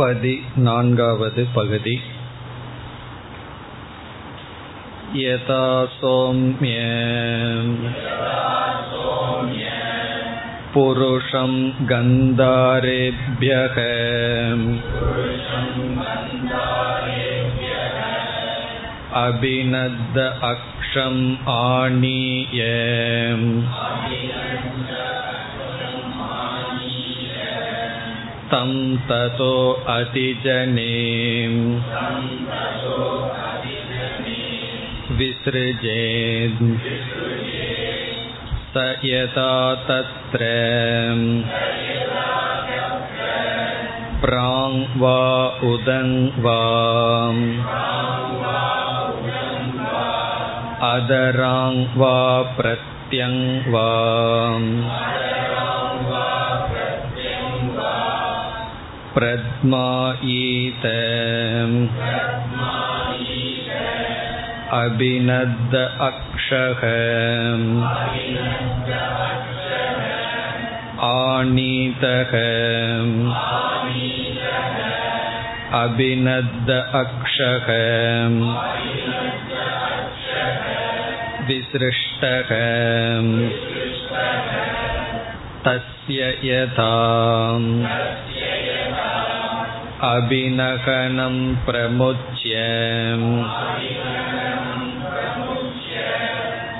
பதினான்காவது 0.00 1.44
பகுதி 1.58 1.96
यथा 5.14 5.62
सौम्य 6.00 6.76
पुरुषं 10.74 11.52
गन्धारेभ्यः 11.90 13.76
अभिनद्द 19.22 20.18
अक्षम् 20.50 21.22
आनीय 21.56 22.60
तं 28.51 28.71
ततो 29.09 29.53
अतिजने 29.93 30.91
विसृजेत् 35.17 36.63
स 38.73 38.83
यथा 39.05 39.51
तत्र 39.89 40.49
प्राङ् 44.23 44.77
वा 45.01 45.19
उदङ् 45.71 46.13
वा 46.45 46.59
अदराङ् 50.91 51.77
वा 52.01 52.17
प्रत्यङ् 52.57 53.37
वा 53.73 53.89
प्रद्मायीत 59.15 60.85
अभिनद्द 64.79 65.75
अक्षः 66.07 66.81
आनीतः 71.07 72.33
अभिनद्द 75.81 76.69
अक्षः 77.01 77.67
विसृष्टः 81.47 82.51
तस्य 85.65 86.29
यथा 86.43 86.93
अभिनखनं 90.11 91.35
प्रमुच्य 91.65 92.53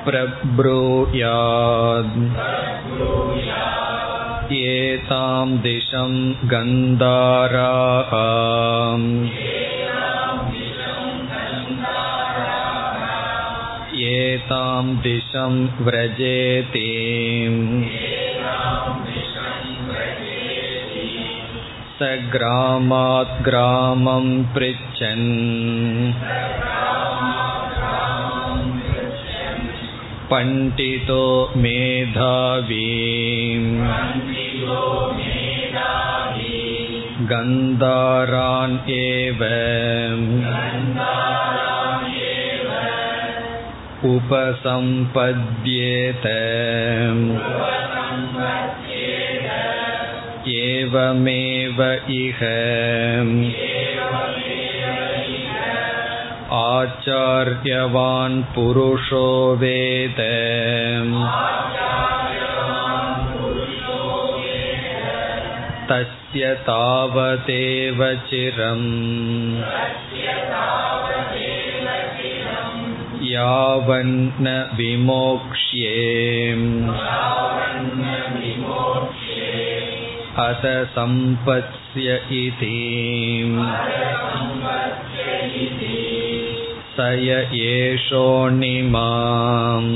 प्रब्रूयाद् 0.07 2.17
एतां 4.53 5.45
दिशं 5.61 6.11
गन्धाराः 6.51 8.11
एतां 14.09 14.83
दिशं 15.07 15.55
व्रजेतिम् 15.85 17.59
स 21.99 22.07
ग्रामात् 22.31 23.35
ग्रामं 23.43 24.25
पृच्छन् 24.55 25.29
पण्डितो 30.31 31.23
मेधावी 31.63 32.89
गन्धारान् 37.31 38.77
एव 38.95 39.43
उपसम्पद्येत 44.15 46.25
एवमेव 50.69 51.81
इह 52.15 52.41
आचार्यवान् 56.55 58.41
पुरुषो 58.55 59.29
वेद 59.61 60.19
तस्य 65.89 66.53
तावदेव 66.67 67.99
चिरम् 68.29 68.85
यावन्न 73.31 74.47
विमोक्ष्ये 74.77 75.93
अथ 80.45 80.65
सम्पत्स्य 80.95 82.17
इति 82.39 82.71
स 86.95 87.05
य 87.21 87.37
एषोऽणिमाम् 87.67 89.89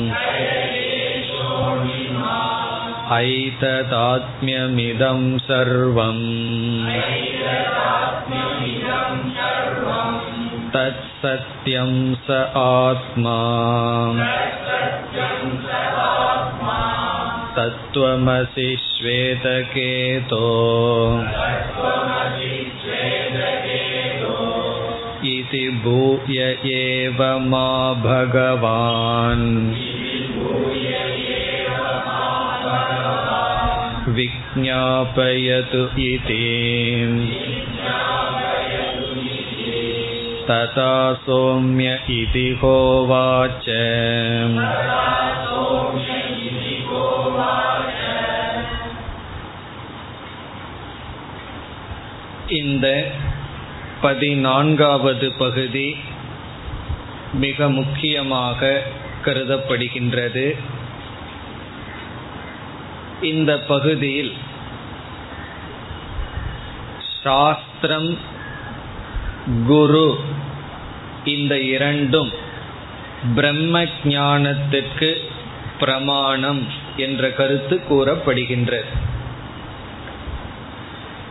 ऐतदात्म्यमिदं 3.19 5.21
सर्वम् 5.45 6.25
तत्सत्यं 10.73 11.93
स 12.25 12.27
आत्मा 12.63 13.37
तत्त्वमसि 17.57 18.69
श्वेतकेतो 18.85 20.47
इति 25.27 25.63
भूय 25.83 26.39
एव 26.73 27.21
मा 27.49 27.67
भगवान् 28.03 29.47
विज्ञापयतु 34.15 35.83
इति 36.03 36.45
तथा 40.49 40.93
सौम्य 41.25 41.99
इति 42.11 42.47
होवाच 42.61 43.65
இந்த 52.60 52.86
பதினான்காவது 54.00 55.28
பகுதி 55.38 55.88
மிக 57.34 57.68
முக்கியமாக 57.70 58.82
கருதப்படுகின்றது. 59.24 60.46
இந்த 63.22 63.52
பகுதியில் 63.72 64.32
சாஸ்திரம் 67.22 68.10
குரு 69.66 70.08
இந்த 71.24 71.54
இரண்டும் 71.74 72.32
பிரம்ம 73.34 73.84
ஞானத்திற்கு 74.04 75.10
பிரமாணம் 75.78 76.62
என்ற 76.96 77.30
கருத்து 77.38 77.76
கூறப்படுகின்றது. 77.88 79.03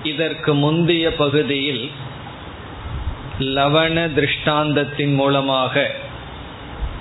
இதற்கு 0.03 0.53
முந்தைய 0.53 1.15
பகுதியில் 1.15 1.91
லவண 3.39 3.95
திருஷ்டாந்தத்தின் 4.15 5.13
மூலமாக 5.13 5.91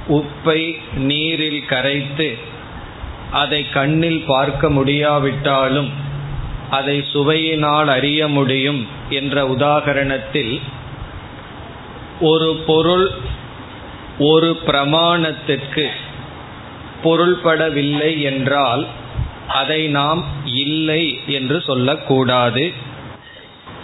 உப்பை 0.08 0.60
நீரில் 0.94 1.66
கரைத்து 1.66 2.28
அதை 3.32 3.60
கண்ணில் 3.70 4.22
பார்க்க 4.26 4.70
முடியாவிட்டாலும் 4.70 5.90
அதை 6.70 7.04
சுவையினால் 7.12 7.88
அறிய 7.88 8.28
முடியும் 8.28 8.86
என்ற 9.10 9.44
உதாகரணத்தில் 9.48 10.60
ஒரு 12.20 12.50
பொருள் 12.66 13.06
ஒரு 14.18 14.50
பிரமாணத்திற்கு 14.66 15.86
பொருள்படவில்லை 17.04 18.12
என்றால் 18.20 18.86
அதை 19.48 19.80
நாம் 19.88 20.24
இல்லை 20.44 21.18
என்று 21.26 21.60
சொல்லக்கூடாது. 21.60 22.90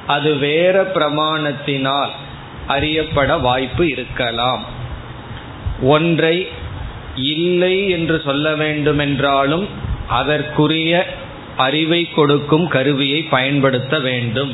அது 0.09 0.31
வேற 0.39 0.77
பிரமாணத்தினால் 0.95 2.13
அறியப்பட 2.67 3.31
வாய்ப்பு 3.39 3.85
இருக்கலாம். 3.89 4.65
ஒன்றை 5.83 6.37
இல்லை 7.33 7.77
என்று 7.89 8.17
சொல்ல 8.25 8.47
வேண்டுமென்றாலும் 8.55 9.67
அதற்குரிய 10.09 10.93
அறிவை 11.57 12.01
கொடுக்கும் 12.17 12.67
கருவியை 12.69 13.21
பயன்படுத்த 13.35 13.95
வேண்டும் 13.99 14.53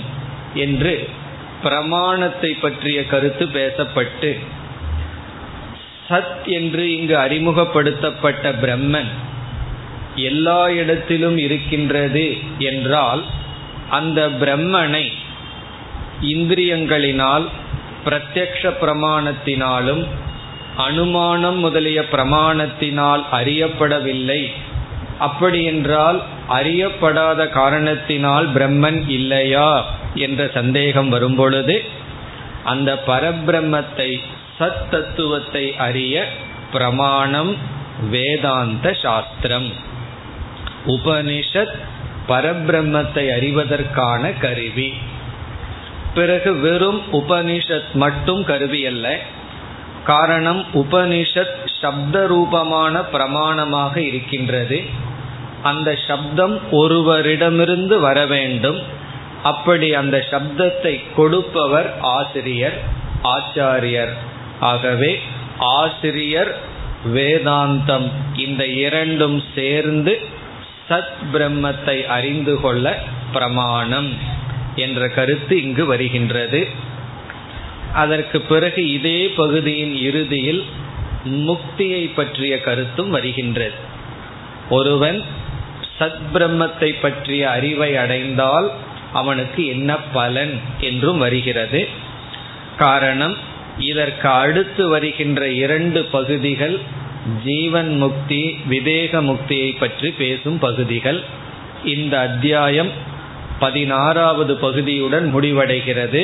என்று 0.65 0.95
பிரமாணத்தை 1.63 2.51
பற்றிய 2.55 2.99
கருத்து 3.07 3.45
பேசப்பட்டு 3.47 4.31
சத் 6.09 6.45
என்று 6.59 6.85
இங்கு 6.97 7.17
அறிமுகப்படுத்தப்பட்ட 7.19 8.53
பிரம்மன் 8.63 9.13
எல்லா 10.29 10.63
இடத்திலும் 10.81 11.39
இருக்கின்றது 11.39 12.27
என்றால் 12.71 13.23
அந்த 13.91 14.21
பிரம்மனை 14.43 15.05
இந்திரியங்களினால் 16.25 17.47
பிரத்யக்ஷ 18.05 18.73
பிரமாணத்தினாலும் 18.81 20.07
அனுமானம் 20.77 21.59
முதலிய 21.59 22.01
பிரமாணத்தினால் 22.13 23.23
அறியப்படவில்லை. 23.33 24.43
அப்படியென்றால் 25.19 26.23
அறியப்படாத 26.49 27.49
காரணத்தினால் 27.49 28.53
பிரம்மன் 28.53 29.09
இல்லையா 29.09 29.71
என்ற 30.15 30.51
சந்தேகம் 30.55 31.09
வரும்பொழுது 31.09 31.77
அந்த 32.65 32.91
பரபிரம்மத்தை 33.07 34.11
சத் 34.61 34.89
தத்துவத்தை 34.91 35.77
அறிய 35.77 36.27
பிரமாணம் 36.73 37.57
வேதாந்த 38.11 38.93
சாஸ்திரம். 39.03 39.69
உபனிஷத் 40.87 41.75
பரபிரம்மத்தை 42.29 43.25
அறிவதற்கான 43.39 44.33
கருவி. 44.41 44.95
பிறகு 46.15 46.55
வெறும் 46.55 47.03
உபனிஷத் 47.13 47.93
மட்டும் 47.93 48.45
கருவி 48.45 48.87
அல்ல 48.87 49.19
காரணம் 50.05 50.67
உபனிஷத் 50.75 51.57
சப்த 51.81 52.27
ரூபமான 52.27 53.01
பிரமாணமாக 53.13 53.97
இருக்கின்றது. 53.97 54.83
அந்த 55.63 55.99
சப்தம் 56.09 56.61
ஒருவரிடமிருந்து 56.73 57.99
வர 57.99 58.27
வேண்டும். 58.27 58.79
அப்படி 59.43 59.95
அந்த 59.95 60.25
சப்தத்தை 60.31 61.01
கொடுப்பவர் 61.17 61.95
ஆசிரியர் 62.01 62.79
ஆச்சாரியர். 63.23 64.13
ஆகவே 64.61 65.21
ஆசிரியர் 65.59 66.59
வேதாந்தம் 67.15 68.11
இந்த 68.37 68.67
இரண்டும் 68.67 69.43
சேர்ந்து 69.55 70.21
சத் 70.89 71.17
பிரம்மத்தை 71.33 72.07
அறிந்து 72.07 72.61
கொள்ள 72.61 72.99
பிரமாணம். 73.33 74.43
என்ற 74.77 75.09
கருத்து 75.09 75.63
இங்கு 75.63 75.85
வருகின்றது. 75.87 76.67
அதற்கு 77.93 78.41
பிறகு 78.41 78.91
இதே 78.91 79.27
பகுதியின் 79.27 79.97
இறுதியில் 79.97 80.65
முக்தியை 81.25 82.11
பற்றிய 82.15 82.61
கருத்தும் 82.61 83.11
வருகின்றது. 83.11 83.73
ஒருவன் 84.71 85.23
சத் 85.99 86.21
பிரம்மத்தை 86.35 86.95
பற்றிய 87.01 87.51
அறிவை 87.51 87.97
அடைந்தால் 87.97 88.71
அவனுக்கு 89.13 89.67
என்ன 89.67 89.97
பலன் 89.97 90.61
என்றும் 90.81 91.19
வருகிறது. 91.19 91.89
காரணம் 92.77 93.37
இதற்கு 93.79 94.29
அடுத்து 94.29 94.89
வருகின்ற 94.89 95.49
இரண்டு 95.49 96.05
பகுதிகள் 96.05 96.81
ஜீவன் 97.45 97.97
முக்தி 97.97 98.59
விதேக 98.71 99.23
முக்தியை 99.23 99.79
பற்றி 99.79 100.11
பேசும் 100.11 100.59
பகுதிகள். 100.59 101.23
இந்த 101.85 102.21
அத்தியாயம் 102.21 103.13
பதினாறாவது 103.65 104.55
பகுதியுடன் 104.63 105.27
முடிவடைகிறது. 105.37 106.23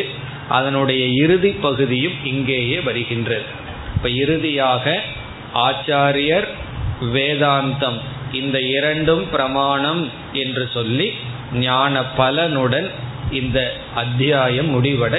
அதனுடைய 0.58 1.02
இறுதி 1.24 1.50
பகுதியும் 1.64 2.16
இங்கேயே 2.24 2.78
வருகின்றது 2.86 3.48
இப்ப 3.96 4.08
இறுதியாக 4.22 4.84
ஆச்சாரியர் 5.66 6.48
வேதாந்தம் 7.14 7.98
இந்த 8.32 8.56
இரண்டும் 8.76 9.24
பிரமாணம் 9.30 10.02
என்று 10.32 10.64
சொல்லி 10.74 11.08
ஞான 11.66 12.02
பலனுடன் 12.18 12.88
இந்த 13.32 13.58
அத்தியாயம் 13.94 14.70
முடிவட 14.74 15.14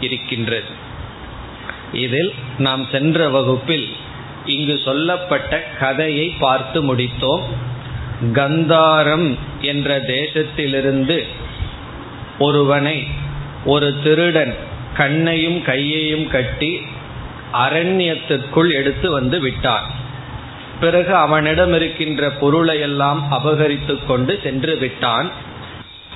இருக்கின்றது. 0.00 0.70
இதில் 2.04 2.30
நாம் 2.58 2.84
சென்ற 2.92 3.28
வகுப்பில் 3.36 3.86
இங்கு 4.54 4.76
சொல்லப்பட்ட 4.84 5.52
கதையை 5.80 6.26
பார்த்து 6.44 6.78
முடித்தோம். 6.88 7.44
கந்தாரம் 8.34 9.28
என்ற 9.70 9.88
தேசத்திலிருந்து 10.10 11.16
ஒருவனை 12.38 13.06
ஒரு 13.64 14.02
திருடன் 14.02 14.54
கண்ணையும் 14.96 15.62
கையையும் 15.62 16.28
கட்டி 16.28 16.82
அரண்யத்திற்குள் 17.52 18.72
எடுத்து 18.72 19.10
வந்து 19.10 19.40
விட்டான். 19.40 19.90
பிறகு 20.80 21.14
அவனிடம் 21.14 21.74
இருக்கின்ற 21.74 22.30
பொருளை 22.30 22.80
எல்லாம் 22.80 23.26
அபகரித்து 23.30 24.06
கொண்டு 24.06 24.40
சென்று 24.42 24.76
விட்டான். 24.76 25.30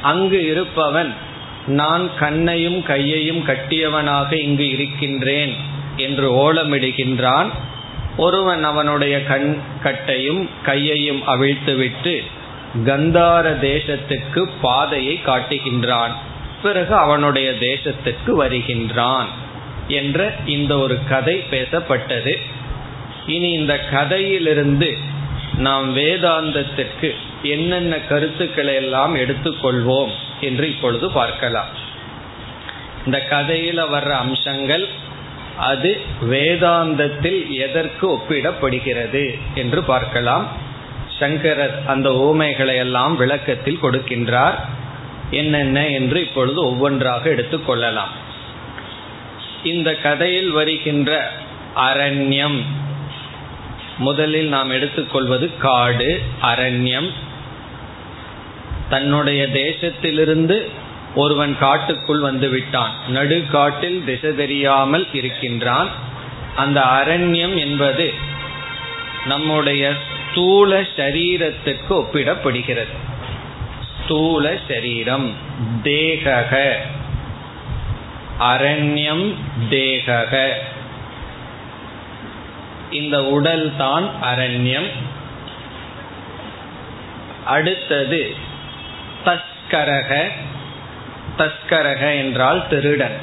அங்கு 0.02 0.50
இருப்பவன் 0.50 1.14
நான் 1.66 2.10
கண்ணையும் 2.18 2.82
கையையும் 2.82 3.46
கட்டியவனாக 3.46 4.32
இங்கு 4.32 4.70
இருக்கின்றேன் 4.70 5.54
என்று 5.96 6.32
ஓலமிடுகின்றான். 6.32 7.46
ஒருவன் 8.16 8.64
அவனுடைய 8.64 9.24
கண் 9.24 9.56
கட்டையும் 9.82 10.48
கையையும் 10.62 11.22
அவிழ்த்துவிட்டு 11.26 12.22
கந்தார 12.84 13.46
தேசத்துக்கு 13.60 14.48
பாதையை 14.60 15.20
காட்டுகின்றான். 15.26 16.10
பிறகு 16.62 16.94
அவனுடைய 16.94 17.50
தேசத்துக்கு 17.50 18.30
வருகின்றான் 18.30 19.26
என்ற 19.88 20.34
இந்த 20.46 20.78
ஒரு 20.78 20.98
கதை 21.08 21.44
பேசப்பட்டது. 21.50 22.36
இனி 23.26 23.50
இந்த 23.50 23.78
கதையிலிருந்து 23.78 24.96
நாம் 25.58 25.96
வேதாந்தத்திற்கு 25.96 27.14
என்னென்ன 27.42 27.98
கருத்துக்களை 27.98 28.74
எல்லாம் 28.74 29.16
எடுத்துக்கொள்வோம் 29.16 30.10
என்று 30.40 30.68
இப்பொழுது 30.68 31.10
பார்க்கலாம். 31.10 31.66
இந்த 33.04 33.26
கதையில 33.30 33.80
வர்ற 33.92 34.10
அம்சங்கள் 34.10 34.88
அது 35.58 36.00
வேதாந்தத்தில் 36.22 37.48
எதற்கு 37.48 38.16
ஒப்பிடப்படுகிறது 38.16 39.38
என்று 39.54 39.82
பார்க்கலாம். 39.82 40.64
சங்கரர் 41.18 41.82
அந்த 41.86 42.10
ஓமைகளை 42.10 42.76
எல்லாம் 42.76 43.16
விளக்கத்தில் 43.16 43.78
கொடுக்கின்றார். 43.82 44.54
என்னென்ன 45.30 45.88
என்று 45.88 46.20
இப்பொழுது 46.20 46.64
ஒவ்வொன்றாக 46.64 47.30
எடுத்துக்கொள்ளலாம் 47.30 48.12
இந்த 49.62 49.94
கதையில் 49.94 50.50
வருகின்ற 50.50 51.32
அரண்யம். 51.76 52.62
முதலில் 53.98 54.48
நாம் 54.48 54.70
எடுத்துக்கொள்வது 54.70 55.58
காடு 55.58 56.22
அரண்யம். 56.42 57.12
தன்னுடைய 58.88 59.46
தேசத்திலிருந்து 59.46 60.70
ஒருவன் 61.14 61.58
காட்டுக்குள் 61.58 62.18
வந்து 62.18 62.48
விட்டான். 62.48 62.90
நடு 63.08 63.44
காட்டில் 63.50 64.02
திசை 64.06 64.34
தெரியாமல் 64.34 65.06
இருக்கின்றான். 65.12 65.88
அந்த 66.56 66.80
அரண்யம் 66.80 67.56
என்பது 67.56 68.14
நம்முடைய 69.26 69.92
ஸ்தூல 70.36 70.80
சரீரத்துக்கு 70.80 71.90
ஒப்பிடப்படுகிறது. 71.90 72.94
ஸ்தூல 74.04 74.52
சரீரம் 74.68 75.32
தேகக. 75.82 76.74
அரண்யம் 78.40 79.34
தேகக. 79.70 80.48
இந்த 82.90 83.24
உடல் 83.24 83.72
தான் 83.76 84.10
அரண்யம். 84.22 84.90
அடுத்தது 87.44 88.34
தஸ்கரக. 89.24 90.30
தஸ்கரக 91.38 92.16
என்றால் 92.16 92.68
திருடன். 92.68 93.16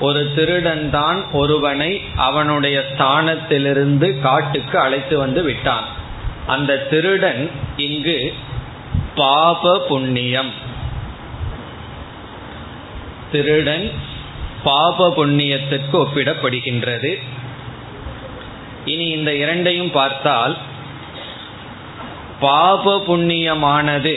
ஒரு 0.00 0.34
திருடன் 0.34 0.90
தான் 0.90 1.30
ஒருவனை 1.32 2.02
அவனுடைய 2.16 2.84
ஸ்தானத்திலிருந்து 2.92 4.20
காட்டுக்கு 4.20 4.78
அழைத்து 4.78 5.18
வந்து 5.18 5.42
விட்டான். 5.42 5.96
அந்த 6.48 6.76
திருடன் 6.76 7.50
இங்கு 7.76 8.34
பாப 9.14 9.84
புண்ணியம். 9.88 10.52
திருடன் 13.32 13.90
பாப 14.64 15.08
புண்ணியத்திற்கு 15.16 15.92
ஒப்பிடப்படுகின்றது. 15.92 17.12
இனி 18.84 19.06
இந்த 19.08 19.34
இரண்டையும் 19.34 19.90
பார்த்தால் 19.90 20.56
பாப 22.40 22.96
புண்ணியமானது 23.08 24.16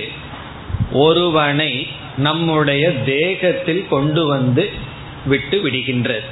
ஒருவனை 0.91 1.87
நம்முடைய 2.17 2.93
தேகத்தில் 3.03 3.87
கொண்டு 3.89 4.25
வந்து 4.25 4.71
விட்டு 5.25 5.57
விடுகின்றது. 5.63 6.27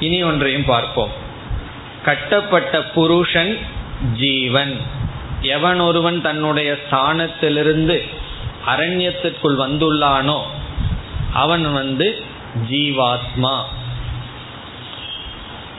இனி 0.00 0.22
ஒன்றையும் 0.22 0.64
பார்ப்போம். 0.64 1.12
கட்டப்பட்ட 2.04 2.82
புருஷன் 2.82 3.58
ஜீவன். 4.14 4.74
எவன் 5.42 5.80
ஒருவன் 5.80 6.22
தன்னுடைய 6.22 6.78
ஸ்தானத்திலிருந்து 6.82 8.00
அரண்யத்திற்குள் 8.66 9.56
வந்துள்ளானோ 9.56 10.40
அவன் 11.32 11.72
வந்து 11.72 12.22
ஜீவாத்மா. 12.70 13.62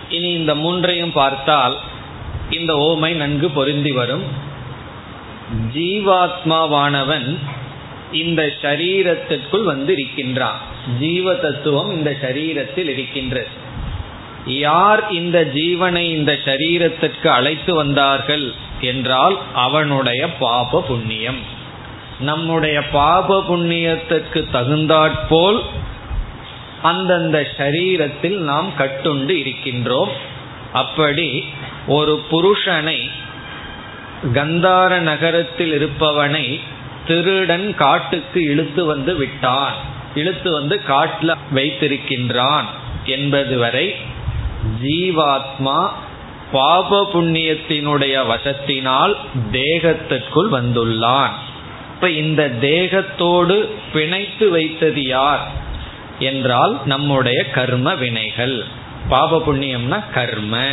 இனி 0.09 0.29
இந்த 0.31 0.55
மூன்றையும் 0.55 1.11
பார்த்தால் 1.11 1.77
இந்த 2.49 2.73
ஓமை 2.73 3.13
நன்கு 3.13 3.49
பொருந்தி 3.49 3.91
வரும். 3.91 4.23
ஜீவாத்மாவானவன் 5.73 7.37
இந்த 8.11 8.53
சரீரத்திற்குள் 8.61 9.63
வந்து 9.63 9.93
இருக்கின்றான் 9.93 10.59
ஜீவ 10.99 11.33
தத்துவம் 11.33 11.91
இந்த 11.91 12.17
சரீரத்தில் 12.21 12.89
இருக்கின்றது. 12.89 13.47
யார் 14.45 15.11
இந்த 15.11 15.51
ஜீவனை 15.53 15.97
இந்த 15.97 16.39
சரீரத்திற்கு 16.45 17.27
அழைத்து 17.27 17.75
வந்தார்கள்? 17.75 18.62
என்றால் 18.83 19.37
அவனுடைய 19.53 20.21
பாப 20.29 20.81
புண்ணியம். 20.87 21.41
நம்முடைய 22.19 22.77
பாப 22.87 23.43
புண்ணியத்துக்கு 23.49 24.41
தகுந்தாற்போல் 24.51 25.59
அந்தந்த 26.81 27.37
சரீரத்தில் 27.57 28.37
நாம் 28.49 28.69
கட்டுண்டு 28.79 29.35
இருக்கின்றோம். 29.43 30.13
அப்படி 30.73 31.29
ஒரு 31.87 32.13
புருஷனை 32.31 32.99
கந்தார 34.33 34.99
நகரத்தில் 34.99 35.73
இருப்பவனை 35.79 36.59
திருடன் 37.07 37.75
காட்டுக்கு 37.75 38.39
இழுத்து 38.43 38.85
வந்து 38.85 39.15
விட்டான். 39.15 39.73
இழுத்து 40.15 40.49
வந்து 40.51 40.75
காட்டில் 40.83 41.41
வைத்திருக்கின்றான் 41.55 42.67
என்பது 43.05 43.57
வரை 43.57 43.95
ஜீவாத்மா 44.83 45.79
பாப 46.53 47.09
புண்ணியத்தினுடைய 47.13 48.15
வசத்தினால் 48.25 49.13
தேகத்திற்குள் 49.51 50.49
வந்துள்ளான். 50.51 51.33
இப்ப 51.95 52.09
இந்த 52.09 52.51
தேகத்தோடு 52.61 53.69
பிணைத்து 53.93 54.49
வைத்தது 54.49 55.03
யார்? 55.03 55.47
என்றால் 56.19 56.79
நம்முடைய 56.85 57.43
கர்ம 57.43 57.95
வினைகள். 57.95 58.63
பாப 59.09 59.43
புண்ணியம்னா 59.47 60.03
கர்ம. 60.13 60.67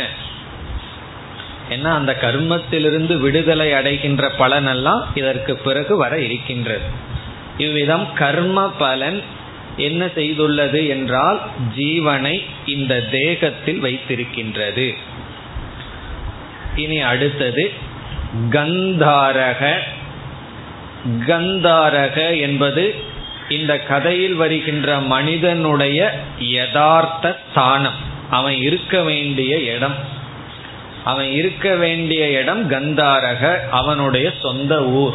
ஏன்னா 1.69 1.91
அந்த 1.93 2.17
கர்மத்திலிருந்து 2.21 3.17
விடுதலை 3.17 3.73
அடைகின்ற 3.73 4.31
பலனெல்லாம் 4.39 5.01
இதற்கு 5.15 5.57
பிறகு 5.57 5.97
வர 5.97 6.19
இருக்கின்றது. 6.19 6.89
இவ்விதம் 7.57 8.13
கர்ம 8.13 8.69
பலன் 8.69 9.21
என்ன 9.77 10.05
செய்துள்ளது 10.05 10.87
என்றால் 10.87 11.41
ஜீவனை 11.77 12.45
இந்த 12.65 13.01
தேகத்தில் 13.01 13.79
வைத்திருக்கின்றது. 13.79 15.09
இனி 16.75 16.99
அடுத்தது 16.99 17.71
கந்தாரக. 18.49 19.75
கந்தாரக 21.27 22.39
என்பது 22.39 22.95
இந்த 23.49 23.79
கதையில் 23.79 24.33
வருகின்ற 24.33 24.99
மனிதனுடைய 24.99 26.19
யதார்த்த 26.39 27.39
ஸ்தானம். 27.51 27.93
அவன் 28.29 28.53
இருக்க 28.53 29.01
வேண்டிய 29.01 29.57
இடம். 29.57 29.95
அவன் 31.03 31.25
இருக்க 31.25 31.75
வேண்டிய 31.75 32.29
இடம் 32.29 32.69
கந்தாரக 32.71 33.69
அவனுடைய 33.69 34.31
சொந்த 34.41 34.83
ஊர். 34.83 35.13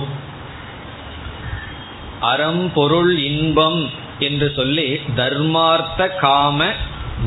அறம் 2.21 2.73
பொருள் 2.73 3.19
இன்பம் 3.19 3.91
என்று 4.19 4.53
சொல்லி 4.57 5.01
தர்மார்த்த 5.17 6.17
காம 6.17 6.65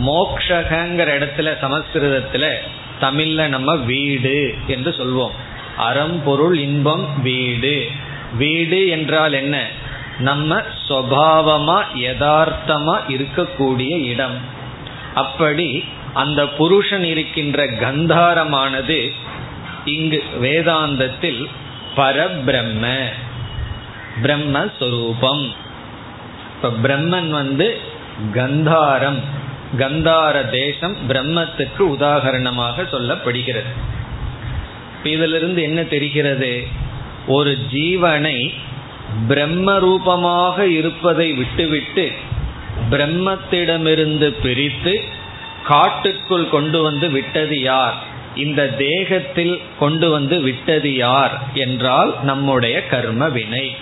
மோக்ஷகங்கிற 0.05 1.09
இடத்துல 1.19 1.57
சமஸ்கிருதத்துல 1.61 2.53
தமிழ்ல 3.01 3.47
நம்ம 3.47 3.75
வீடு 3.75 4.55
என்று 4.67 4.91
சொல்வோம். 4.91 5.31
அறம் 5.77 6.23
பொருள் 6.23 6.57
இன்பம் 6.57 7.21
வீடு. 7.21 7.89
வீடு 8.37 8.87
என்றால் 8.87 9.33
என்ன? 9.33 9.67
நம்ம 10.19 10.61
சுவாவமா 10.87 11.83
யதார்த்தமா 11.95 12.99
இருக்கக்கூடிய 13.07 14.03
இடம். 14.03 14.37
அப்படி 15.13 15.83
அந்த 16.13 16.47
புருஷன் 16.47 17.03
இருக்கின்ற 17.03 17.65
கந்தாரமானது 17.65 19.11
இங்கு 19.85 20.23
வேதாந்தத்தில் 20.41 21.45
பரபிரம்ம 21.97 23.05
பிரம்மஸ்வரூபம். 24.23 25.47
இப்ப 26.55 26.69
பிரம்மன் 26.83 27.29
வந்து 27.29 27.79
கந்தாரம். 28.33 29.19
கந்தார 29.77 30.49
தேசம் 30.49 30.95
பிரம்மத்துக்கு 31.07 31.79
உதாகரணமாக 31.79 32.83
சொல்லப்படுகிறது. 32.91 33.71
இதிலிருந்து 35.03 35.61
என்ன 35.61 35.83
தெரிகிறது? 35.83 36.67
ஒரு 37.27 37.57
ஜீவனை 37.71 38.53
பிரம்ம 39.27 39.79
ரூபமாக 39.79 40.67
இருப்பதை 40.67 41.33
விட்டுவிட்டு 41.33 42.11
பிரம்மத்திடமிருந்து 42.89 44.35
பிரித்து 44.41 45.03
காட்டுக்குள் 45.65 46.49
கொண்டு 46.49 46.81
வந்து 46.81 47.09
விட்டது 47.09 47.61
யார்? 47.61 47.93
இந்த 48.35 48.67
தேகத்தில் 48.67 49.61
கொண்டு 49.79 50.09
வந்து 50.09 50.41
விட்டது 50.41 50.95
யார் 50.95 51.41
என்றால் 51.53 52.15
நம்முடைய 52.23 52.87
கர்ம 52.87 53.29
வினை. 53.29 53.75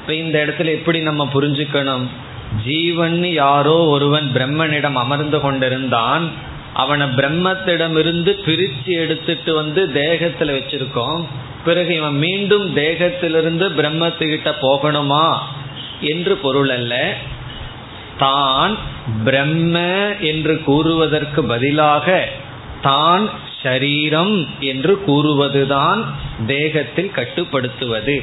இப்ப 0.00 0.14
இந்த 0.14 0.44
இடத்துல 0.46 0.64
எப்படி 0.64 1.00
நம்ம 1.00 1.28
புரிஞ்சுக்கணும்? 1.34 2.06
ஜீவன் 2.64 3.32
யாரோ 3.32 3.76
ஒருவன் 3.86 4.32
பிரம்மனிடம் 4.32 4.92
அமர்ந்து 4.92 5.40
கொண்டிருந்தான். 5.40 6.30
அவனை 6.74 7.06
பிரம்மத்திடமிருந்து 7.06 8.30
பிரித்து 8.30 8.92
எடுத்துட்டு 8.92 9.54
வந்து 9.54 9.90
தேகத்துல 9.94 10.54
வச்சிருக்கோம். 10.56 11.22
பிறகு 11.64 11.94
இவன் 11.94 12.14
மீண்டும் 12.14 12.76
தேகத்திலிருந்து 12.76 13.66
பிரம்மத்துக்கிட்ட 13.78 14.52
போகணுமா 14.60 15.36
என்று 16.00 16.36
பொருள் 16.36 16.70
அல்ல. 16.70 17.14
தான் 18.18 18.76
பிரம்ம 19.24 19.78
என்று 20.20 20.62
கூறுவதற்கு 20.66 21.42
பதிலாக 21.42 22.28
தான் 22.82 23.30
ஷரீரம் 23.62 24.46
என்று 24.60 25.02
கூறுவதுதான் 25.06 26.04
தேகத்தில் 26.46 27.10
கட்டுப்படுத்துவது. 27.10 28.22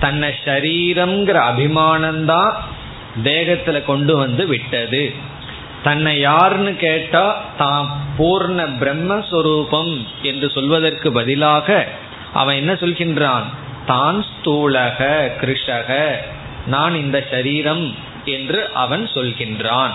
தன்னை 0.00 0.34
ஷரீரம்ங்கிற 0.44 1.38
அபிமானம்தான் 1.50 2.54
தேகத்துல 3.24 3.84
கொண்டு 3.84 4.16
வந்து 4.16 4.46
விட்டது. 4.46 5.14
தன்னை 5.82 6.20
யாருன்னு 6.20 6.76
கேட்டா 6.76 7.24
தான் 7.56 7.86
பூர்ண 8.18 8.60
பிரம்மஸ்வரூபம் 8.80 9.92
என்று 10.22 10.50
சொல்வதற்கு 10.50 11.12
பதிலாக 11.12 11.86
அவன் 12.32 12.56
என்ன 12.56 12.72
சொல்கின்றான்? 12.72 13.46
தான் 13.86 14.24
ஸ்தூலக 14.30 14.98
கிருஷக 15.40 16.16
நான் 16.66 16.94
இந்த 16.94 17.26
சரீரம் 17.30 17.94
என்று 18.24 18.72
அவன் 18.74 19.04
சொல்கின்றான். 19.14 19.92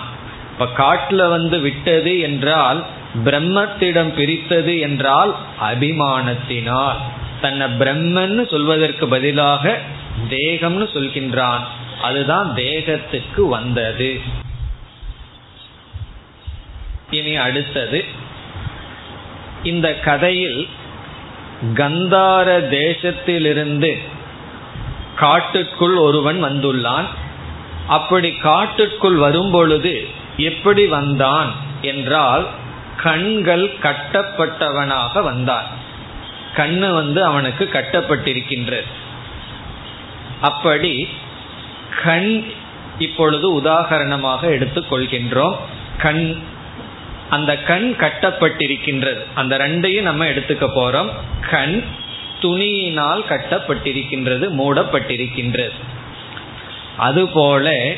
இப்ப 0.52 0.66
காட்டுல 0.76 1.28
வந்து 1.28 1.60
விட்டது 1.60 2.18
என்றால் 2.18 2.84
பிரம்மத்திடம் 3.24 4.12
பிரித்தது 4.14 4.80
என்றால் 4.80 5.34
அபிமானத்தினால். 5.62 6.98
தன்னை 7.40 7.66
பிரம்மன்னு 7.66 8.44
சொல்வதற்கு 8.50 9.08
பதிலாக 9.08 9.78
தேகம்னு 10.28 10.86
சொல்கின்றான். 10.96 11.64
அதுதான் 12.04 12.54
தேகத்துக்கு 12.54 13.42
வந்தது. 13.48 14.10
இனி 17.10 17.36
அடுத்தது 17.36 18.04
இந்த 19.62 19.88
கதையில் 19.98 20.68
கந்தார 21.74 22.48
தேசத்திலிருந்து 22.74 23.92
காட்டுக்குள் 25.16 25.96
ஒருவன் 25.96 26.38
வந்துள்ளான். 26.44 27.08
அப்படி 27.88 28.30
காட்டுக்குள் 28.32 29.16
வரும்பொழுது 29.16 29.94
எப்படி 30.36 30.84
வந்தான் 30.86 31.50
என்றால் 31.82 32.44
கண்கள் 33.02 33.66
கட்டப்பட்டவனாக 33.82 35.22
வந்தான். 35.22 35.68
கண்ணு 36.56 36.88
வந்து 36.94 37.20
அவனுக்கு 37.24 37.64
கட்டப்பட்டிருக்கின்றது. 37.72 38.90
அப்படி 40.40 40.92
கண் 42.04 42.44
இப்பொழுது 42.98 43.60
உதாகரணமாக 43.60 44.42
எடுத்துக்கொள்கின்றோம். 44.42 45.56
கண் 45.98 46.36
அந்த 47.30 47.56
கண் 47.56 47.94
கட்டப்பட்டிருக்கின்றது. 47.98 49.20
அந்த 49.34 49.58
ரெண்டையும் 49.58 50.02
நம்ம 50.02 50.26
எடுத்துக்க 50.26 50.68
போறோம். 50.76 51.08
கண் 51.50 51.82
துணியினால் 52.42 53.24
கட்டப்பட்டிருக்கின்றது 53.28 54.50
மூடப்பட்டிருக்கின்றது. 54.50 55.72
அதுபோல 56.96 57.92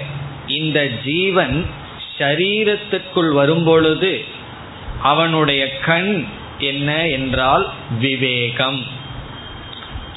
இந்த 0.47 0.87
ஜீவன் 0.87 1.66
சரீரத்திற்குள் 2.19 3.33
வரும்பொழுது 3.33 4.25
அவனுடைய 5.02 5.78
கண் 5.78 6.25
என்ன 6.59 7.07
என்றால் 7.07 7.71
விவேகம். 8.00 8.85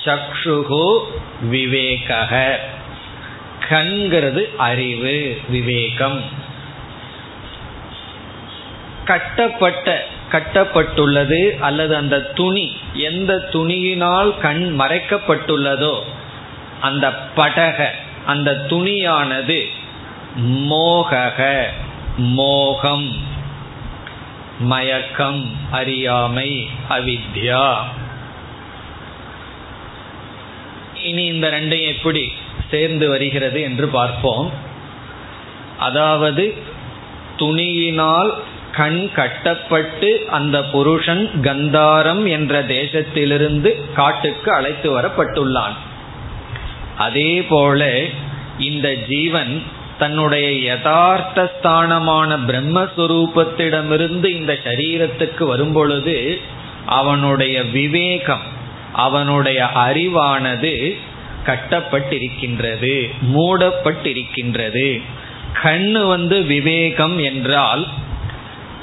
சக்ஷுகு 0.05 0.99
விவேகக. 1.51 2.55
கண்கிறது 3.69 4.55
அறிவு 4.57 5.41
விவேகம். 5.49 6.21
கட்டப்பட்ட 9.05 10.05
கட்டப்பட்டுள்ளது 10.31 11.59
அல்லது 11.59 11.95
அந்த 11.95 12.19
துணி 12.21 12.77
எந்த 12.93 13.49
துணியினால் 13.51 14.39
கண் 14.39 14.75
மறைக்கப்பட்டுள்ளதோ 14.79 15.99
அந்த 16.81 17.05
படக 17.38 17.88
அந்த 18.25 18.65
துணியானது 18.69 19.65
மோகக 20.69 21.65
மோகம் 22.17 23.09
மயக்கம் 24.59 25.51
அறியாமை 25.71 26.69
அவித்யா. 26.89 27.77
இனி 30.93 31.25
இந்த 31.25 31.49
ரெண்டையும் 31.49 31.88
எப்படி 31.88 32.33
சேர்ந்து 32.71 33.09
வருகிறது 33.09 33.61
என்று 33.61 33.87
பார்ப்போம். 33.87 34.51
அதாவது 35.79 36.53
துணியினால் 37.37 38.33
கண் 38.71 39.11
கட்டப்பட்டு 39.13 40.25
அந்த 40.29 40.63
புருஷன் 40.63 41.29
கந்தாரம் 41.41 42.29
என்ற 42.29 42.63
தேசத்திலிருந்து 42.63 43.93
காட்டுக்கு 43.93 44.51
அழைத்து 44.51 44.99
வரப்பட்டுள்ளான். 44.99 45.75
அதே 46.97 47.41
போல 47.41 47.99
இந்த 48.57 48.95
ஜீவன் 48.95 49.63
தன்னுடைய 49.97 50.59
யதார்த்த 50.59 51.51
ஸ்தானமான 51.55 52.37
பிரம்மஸ்வரூபத்திடமிருந்து 52.47 54.25
இந்த 54.25 54.53
சரீரத்துக்கு 54.63 55.43
வரும்பொழுது 55.43 56.39
அவனுடைய 56.85 57.63
விவேகம் 57.63 58.57
அவனுடைய 58.93 59.69
அறிவானது 59.75 60.97
கட்டப்பட்டிருக்கின்றது 61.49 63.09
மூடப்பட்டிருக்கின்றது. 63.33 65.01
கண்ணு 65.63 66.07
வந்து 66.07 66.43
விவேகம் 66.43 67.17
என்றால் 67.17 67.87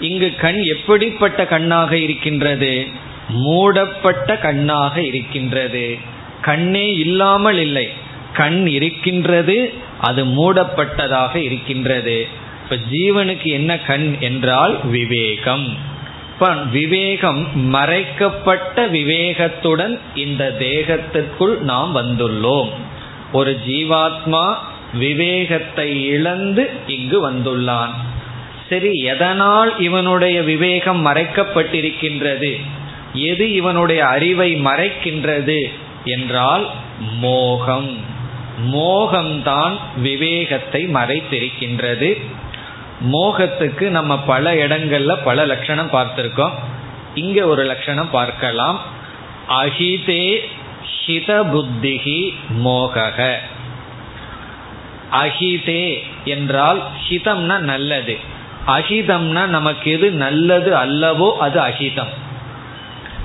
இங்கு 0.00 0.34
கண் 0.34 0.62
எப்படிப்பட்ட 0.62 1.46
கண்ணாக 1.46 1.98
இருக்கின்றது? 1.98 2.86
மூடப்பட்ட 3.28 4.38
கண்ணாக 4.38 5.02
இருக்கின்றது. 5.02 5.98
கண்ணே 6.40 6.92
இல்லாமல் 6.94 7.58
இல்லை. 7.58 7.88
கண் 8.32 8.66
இருக்கின்றது 8.66 9.72
அது 10.00 10.24
மூடப்பட்டதாக 10.24 11.36
இருக்கின்றது. 11.36 12.28
இப்ப 12.62 12.76
ஜீவனுக்கு 12.90 13.44
என்ன 13.44 13.78
கண் 13.78 14.16
என்றால் 14.20 14.86
விவேகம். 14.86 15.76
இப்ப 16.38 16.54
விவேகம் 16.54 17.60
மறைக்கப்பட்ட 17.68 18.86
விவேகத்துடன் 18.86 19.98
இந்த 20.14 20.56
தேகத்திற்குள் 20.58 21.58
நாம் 21.58 21.96
வந்துள்ளோம். 21.96 22.68
ஒரு 23.32 23.60
ஜீவாத்மா 23.66 24.54
விவேகத்தை 24.94 26.04
இழந்து 26.06 26.70
இங்கு 26.86 27.30
வந்துள்ளான். 27.30 27.94
சரி 28.68 28.92
எதனால் 28.92 29.78
இவனுடைய 29.78 30.42
விவேகம் 30.42 31.06
மறைக்கப்பட்டிருக்கின்றது? 31.06 32.60
எது 33.14 33.52
இவனுடைய 33.52 34.06
அறிவை 34.06 34.54
மறைக்கின்றது 34.54 35.72
என்றால் 36.04 36.70
மோகம். 36.98 37.96
மோகம்தான் 38.72 39.76
விவேகத்தை 39.96 40.86
மறைத்திருக்கின்றது. 40.86 42.22
மோகத்துக்கு 43.00 43.90
நம்ம 43.90 44.18
பல 44.18 44.54
இடங்கள்ல 44.54 45.14
பல 45.24 45.46
லட்சணம் 45.46 45.90
பார்த்திருக்கோம். 45.92 46.54
இங்க 47.14 47.46
ஒரு 47.46 47.64
லட்சணம் 47.64 48.10
பார்க்கலாம். 48.10 48.78
அஹிதே 49.48 50.24
ஹித 50.96 51.44
புத்திகி 51.44 52.20
மோகக. 52.64 53.38
அஹிதே 55.12 55.84
என்றால் 56.24 56.82
ஹிதம்னா 57.08 57.58
நல்லது. 57.58 58.16
அஹிதம்னா 58.66 59.46
நமக்கு 59.46 59.90
எது 59.90 60.10
நல்லது 60.10 60.70
அல்லவோ 60.76 61.36
அது 61.36 61.60
அஹிதம். 61.60 62.12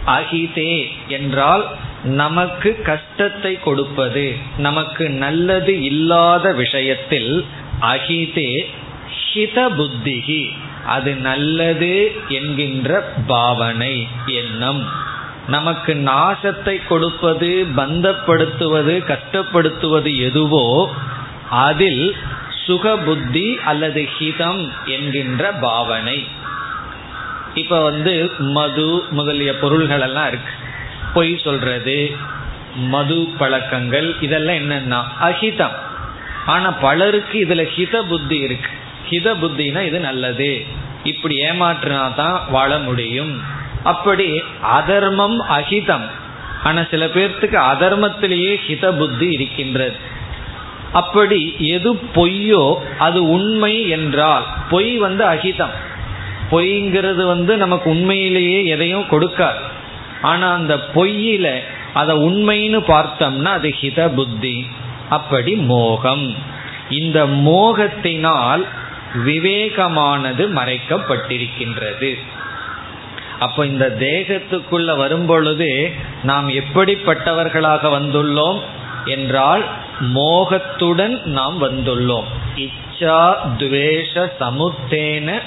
அஹிதே 0.05 0.91
என்றால் 1.07 1.63
நமக்கு 2.03 2.81
கஷ்டத்தை 2.83 3.59
கொடுப்பது 3.59 4.35
நமக்கு 4.57 5.09
நல்லது 5.09 5.81
இல்லாத 5.81 6.53
விஷயத்தில் 6.53 7.45
அஹிதே 7.81 8.49
ஹித 9.33 9.57
புத்திகி 9.77 10.51
அது 10.85 11.15
நல்லது 11.15 12.11
என்கின்ற 12.27 13.13
பாவனை 13.27 14.07
எண்ணம். 14.25 14.89
நமக்கு 15.47 15.93
நாசத்தை 15.93 16.87
கொடுப்பது 16.87 17.67
பந்தப்படுத்துவது 17.75 18.95
கஷ்டப்படுத்துவது 19.11 20.11
எதுவோ 20.17 20.93
அதில் 21.49 22.15
சுக 22.65 22.97
புத்தி 22.97 23.59
அல்லது 23.65 24.07
ஹிதம் 24.19 24.69
என்கின்ற 24.85 25.51
பாவனை. 25.51 26.27
இப்ப 27.53 27.83
வந்து 27.83 28.31
மது 28.39 29.03
முதலிய 29.09 29.57
பொருள்கள் 29.57 30.01
எல்லாம் 30.01 30.27
இருக்கு. 30.27 30.53
பொய் 31.13 31.41
சொல்றது 31.43 32.15
மது 32.75 33.27
பழக்கங்கள் 33.37 34.15
இதெல்லாம் 34.21 34.55
என்னன்னா 34.55 34.99
அஹிதம். 35.21 35.77
ஆனா 36.45 36.71
பலருக்கு 36.71 37.45
இதுல 37.45 37.65
ஹித 37.75 38.01
புத்தி 38.01 38.37
இருக்கு. 38.37 38.69
ஹித 39.11 39.27
புத்தினா 39.41 39.81
இது 39.85 39.99
நல்லது. 39.99 40.65
இப்படி 41.03 41.35
ஏமாற்றினா 41.43 42.15
தான் 42.15 42.41
வாழ 42.49 42.79
முடியும். 42.79 43.33
அப்படி 43.83 44.41
அதர்மம் 44.61 45.37
அஹிதம் 45.49 46.07
ஆனா 46.63 46.81
சில 46.91 47.05
பேர்த்துக்கு 47.05 47.57
அதர்மத்திலேயே 47.73 48.59
ஹித 48.67 48.97
புத்தி 48.97 49.27
இருக்கின்றது. 49.31 49.95
அப்படி 50.91 51.55
எது 51.59 51.99
பொய்யோ 52.15 52.75
அது 52.97 53.29
உண்மை 53.29 53.87
என்றால் 53.89 54.45
பொய் 54.69 54.97
வந்து 54.97 55.23
அகிதம். 55.25 55.75
பொய்ங்கிறது 56.51 57.23
வந்து 57.25 57.57
நமக்கு 57.57 57.89
உண்மையிலேயே 57.89 58.65
எதையும் 58.65 59.09
கொடுக்காது. 59.11 59.61
ஆனா 60.21 60.53
அந்த 60.53 60.73
பொய்யில 60.95 61.47
அதை 61.93 62.15
உண்மைன்னு 62.15 62.79
பார்த்தோம்னா 62.87 63.51
அது 63.51 63.69
ஹித 63.81 64.09
புத்தி. 64.15 64.67
அப்படி 65.09 65.53
மோகம். 65.55 66.35
இந்த 66.89 67.25
மோகத்தினால் 67.25 68.63
விவேகமானது 69.13 70.43
மறைக்கப்பட்டிருக்கின்றது. 70.55 72.17
அப்போ 73.39 73.65
இந்த 73.65 73.95
தேகத்துக்குள்ள 73.99 74.97
வரும்பொழுது 74.97 75.93
நாம் 76.23 76.49
எப்படிப்பட்டவர்களாக 76.49 77.83
வந்துள்ளோம் 77.99 78.59
என்றால் 79.05 79.63
மோகத்துடன் 79.99 81.23
நாம் 81.23 81.61
வந்துள்ளோம். 81.63 82.23
இச்சா 82.55 83.33
துவேஷ 83.57 84.31
சமுத்தேன 84.39 85.39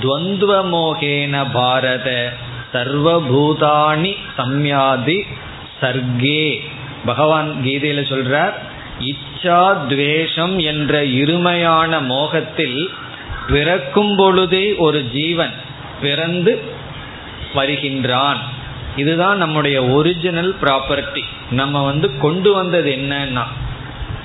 துவந்துவ 0.00 0.52
மோகேன 0.70 1.44
பாரத 1.52 2.32
சர்வபூதானி 2.72 4.16
சம்யாதி 4.38 5.18
சர்க்கே 5.80 6.60
பகவான் 7.04 7.50
கீதையில 7.64 8.02
சொல்றார் 8.08 8.54
இச்சா 9.44 9.86
துவேஷம் 9.88 10.58
என்ற 10.58 11.02
இருமையான 11.02 12.00
மோகத்தில் 12.02 12.90
பிறக்கும் 13.48 14.16
பொழுதே 14.16 14.74
ஒரு 14.76 15.10
ஜீவன் 15.12 15.54
பிறந்து 16.00 16.52
வருகின்றான். 17.54 18.40
இதுதான் 18.96 19.36
நம்முடைய 19.36 19.84
ஒரிஜினல் 19.84 20.56
ப்ராப்பர்ட்டி 20.62 21.24
நம்ம 21.50 21.84
வந்து 21.84 22.18
கொண்டு 22.18 22.52
வந்தது 22.52 22.90
என்னன்னா 22.90 23.44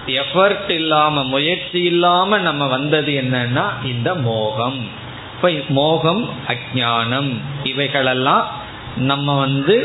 எஃபர்ட் 0.08 0.70
இல்லாம 0.70 1.24
முயற்சி 1.24 1.82
இல்லாம 1.84 2.38
நம்ம 2.38 2.68
வந்தது 2.68 3.12
என்னன்னா 3.12 3.66
இந்த 3.84 4.16
மோகம். 4.16 4.80
இப்ப 5.36 5.52
மோகம் 5.70 6.30
அஜானம் 6.48 7.32
இவைகளெல்லாம் 7.64 8.48
நம்ம 8.98 9.40
வந்து 9.40 9.76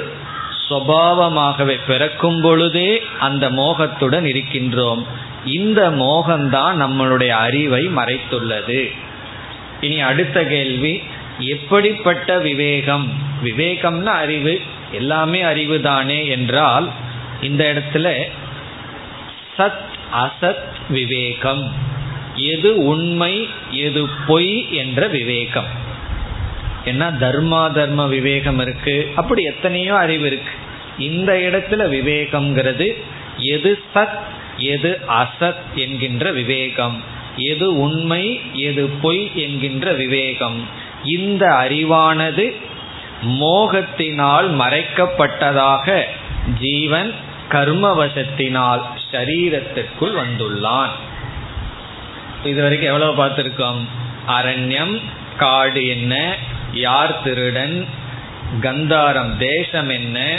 சுவாவமாகவே 0.70 1.78
பிறக்கும் 1.86 2.40
பொழுதே 2.40 3.02
அந்த 3.20 3.50
மோகத்துடன் 3.50 4.24
இருக்கின்றோம். 4.24 5.04
இந்த 5.44 5.90
மோகம்தான் 5.90 6.82
நம்மளுடைய 6.82 7.28
அறிவை 7.28 7.86
மறைத்துள்ளது. 7.86 8.92
இனி 9.80 10.00
அடுத்த 10.00 10.44
கேள்வி 10.44 11.02
எப்படிப்பட்ட 11.38 12.38
விவேகம்? 12.38 13.12
விவேகம்னா 13.44 14.04
அறிவு. 14.04 14.60
எல்லாமே 14.92 15.42
அறிவு 15.42 15.80
தானே 15.80 16.26
என்றால் 16.26 16.90
இந்த 17.42 17.72
இடத்துல 17.72 18.22
சத் 19.58 19.82
அசத் 20.12 20.64
விவேகம். 20.88 21.72
எது 22.34 22.76
உண்மை 22.76 23.48
எது 23.70 24.08
பொய் 24.26 24.66
என்ற 24.70 25.06
விவேகம். 25.06 25.92
என்ன 26.84 27.10
தர்மா 27.10 27.72
தர்ம 27.72 28.06
விவேகம் 28.06 28.58
இருக்கு? 28.58 29.12
அப்படி 29.14 29.42
எத்தனையோ 29.42 29.96
அறிவு 29.96 30.26
இருக்கு. 30.26 30.50
இந்த 30.98 31.32
இடத்துல 31.32 31.72
விவேகம்ங்கிறது 31.72 33.02
எது 33.38 33.82
சத் 33.94 34.18
எது 34.56 35.00
அசத் 35.08 35.62
என்கின்ற 35.74 36.32
விவேகம். 36.32 37.02
எது 37.36 37.78
உண்மை 37.78 38.40
எது 38.52 38.86
பொய் 38.86 39.30
என்கின்ற 39.34 39.92
விவேகம். 39.92 40.68
இந்த 41.04 41.46
அறிவானது 41.46 42.54
மோகத்தினால் 43.26 44.48
மறைக்கப்பட்டதாக 44.60 46.02
ஜீவன் 46.60 47.14
கர்மவசத்தினால் 47.48 48.82
சரீரத்திற்குள் 49.12 50.14
வந்துள்ளான். 50.14 50.94
இதுவரைக்கும் 52.44 52.92
எவ்வளவு 52.92 53.26
பார்த்திருக்கோம்? 53.26 53.84
அரண்யம் 54.28 55.00
காடு 55.36 55.88
என்ன 55.88 56.36
யார் 56.74 57.22
திருடன்? 57.22 57.86
கந்தாரம் 58.60 59.36
தேசம் 59.36 59.88
என்ன? 59.88 60.38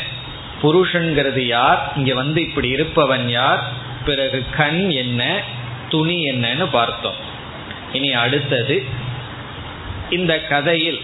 புருஷன்கிறது 0.61 1.39
யார்? 1.39 1.91
இங்க 1.95 2.13
வந்து 2.13 2.41
இப்படி 2.41 2.67
இருப்பவன் 2.67 3.29
யார்? 3.29 3.63
பிறகு 4.05 4.45
கண் 4.57 4.89
என்ன? 4.89 5.41
துணி 5.89 6.23
என்னன்னு 6.23 6.67
பார்த்தோம். 6.71 7.15
இனி 7.93 8.13
அடுத்தது 8.13 8.85
இந்த 10.09 10.39
கதையில் 10.39 11.01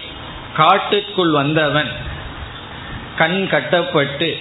காட்டுக்குள் 0.54 1.30
வந்தவன் 1.30 1.88
கண் 3.16 3.48
கட்டப்பட்டு 3.48 4.38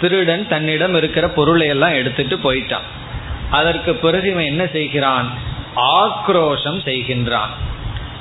திருடன் 0.00 0.48
தன்னிடம் 0.48 0.94
இருக்கிற 0.94 1.28
பொருளை 1.28 1.66
எல்லாம் 1.66 1.92
எடுத்துட்டு 1.92 2.36
போயிட்டான். 2.36 2.86
அதற்கு 3.50 3.94
பிறகு 3.94 4.30
இவன் 4.30 4.44
என்ன 4.44 4.66
செய்கிறான்? 4.66 5.28
ஆக்ரோஷம் 5.76 6.80
செய்கின்றான். 6.84 7.52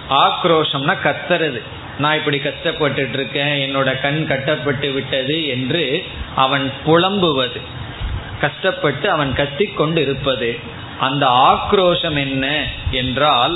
ஆக்ரோஷம்னா 0.10 0.98
கத்துறது. 1.04 1.62
நான் 2.02 2.18
இப்படி 2.18 2.38
கஷ்டப்பட்டு 2.38 3.10
இருக்கேன் 3.14 3.54
என்னோட 3.64 3.90
கண் 4.02 4.22
கட்டப்பட்டு 4.28 4.90
விட்டது 4.92 5.38
என்று 5.48 5.84
அவன் 6.36 6.66
புலம்புவது 6.86 7.62
கஷ்டப்பட்டு 8.42 9.08
அவன் 9.10 9.32
கத்திக்கொண்டு 9.34 10.00
இருப்பது 10.02 10.52
அந்த 11.00 11.26
ஆக்ரோஷம் 11.52 12.18
என்ன 12.26 12.46
என்றால் 12.92 13.56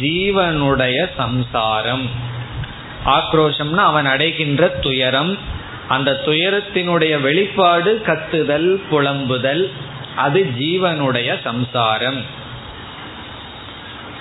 ஜீவனுடைய 0.00 0.98
சம்சாரம். 1.16 2.04
ஆக்ரோஷம்னா 3.06 3.82
அவன் 3.90 4.06
அடைகின்ற 4.06 4.68
துயரம். 4.84 5.32
அந்த 5.88 6.10
துயரத்தினுடைய 6.26 7.14
வெளிப்பாடு 7.20 7.92
கத்துதல் 8.06 8.68
புலம்புதல் 8.90 9.64
அது 10.16 10.40
ஜீவனுடைய 10.58 11.30
சம்சாரம். 11.42 12.20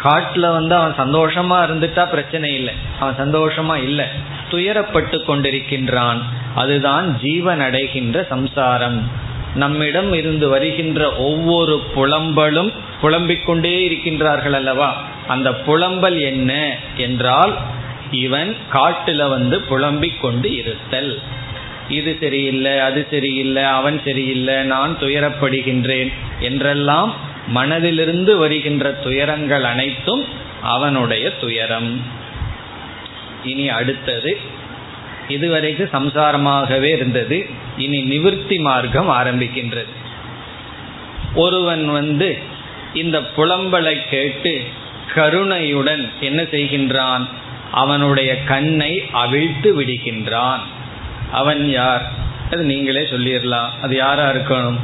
காட்டுல 0.03 0.51
வந்து 0.51 0.75
அவன் 0.75 0.95
சந்தோஷமா 0.97 1.57
இருந்துட்டா 1.65 2.09
பிரச்சனை 2.09 2.53
இல்லை. 2.53 2.73
அவன் 2.99 3.15
சந்தோஷமா 3.17 3.75
இல்லை. 3.75 4.05
துயரப்பட்டு 4.51 5.19
கொண்டிருக்கின்றான். 5.27 6.21
அதுதான் 6.55 7.19
ஜீவன் 7.19 7.61
அடைகின்ற 7.61 8.23
சம்சாரம். 8.23 9.11
நம்மிடம் 9.55 10.13
இருந்து 10.13 10.49
வருகின்ற 10.49 11.15
ஒவ்வொரு 11.15 11.81
புலம்பலும் 11.95 12.71
புலம்பிக் 13.01 13.45
கொண்டே 13.45 13.89
இருக்கின்றார்கள் 13.89 14.51
அல்லவா? 14.51 15.01
அந்த 15.27 15.51
புலம்பல் 15.51 16.19
என்ன 16.19 16.77
என்றால் 16.97 17.57
இவன் 18.11 18.55
காட்டுல 18.73 19.29
வந்து 19.29 19.61
புலம்பிக் 19.61 20.21
கொண்டு 20.21 20.55
இருத்தல். 20.55 21.19
இது 21.89 22.17
சரியில்லை 22.19 22.79
அது 22.79 23.07
சரியில்லை 23.11 23.63
அவன் 23.63 24.01
சரியில்லை 24.05 24.63
நான் 24.63 24.97
துயரப்படுகின்றேன் 24.99 26.13
என்றெல்லாம் 26.39 27.31
மனதிலிருந்து 27.47 28.35
வருகின்ற 28.37 28.91
துயரங்கள் 28.91 29.63
அனைத்தும் 29.63 30.25
அவனுடைய 30.61 31.37
துயரம். 31.37 32.01
இனி 33.43 33.69
அடுத்தது 33.69 34.39
இதுவரைக்கும் 35.27 36.09
சம்சாரமாகவே 36.09 36.83
இருந்தது 36.83 37.45
இனி 37.77 38.03
நிவிற்த்தி 38.03 38.59
மார்க்கம் 38.59 39.09
ஆரம்பிக்கின்றது. 39.09 39.87
ஒருவன் 41.35 41.91
வந்து 41.91 42.37
இந்த 42.93 43.21
புலம்பலை 43.37 44.07
கேட்டு 44.09 44.63
கருணையுடன் 45.15 46.09
என்ன 46.19 46.41
செய்கின்றான்? 46.41 47.27
அவனுடைய 47.71 48.43
கண்ணை 48.43 49.03
அவிழ்த்து 49.11 49.81
விடுகின்றான். 49.81 50.59
அவன் 51.31 51.69
யார்? 51.69 52.11
அது 52.51 52.63
நீங்களே 52.63 53.01
சொல்லிடலாம். 53.01 53.69
அது 53.81 53.95
யாரா 53.95 54.29
இருக்கணும்? 54.29 54.77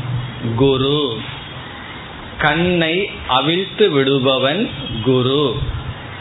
குரு. 0.56 1.18
கண்ணை 2.40 3.10
அவிழ்த்து 3.28 3.86
விடுபவன் 3.90 4.70
குரு. 5.04 5.58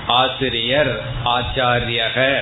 ஆசிரியர் 0.07 1.01
ஆச்சாரியக. 1.25 2.39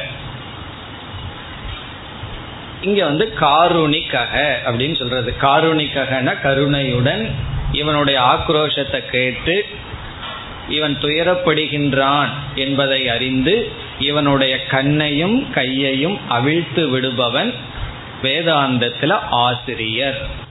இங்க 2.82 3.04
வந்து 3.04 3.32
காருணிக்கக 3.40 4.54
அப்படின்னு 4.64 4.96
சொல்றது. 4.98 5.34
காருணிக்ககன 5.40 6.40
கருணையுடன் 6.40 7.34
இவனுடைய 7.72 8.20
ஆக்ரோஷத்தை 8.20 9.06
கேட்டு 9.06 9.66
இவன் 10.68 10.96
துயரப்படுகின்றான் 11.00 12.28
என்பதை 12.54 13.08
அறிந்து 13.08 13.70
இவனுடைய 13.98 14.66
கண்ணையும் 14.66 15.50
கையையும் 15.50 16.28
அவிழ்த்து 16.28 16.82
விடுபவன் 16.88 17.54
வேதாந்தத்தில் 18.22 19.18
ஆசிரியர். 19.30 20.44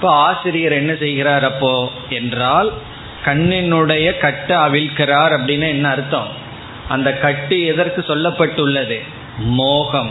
இப்ப 0.00 0.12
ஆசிரியர் 0.12 0.72
என்ன 0.72 0.94
செய்கிறார் 0.94 1.44
அப்போ 1.44 1.90
என்றால் 2.08 2.72
கண்ணினுடைய 3.24 4.18
கட்டை 4.18 4.56
அவிழ்க்கிறார் 4.56 5.32
அப்படின்னு 5.38 5.68
என்ன 5.68 5.88
அர்த்தம்? 5.88 6.28
அந்த 6.88 7.12
கட்டு 7.12 7.64
எதற்கு 7.64 8.04
சொல்லப்பட்டுள்ளது? 8.08 9.00
மோகம். 9.38 10.10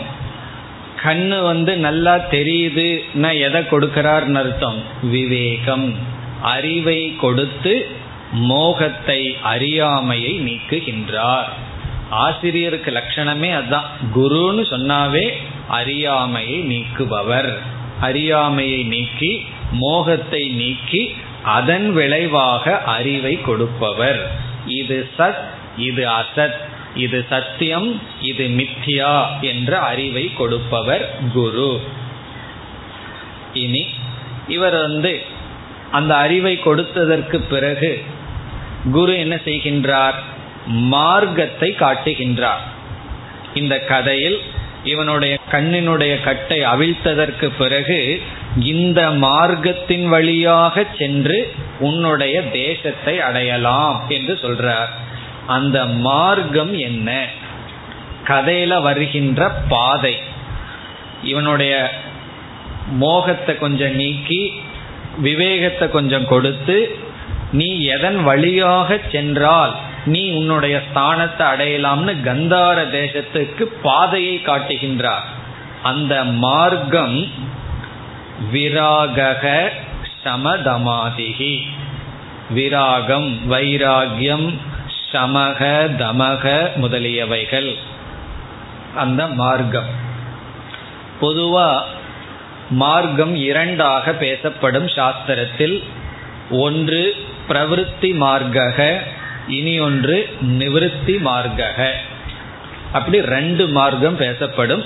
கண்ணு 1.02 1.42
வந்து 1.42 1.76
நல்லா 1.76 2.16
தெரியுதுன்னா 2.16 3.40
எதை 3.40 3.60
கொடுக்கிறார்னு 3.60 4.34
அர்த்தம்? 4.34 4.82
விவேகம். 5.02 5.94
அறிவை 6.42 7.16
கொடுத்து 7.16 7.88
மோகத்தை 8.32 9.36
அறியாமையை 9.42 10.40
நீக்குகின்றார். 10.40 11.48
ஆசிரியருக்கு 12.10 12.90
லட்சணமே 12.90 13.54
அதுதான் 13.54 13.84
குருன்னு 14.14 14.64
சொன்னாவே 14.70 15.32
அறியாமையை 15.68 16.60
நீக்குபவர். 16.62 17.58
அறியாமையை 18.00 18.82
நீக்கி 18.82 19.44
மோகத்தை 19.72 20.48
நீக்கி 20.48 21.16
அதன் 21.42 21.92
விளைவாக 21.92 22.78
அறிவை 22.78 23.40
கொடுப்பவர். 23.40 24.30
இது 24.66 25.10
சத் 25.18 25.44
இது 25.76 26.08
அசத் 26.08 26.58
இது 26.94 27.26
சத்தியம் 27.28 28.00
இது 28.20 28.48
மித்யா 28.48 29.40
என்ற 29.40 29.78
அறிவை 29.78 30.34
கொடுப்பவர் 30.34 31.14
குரு. 31.32 31.80
இனி 33.52 33.86
இவர் 34.48 34.80
வந்து 34.80 35.22
அந்த 35.90 36.16
அறிவை 36.16 36.60
கொடுத்ததற்கு 36.64 37.36
பிறகு 37.36 38.04
குரு 38.92 39.18
என்ன 39.18 39.34
செய்கின்றார்? 39.34 40.14
மார்க்கத்தை 40.66 41.74
காட்டுகின்றார். 41.78 42.60
இந்த 43.54 43.78
கதையில் 43.78 44.40
இவனுடைய 44.84 45.38
கண்ணினுடைய 45.52 46.20
கட்டை 46.20 46.60
அவிழ்த்ததற்கு 46.60 47.50
பிறகு 47.58 48.22
இந்த 48.58 49.10
மார்க்கத்தின் 49.10 50.08
வழியாக 50.08 50.84
சென்று 50.98 51.52
உன்னுடைய 51.78 52.42
தேசத்தை 52.42 53.20
அடையலாம் 53.20 54.04
என்று 54.08 54.34
சொல்றார். 54.34 54.88
அந்த 55.46 55.86
மார்க்கம் 55.86 56.78
என்ன? 56.78 57.26
கதையில 58.26 58.82
வருகின்ற 58.82 59.48
பாதை. 59.48 60.18
இவனுடைய 61.22 61.90
மோகத்தை 62.92 63.58
கொஞ்சம் 63.58 63.94
நீக்கி 63.94 64.52
விவேகத்தை 65.18 65.90
கொஞ்சம் 65.90 66.26
கொடுத்து 66.26 66.96
நீ 67.52 67.82
எதன் 67.82 68.22
வழியாக 68.22 68.98
சென்றால் 69.12 69.74
நீ 70.04 70.30
உன்னுடைய 70.30 70.82
ஸ்தானத்தை 70.94 71.42
அடையலாம்னு 71.42 72.14
கந்தார 72.24 72.84
தேசத்துக்கு 72.90 73.62
பாதையை 73.82 74.40
காட்டுகின்றார். 74.46 75.24
அந்த 75.82 76.24
மார்க்கம் 76.24 77.28
விராகக 78.52 79.68
சமதமாதிகி. 80.24 81.60
விராகம் 82.54 83.38
வைராகியம் 83.50 84.54
சமக 85.12 85.88
தமக 85.98 86.70
முதலியவைகள். 86.82 87.74
அந்த 88.94 89.26
மார்க்கம். 89.26 90.08
பொதுவா 91.20 91.80
மார்க்கம் 92.70 93.34
இரண்டாக 93.34 94.12
பேசப்படும் 94.12 94.86
சாஸ்திரத்தில் 94.86 95.84
ஒன்று 96.50 97.14
பிரவருத்தி 97.48 98.14
மார்க்க 98.14 99.02
இனி 99.48 99.78
ஒன்று 99.80 100.28
நிவிருத்தி 100.42 101.20
மார்க்க 101.20 101.94
அப்படி 102.92 103.20
ரெண்டு 103.20 103.68
மார்க்கம் 103.68 104.16
பேசப்படும். 104.16 104.84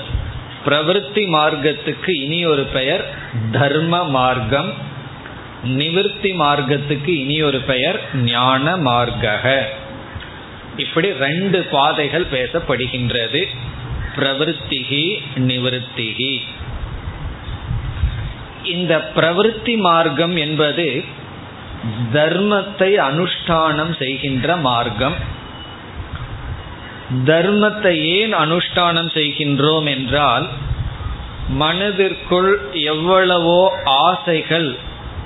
பிரவருத்தி 0.67 1.27
மார்க்கத்துக்கு 1.29 2.23
இனி 2.23 2.47
ஒரு 2.47 2.65
பெயர் 2.65 3.15
தர்ம 3.53 4.09
மார்க்கம். 4.09 4.73
நிவிருத்தி 5.65 6.35
மார்க்கத்துக்கு 6.35 7.09
இனி 7.09 7.43
ஒரு 7.43 7.61
பெயர் 7.61 8.01
ஞான 8.15 8.77
மார்க்க 8.77 9.69
இப்படி 10.77 11.13
ரெண்டு 11.13 11.63
பாதைகள் 11.71 12.27
பேசப்படுகின்றது. 12.31 13.47
பிரவருத்திகி 14.17 15.23
நிவிருத்திகி. 15.37 16.41
இந்த 18.65 19.11
பிரவருத்தி 19.17 19.77
மார்க்கம் 19.77 20.37
என்பது 20.37 21.05
தர்மத்தை 22.13 22.91
அனுஷ்டானம் 23.11 23.95
செய்கின்ற 23.99 24.57
மார்க்கம். 24.57 25.17
தர்மத்தை 27.25 27.95
ஏன் 28.05 28.35
அனுஷ்டானம் 28.35 29.11
செய்கின்றோம் 29.15 29.89
என்றால் 29.89 30.49
மனதிற்குள் 31.49 32.71
எவ்வளவோ 32.73 33.73
ஆசைகள் 33.85 34.77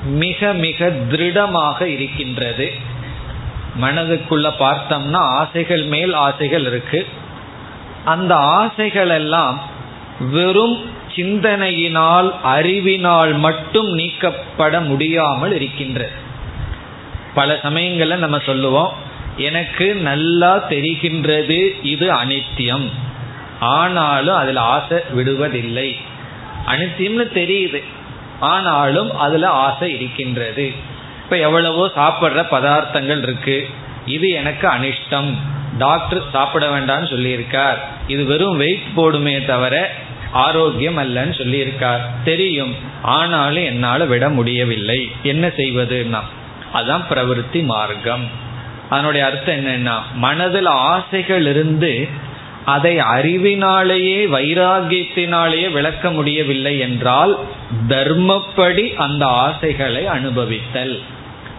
மிக 0.05 0.53
மிக 0.53 0.88
திருடமாக 0.90 1.87
இருக்கின்றது. 1.87 2.73
மனதுக்குள்ள 3.81 4.49
பார்த்தோம்னா 4.59 5.21
ஆசைகள் 5.40 5.85
மேல் 5.85 6.12
ஆசைகள் 6.12 6.64
இருக்கு. 6.64 7.07
அந்த 8.05 8.35
ஆசைகள் 8.35 9.09
எல்லாம் 9.09 9.61
வெறும் 10.31 10.79
சிந்தனையினால் 11.16 12.29
அறிவினால் 12.42 13.33
மட்டும் 13.33 13.90
நீக்கப்பட 13.92 14.81
முடியாமல் 14.81 15.53
இருக்கின்றது. 15.53 16.16
பல 17.38 17.59
சமயங்கள்ல 17.62 18.16
நம்ம 18.16 18.38
சொல்லுவோம் 18.38 18.92
எனக்கு 19.37 19.94
நல்லா 19.94 20.53
தெரிகின்றது 20.68 21.59
இது 21.83 22.07
அனித்தியம். 22.11 22.87
ஆனாலும் 23.61 24.37
அதுல 24.37 24.61
ஆசை 24.61 24.98
விடுவதில்லை. 25.16 25.96
அனித்தியம்னு 26.66 27.27
தெரியுது. 27.35 27.83
ஆனாலும் 28.40 29.11
அதுல 29.18 29.48
ஆசை 29.48 29.94
இருக்கின்றது. 29.94 30.72
இப்ப 31.24 31.37
எவ்வளவோ 31.37 31.90
சாப்பிட்ற 31.96 32.44
பதார்த்தங்கள் 32.51 33.22
இருக்கு. 33.22 33.68
இது 34.07 34.29
எனக்கு 34.31 34.68
அனிஷ்டம். 34.68 35.35
டாக்டர் 35.79 36.31
சாப்பிட 36.33 36.64
வேண்டாம்னு 36.68 37.11
சொல்லியிருக்கார். 37.14 37.79
இது 38.07 38.24
வெறும் 38.24 38.57
வெயிட் 38.57 38.88
போடுமே 38.96 39.44
தவிர 39.44 39.92
ஆரோக்கியம் 40.33 40.98
அல்லன்னு 40.98 41.35
சொல்லியிருக்கார். 41.40 42.01
தெரியும். 42.24 42.74
ஆனாலும் 43.03 43.64
என்னால 43.64 44.05
விட 44.05 44.29
முடியவில்லை. 44.29 45.11
என்ன 45.22 45.46
செய்வதுன்னா 45.46 46.20
அதான் 46.74 47.02
பிரவருத்தி 47.11 47.64
மார்க்கம். 47.64 48.28
அதனுடைய 48.90 49.26
அர்த்தம் 49.26 49.54
என்னன்னா 49.54 49.98
மனதில் 50.14 50.66
ஆசைகள் 50.66 51.46
இருந்து 51.46 52.09
அதை 52.64 52.98
அறிவினாலேயே 52.98 54.26
வைராகியத்தினாலேயே 54.26 55.72
விளக்க 55.72 56.11
முடியவில்லை 56.11 56.78
என்றால் 56.78 57.38
தர்மப்படி 57.88 58.96
அந்த 58.96 59.26
ஆசைகளை 59.26 60.07
அனுபவித்தல். 60.07 61.02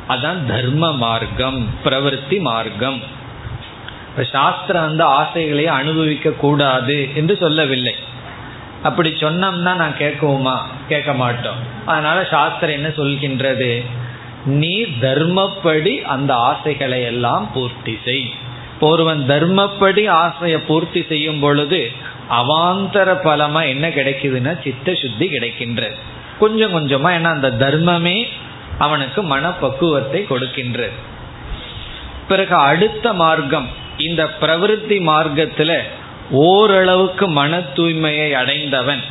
அதான் 0.10 0.46
தர்ம 0.46 0.94
மார்க்கம் 0.94 1.70
பிரவருத்தி 1.86 2.40
மார்க்கம். 2.40 3.02
சாஸ்திரம் 4.32 4.88
அந்த 4.88 5.06
ஆசைகளை 5.06 5.68
அனுபவிக்க 5.68 6.32
கூடாது 6.32 7.10
என்று 7.16 7.38
சொல்லவில்லை. 7.38 7.96
அப்படி 8.84 9.10
சொன்னோம்னா 9.10 9.76
நான் 9.76 9.96
கேட்குவோமா? 10.00 10.58
கேட்க 10.88 11.14
மாட்டோம். 11.14 11.56
அதனால 11.86 12.24
சாஸ்திரம் 12.24 12.76
என்ன 12.76 12.88
சொல்கின்றது? 12.88 13.86
நீ 14.46 14.84
தர்மப்படி 15.02 16.02
அந்த 16.06 16.34
ஆசைகளை 16.36 17.04
எல்லாம் 17.04 17.52
பூர்த்தி 17.54 18.00
செய். 18.04 18.34
ஒருவன் 18.80 19.26
தர்மப்படி 19.28 20.08
ஆசையை 20.10 20.60
பூர்த்தி 20.60 21.06
செய்யும் 21.08 21.40
பொழுது 21.40 21.92
அவாந்தர 22.30 23.14
பலமா 23.24 23.68
என்ன 23.68 23.90
கிடைக்குதுன்னா 23.90 24.64
சித்த 24.64 24.94
சுத்தி 24.94 25.28
கிடைக்கின்றது 25.28 25.96
கொஞ்சம் 26.40 26.74
கொஞ்சமா 26.74 27.10
ஏன்னா 27.12 27.32
அந்த 27.34 27.50
தர்மமே 27.52 28.28
அவனுக்கு 28.78 29.24
மனப்பக்குவத்தை 29.24 30.26
கொடுக்கின்றது 30.28 30.98
பிறகு 32.28 32.56
அடுத்த 32.56 33.14
மார்க்கம் 33.14 33.68
இந்த 33.98 34.30
பிரவிருத்தி 34.42 35.00
மார்க்கத்துல 35.08 35.80
ஓரளவுக்கு 36.32 37.28
மன 37.28 37.60
தூய்மையை 37.76 38.34
அடைந்தவன் 38.34 39.02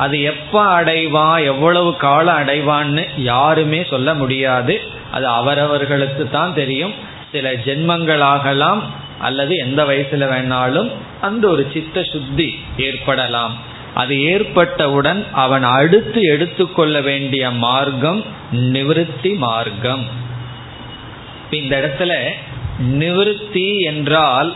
அது 0.00 0.16
எப்ப 0.22 0.56
அடைவா 0.78 1.28
எவ்வளவு 1.44 1.90
காலம் 1.96 2.38
அடைவான்னு 2.40 3.04
யாருமே 3.30 3.80
சொல்ல 3.90 4.14
முடியாது. 4.14 4.74
அது 5.10 5.26
அவரவர்களுக்கு 5.38 6.24
தான் 6.28 6.54
தெரியும். 6.54 6.94
சில 7.32 7.52
ஜென்மங்களாகலாம் 7.66 8.80
அல்லது 9.18 9.54
எந்த 9.56 9.80
வயசுல 9.84 10.24
வேணாலும் 10.34 10.88
அந்த 11.20 11.44
ஒரு 11.48 11.64
சித்த 11.72 12.02
சுத்தி 12.12 12.48
ஏற்படலாம். 12.76 13.54
அது 13.94 14.14
ஏற்பட்டவுடன் 14.22 15.20
அவன் 15.44 15.66
அடுத்து 15.78 16.20
எடுத்துக்கொள்ள 16.34 16.96
வேண்டிய 17.00 17.50
மார்க்கம் 17.64 18.20
நிவிருத்தி 18.74 19.32
மார்க்கம். 19.44 20.04
இந்த 21.50 21.74
இடத்துல 21.82 22.14
நிவிருத்தி 22.98 23.68
என்றால் 23.90 24.50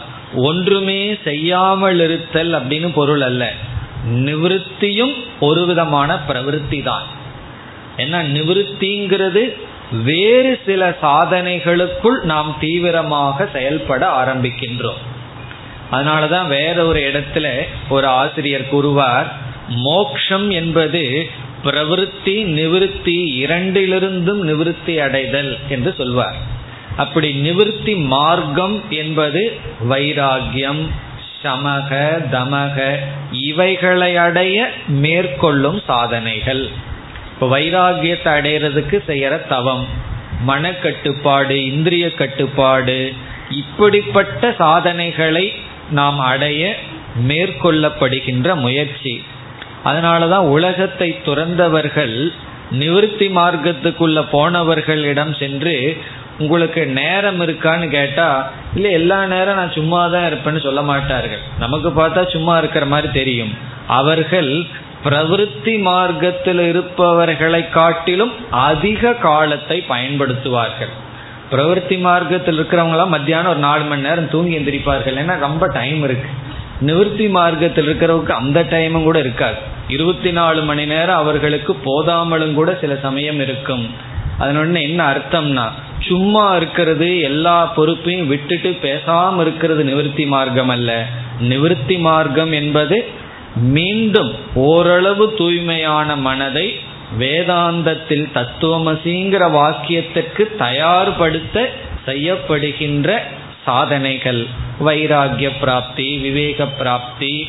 ஒன்றுமே 0.48 1.00
செய்யாமல் 1.24 2.00
இருத்தல் 2.00 2.52
அப்படின்னு 2.52 2.90
பொருள் 2.94 3.20
அல்ல. 3.20 3.44
நிவிருத்தியும் 4.06 5.14
ஒரு 5.40 5.66
விதமான 5.66 6.18
பிரவருத்தி 6.28 6.82
தான் 6.82 7.02
ஏன்னா 7.96 8.18
நிவிருத்திங்கிறது 8.36 9.54
வேறு 10.02 10.60
சில 10.66 10.96
சாதனைகளுக்குள் 11.02 12.22
நாம் 12.22 12.56
தீவிரமாக 12.60 13.48
செயல்பட 13.52 14.24
ஆரம்பிக்கின்றோம். 14.24 15.02
அதனாலதான் 15.92 16.46
வேற 16.46 16.86
ஒரு 16.86 17.00
இடத்துல 17.00 17.46
ஒரு 17.88 18.06
ஆசிரியர் 18.06 18.68
கூறுவார் 18.68 19.32
மோக்ஷம் 19.68 20.50
என்பது 20.50 21.28
பிரவருத்தி 21.64 22.36
நிவிருத்தி 22.58 23.18
இரண்டிலிருந்தும் 23.44 24.42
நிவிருத்தி 24.50 24.96
அடைதல் 24.98 25.58
என்று 25.68 25.94
சொல்வார். 25.98 26.36
அப்படி 26.96 27.50
நிவிருத்தி 27.50 28.06
மார்க்கம் 28.06 28.82
என்பது 28.90 29.58
வைராகியம் 29.88 30.82
சமக 31.44 31.90
தமக 32.32 32.76
இவைகளை 33.40 34.16
அடைய 34.16 34.56
மேற்கொள்ளும் 34.86 35.80
சாதனைகள். 35.86 36.64
இப்போ 37.32 37.46
வைராகியத்தை 37.58 38.30
அடையிறதுக்கு 38.38 38.96
செய்யற 39.08 39.34
தவம். 39.48 39.84
மனக்கட்டுப்பாடு 40.46 41.56
இந்திரிய 41.70 42.14
கட்டுப்பாடு 42.14 43.12
இப்படிப்பட்ட 43.50 44.52
சாதனைகளை 44.58 45.52
நாம் 45.90 46.18
அடைய 46.18 46.62
மேற்கொள்ளப்படுகின்ற 47.28 48.54
முயற்சி. 48.54 49.14
அதனால 49.82 50.28
தான் 50.28 50.46
உலகத்தை 50.46 51.08
துறந்தவர்கள் 51.24 52.16
நிவர்த்தி 52.70 53.26
மார்க்கத்துக்குள்ள 53.28 54.20
போனவர்களிடம் 54.32 55.34
சென்று 55.38 55.74
உங்களுக்கு 56.38 56.86
நேரம் 56.86 57.40
இருக்கான்னு 57.40 57.88
கேட்டா 57.88 58.50
இல்ல 58.74 58.88
எல்லா 58.88 59.24
நேரம் 59.24 59.56
நான் 59.56 59.72
சும்மா 59.72 60.06
தான் 60.06 60.32
இருப்பேன்னு 60.32 60.62
சொல்ல 60.62 60.82
மாட்டார்கள். 60.82 61.38
நமக்கு 61.58 61.88
பார்த்தா 61.90 62.28
சும்மா 62.28 62.58
இருக்கிற 62.58 62.86
மாதிரி 62.86 63.12
தெரியும். 63.12 63.54
அவர்கள் 63.86 64.66
பிரவருத்தி 65.04 65.80
மார்க்கத்தில் 65.80 66.58
இருப்பவர்களை 66.58 67.68
காட்டிலும் 67.68 68.32
அதிக 68.50 69.12
காலத்தை 69.12 69.84
பயன்படுத்துவார்கள். 69.88 70.92
பிரவருத்தி 71.50 71.98
மார்க்கத்தில் 71.98 72.58
இருக்கிறவங்களாம் 72.60 73.08
மத்தியானம் 73.08 73.50
ஒரு 73.50 73.58
நாலு 73.58 73.84
மணி 73.84 74.00
நேரம் 74.00 74.30
தூங்கி 74.30 74.58
எந்திரிப்பார்கள். 74.58 75.18
ஏன்னா 75.22 75.38
ரொம்ப 75.38 75.68
டைம் 75.68 76.02
இருக்கு. 76.02 76.28
நிவர்த்தி 76.80 77.28
மார்க்கத்தில் 77.28 77.86
இருக்கிறவங்க 77.86 78.28
அந்த 78.28 78.62
டைமும் 78.62 79.02
கூட 79.02 79.18
இருக்காது. 79.18 79.56
இருபத்தி 79.88 80.30
நாலு 80.30 80.62
மணி 80.62 80.86
நேரம் 80.86 81.16
அவர்களுக்கு 81.16 81.76
போதாமலும் 81.84 82.54
கூட 82.54 82.76
சில 82.80 82.96
சமயம் 82.96 83.40
இருக்கும். 83.40 83.90
அதனொன்னு 84.40 84.80
என்ன 84.82 85.00
அர்த்தம்னா 85.12 85.66
சும்மா 86.00 86.56
இருக்கிறது 86.56 87.20
எல்லா 87.20 87.66
பொறுப்பையும் 87.66 88.26
விட்டுட்டு 88.26 88.78
பேசாம 88.82 89.40
இருக்கிறது 89.40 89.84
நிவர்த்தி 89.84 90.26
மார்க்கம் 90.26 90.68
அல்ல. 90.68 91.06
நிவர்த்தி 91.40 91.96
மார்க்கம் 91.98 92.52
என்பது 92.52 93.04
மீண்டும் 93.56 94.34
ஓரளவு 94.54 95.34
தூய்மையான 95.34 96.16
மனதை 96.16 96.78
வேதாந்தத்தில் 97.18 98.26
தத்துவமசிங்கிற 98.34 99.42
வாக்கியத்திற்கு 99.58 100.44
தயார்படுத்த 100.58 101.70
செய்யப்படுகின்ற 102.06 103.18
சாதனைகள். 103.64 104.46
வைராகிய 104.80 105.50
பிராப்தி 105.60 106.16
விவேக 106.16 106.66
பிராப்தி 106.66 107.48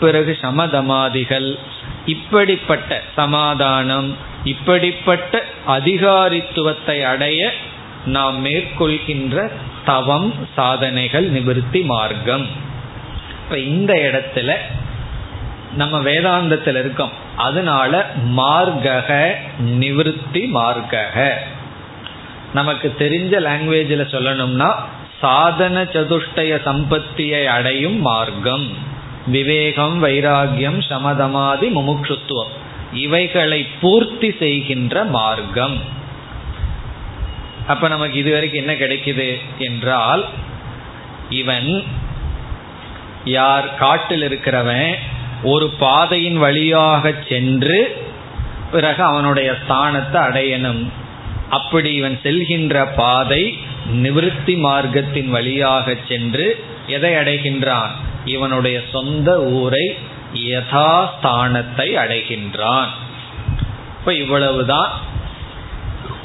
பிறகு 0.00 0.38
சமதமாதிகள். 0.42 1.58
இப்படிப்பட்ட 2.06 3.02
சமாதானம் 3.16 4.30
இப்படிப்பட்ட 4.44 5.42
அதிகாரித்துவத்தை 5.68 7.02
அடைய 7.02 7.52
நாம் 8.06 8.46
மேற்கொள்கின்ற 8.46 9.50
தவம் 9.84 10.34
சாதனைகள் 10.54 11.28
நிவர்த்தி 11.28 11.80
மார்க்கம். 11.80 12.46
இப்ப 13.44 13.58
இந்த 13.58 13.94
இடத்துல 13.94 14.54
நம்ம 15.76 16.00
வேதாந்தத்தில் 16.00 16.78
இருக்கோம். 16.78 17.12
அதனால 17.36 18.10
மார்கக 18.36 19.34
நிவர்த்தி 19.58 20.50
மார்கக 20.54 21.30
நமக்கு 22.54 22.94
தெரிஞ்ச 22.98 23.34
லாங்குவேஜில் 23.40 24.12
சொல்லணும்னா 24.14 24.74
சாதன 25.20 25.82
சதுஷ்டய 25.82 26.58
சம்பத்தியை 26.66 27.44
அடையும் 27.44 28.00
மார்க்கம். 28.00 28.66
விவேகம் 29.26 30.04
வைராகியம் 30.04 30.80
சமதமாதி 30.88 31.68
முமுட்சுத்துவம். 31.68 32.52
இவைகளை 32.92 33.66
பூர்த்தி 33.80 34.34
செய்கின்ற 34.38 35.04
மார்க்கம். 35.04 35.80
அப்ப 37.66 37.88
நமக்கு 37.88 38.18
இதுவரைக்கும் 38.18 38.60
என்ன 38.60 38.72
கிடைக்குது 38.72 39.38
என்றால் 39.58 40.24
இவன் 41.28 41.84
யார் 43.24 43.74
காட்டில் 43.74 44.22
இருக்கிறவன் 44.28 44.94
ஒரு 45.42 45.68
பாதையின் 45.68 46.38
வழியாக 46.38 47.14
சென்று 47.28 48.04
பிறகு 48.72 49.02
அவனுடைய 49.02 49.56
ஸ்தானத்தை 49.62 50.20
அடையணும். 50.28 50.88
அப்படி 51.50 51.94
இவன் 51.94 52.18
செல்கின்ற 52.22 52.88
பாதை 52.96 53.58
நிவிருத்தி 53.92 54.54
மார்க்கத்தின் 54.58 55.28
வழியாக 55.28 55.96
சென்று 56.08 56.64
எதை 56.86 57.12
அடைகின்றான்? 57.12 57.90
இவனுடைய 58.24 58.80
சொந்த 58.92 59.42
ஊரை 59.42 59.94
யதாஸ்தானத்தை 60.34 61.96
அடைகின்றான். 61.96 62.88
இப்ப 63.98 64.14
இவ்வளவுதான் 64.14 64.90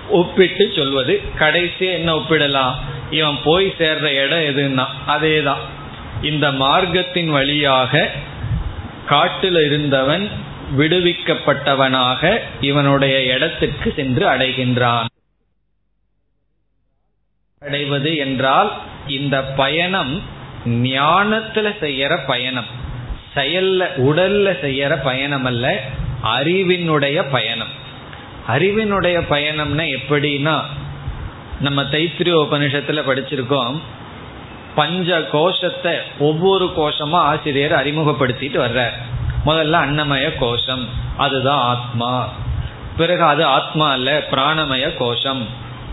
ஒப்பிட்டு 0.09 0.73
சொல்வது. 0.75 1.21
கடைசி 1.37 1.85
என்ன 1.85 2.15
ஒப்பிடலாம்? 2.15 2.73
இவன் 3.11 3.37
போய் 3.43 3.73
சேர்ற 3.77 4.03
இடம் 4.03 4.39
எதுன்னா 4.39 4.85
அதேதான். 5.07 5.63
இந்த 6.21 6.51
மார்க்கத்தின் 6.51 7.29
வழியாக 7.29 8.11
காட்டில் 9.05 9.65
இருந்தவன் 9.65 10.29
விடுவிக்கப்பட்டவனாக 10.77 12.39
இவனுடைய 12.61 13.33
இடத்துக்கு 13.33 13.93
சென்று 13.95 14.27
அடைகின்றான். 14.27 15.05
அடைவது 17.59 18.17
என்றால் 18.17 18.77
இந்த 19.07 19.43
பயணம் 19.43 20.23
ஞானத்துல 20.65 21.75
செய்யற 21.81 22.19
பயணம். 22.27 22.85
செயல்ல 23.37 23.85
உடல்ல 23.97 24.55
செய்யற 24.65 25.03
பயணம் 25.03 25.45
அல்ல 25.45 25.81
அறிவினுடைய 26.23 27.25
பயணம். 27.31 27.85
அறிவினுடைய 28.47 29.23
பயணம்னா 29.29 29.95
எப்படின்னா 29.95 30.61
நம்ம 31.59 31.83
தைத்திரிய 31.83 32.47
உபனிஷத்துல 32.47 33.01
படிச்சிருக்கோம் 33.07 33.79
பஞ்ச 34.75 35.21
கோஷத்தை 35.21 35.93
ஒவ்வொரு 36.19 36.73
கோஷமா 36.77 37.11
ஆசிரியர் 37.11 37.71
அறிமுகப்படுத்திட்டு 37.71 38.59
வர்றார். 38.65 38.93
முதல்ல 39.45 39.73
அன்னமய 39.73 40.37
கோஷம் 40.37 40.87
அதுதான் 41.17 41.59
ஆத்மா. 41.59 42.33
பிறகு 42.97 43.23
அது 43.23 43.45
ஆத்மா 43.45 43.91
அல்ல 43.91 44.27
பிராணமய 44.31 44.95
கோஷம். 44.97 45.47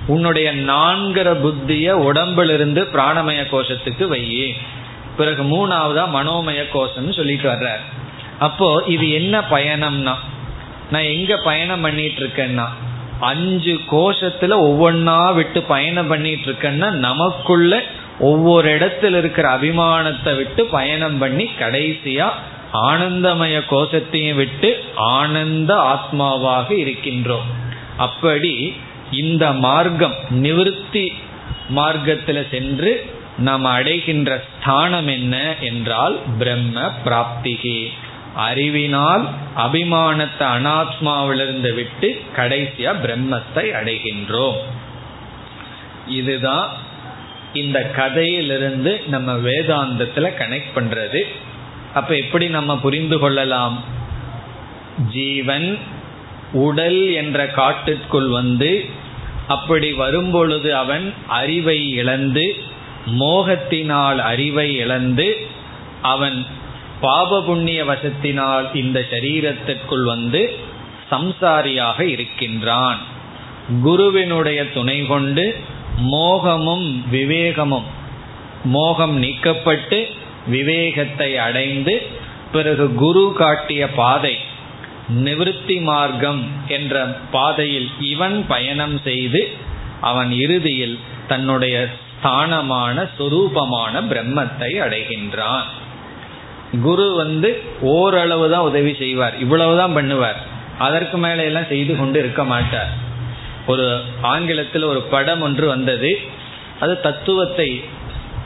உன்னுடைய 0.07 0.55
நான்கிற 0.55 1.35
புத்திய 1.35 1.97
உடம்பிலிருந்து 1.97 2.83
பிராணமய 2.93 3.47
கோஷத்துக்கு 3.53 4.05
வையி. 4.13 4.53
பிறகு 5.17 5.43
மூணாவதா 5.43 6.05
மனோமய 6.17 6.63
கோஷம்னு 6.75 7.17
சொல்லிட்டு 7.17 7.49
வர்றார். 7.51 7.83
அப்போ 8.39 8.83
இது 8.87 9.11
என்ன 9.11 9.41
பயணம்னா 9.51 10.15
நான் 10.91 11.11
எங்க 11.15 11.37
பயணம் 11.37 11.81
பண்ணிட்டு 11.81 12.21
இருக்கேன்னா 12.23 12.67
அஞ்சு 13.21 13.81
கோஷத்துல 13.91 14.57
ஒவ்வொன்னா 14.69 15.35
விட்டு 15.35 15.63
பயணம் 15.63 16.07
பண்ணிட்டு 16.07 16.47
இருக்கேன்னா 16.51 16.91
நமக்குள்ள 16.91 17.83
ஒவ்வொரு 18.19 18.69
இடத்துல 18.77 19.19
இருக்கிற 19.19 19.59
அபிமானத்தை 19.59 20.37
விட்டு 20.37 20.65
பயணம் 20.65 21.19
பண்ணி 21.19 21.51
கடைசியா 21.59 22.29
ஆனந்தமய 22.73 23.57
கோஷத்தையும் 23.71 24.35
விட்டு 24.35 24.71
ஆனந்த 24.95 25.73
ஆத்மாவாக 25.93 26.69
இருக்கின்றோம். 26.71 27.49
அப்படி 27.97 28.77
இந்த 29.11 29.53
மார்க்கம் 29.53 30.15
நிவிருத்தி 30.31 31.07
மார்க்கத்துல 31.77 32.49
சென்று 32.51 32.93
நாம் 33.39 33.65
அடைகின்ற 33.65 34.45
ஸ்தானம் 34.45 35.07
என்ன 35.07 35.55
என்றால் 35.61 36.19
பிரம்ம 36.39 36.93
பிராப்திகி. 37.05 37.89
அறிவினால் 38.35 39.29
அபிமானத்தை 39.57 40.41
அனாத்மாவிலிருந்து 40.41 41.75
விட்டு 41.75 42.21
கடைசியா 42.37 42.95
பிரம்மத்தை 43.03 43.73
அடைகின்றோம். 43.83 44.57
இதுதான் 46.09 46.69
இந்த 47.53 47.83
கதையிலிருந்து 47.83 49.03
நம்ம 49.07 49.33
வேதாந்தத்துல 49.33 50.33
கனெக்ட் 50.39 50.75
பண்றது. 50.75 51.23
அப்ப 51.95 52.17
எப்படி 52.17 52.49
நம்ம 52.49 52.79
புரிந்து 52.79 53.19
கொள்ளலாம்? 53.19 53.85
ஜீவன் 55.11 55.79
உடல் 56.53 57.13
என்ற 57.13 57.47
காட்டுக்குள் 57.47 58.27
வந்து 58.27 58.85
அப்படி 59.49 59.93
வரும்பொழுது 59.93 60.77
அவன் 60.77 61.15
அறிவை 61.27 61.89
இழந்து 61.89 62.73
மோகத்தினால் 63.07 64.19
அறிவை 64.19 64.77
இழந்து 64.77 65.47
அவன் 66.03 66.47
பாப 67.01 67.43
புண்ணிய 67.43 67.85
வசத்தினால் 67.85 68.75
இந்த 68.75 69.07
சரீரத்திற்குள் 69.11 70.05
வந்து 70.05 70.59
சம்சாரியாக 71.11 72.01
இருக்கின்றான். 72.01 72.99
குருவினுடைய 73.83 74.73
துணை 74.73 75.07
கொண்டு 75.07 75.57
மோகமும் 76.03 77.03
விவேகமும் 77.13 77.89
மோகம் 78.65 79.23
நீக்கப்பட்டு 79.23 80.07
விவேகத்தை 80.47 81.37
அடைந்து 81.37 82.07
பிறகு 82.53 82.95
குரு 82.95 83.33
காட்டிய 83.37 83.89
பாதை 83.89 84.37
நிவிருத்தி 85.15 85.81
மார்க்கம் 85.81 86.51
என்ற 86.69 87.05
பாதையில் 87.31 87.91
இவன் 87.99 88.47
பயணம் 88.47 89.01
செய்து 89.05 89.49
அவன் 90.01 90.33
இறுதியில் 90.33 90.99
தன்னுடைய 91.29 91.89
ஸ்தானமான 92.23 93.09
சொரூபமான 93.19 94.01
பிரம்மத்தை 94.01 94.71
அடைகின்றான். 94.87 95.63
குரு 96.83 97.15
வந்து 97.15 97.63
ஓரளவு 97.81 98.51
தான் 98.51 98.61
உதவி 98.61 98.95
செய்வார். 98.95 99.39
இவ்வளவுதான் 99.39 99.97
பண்ணுவார். 99.97 100.41
அதற்கு 100.79 101.17
மேலே 101.17 101.45
எல்லாம் 101.45 101.67
செய்து 101.69 101.97
கொண்டு 101.97 102.19
இருக்க 102.19 102.45
மாட்டார். 102.45 102.89
ஒரு 103.67 104.01
ஆங்கிலத்தில் 104.23 104.83
ஒரு 104.83 105.01
படம் 105.01 105.41
ஒன்று 105.41 105.67
வந்தது. 105.67 106.21
அது 106.81 107.01
தத்துவத்தை 107.01 107.85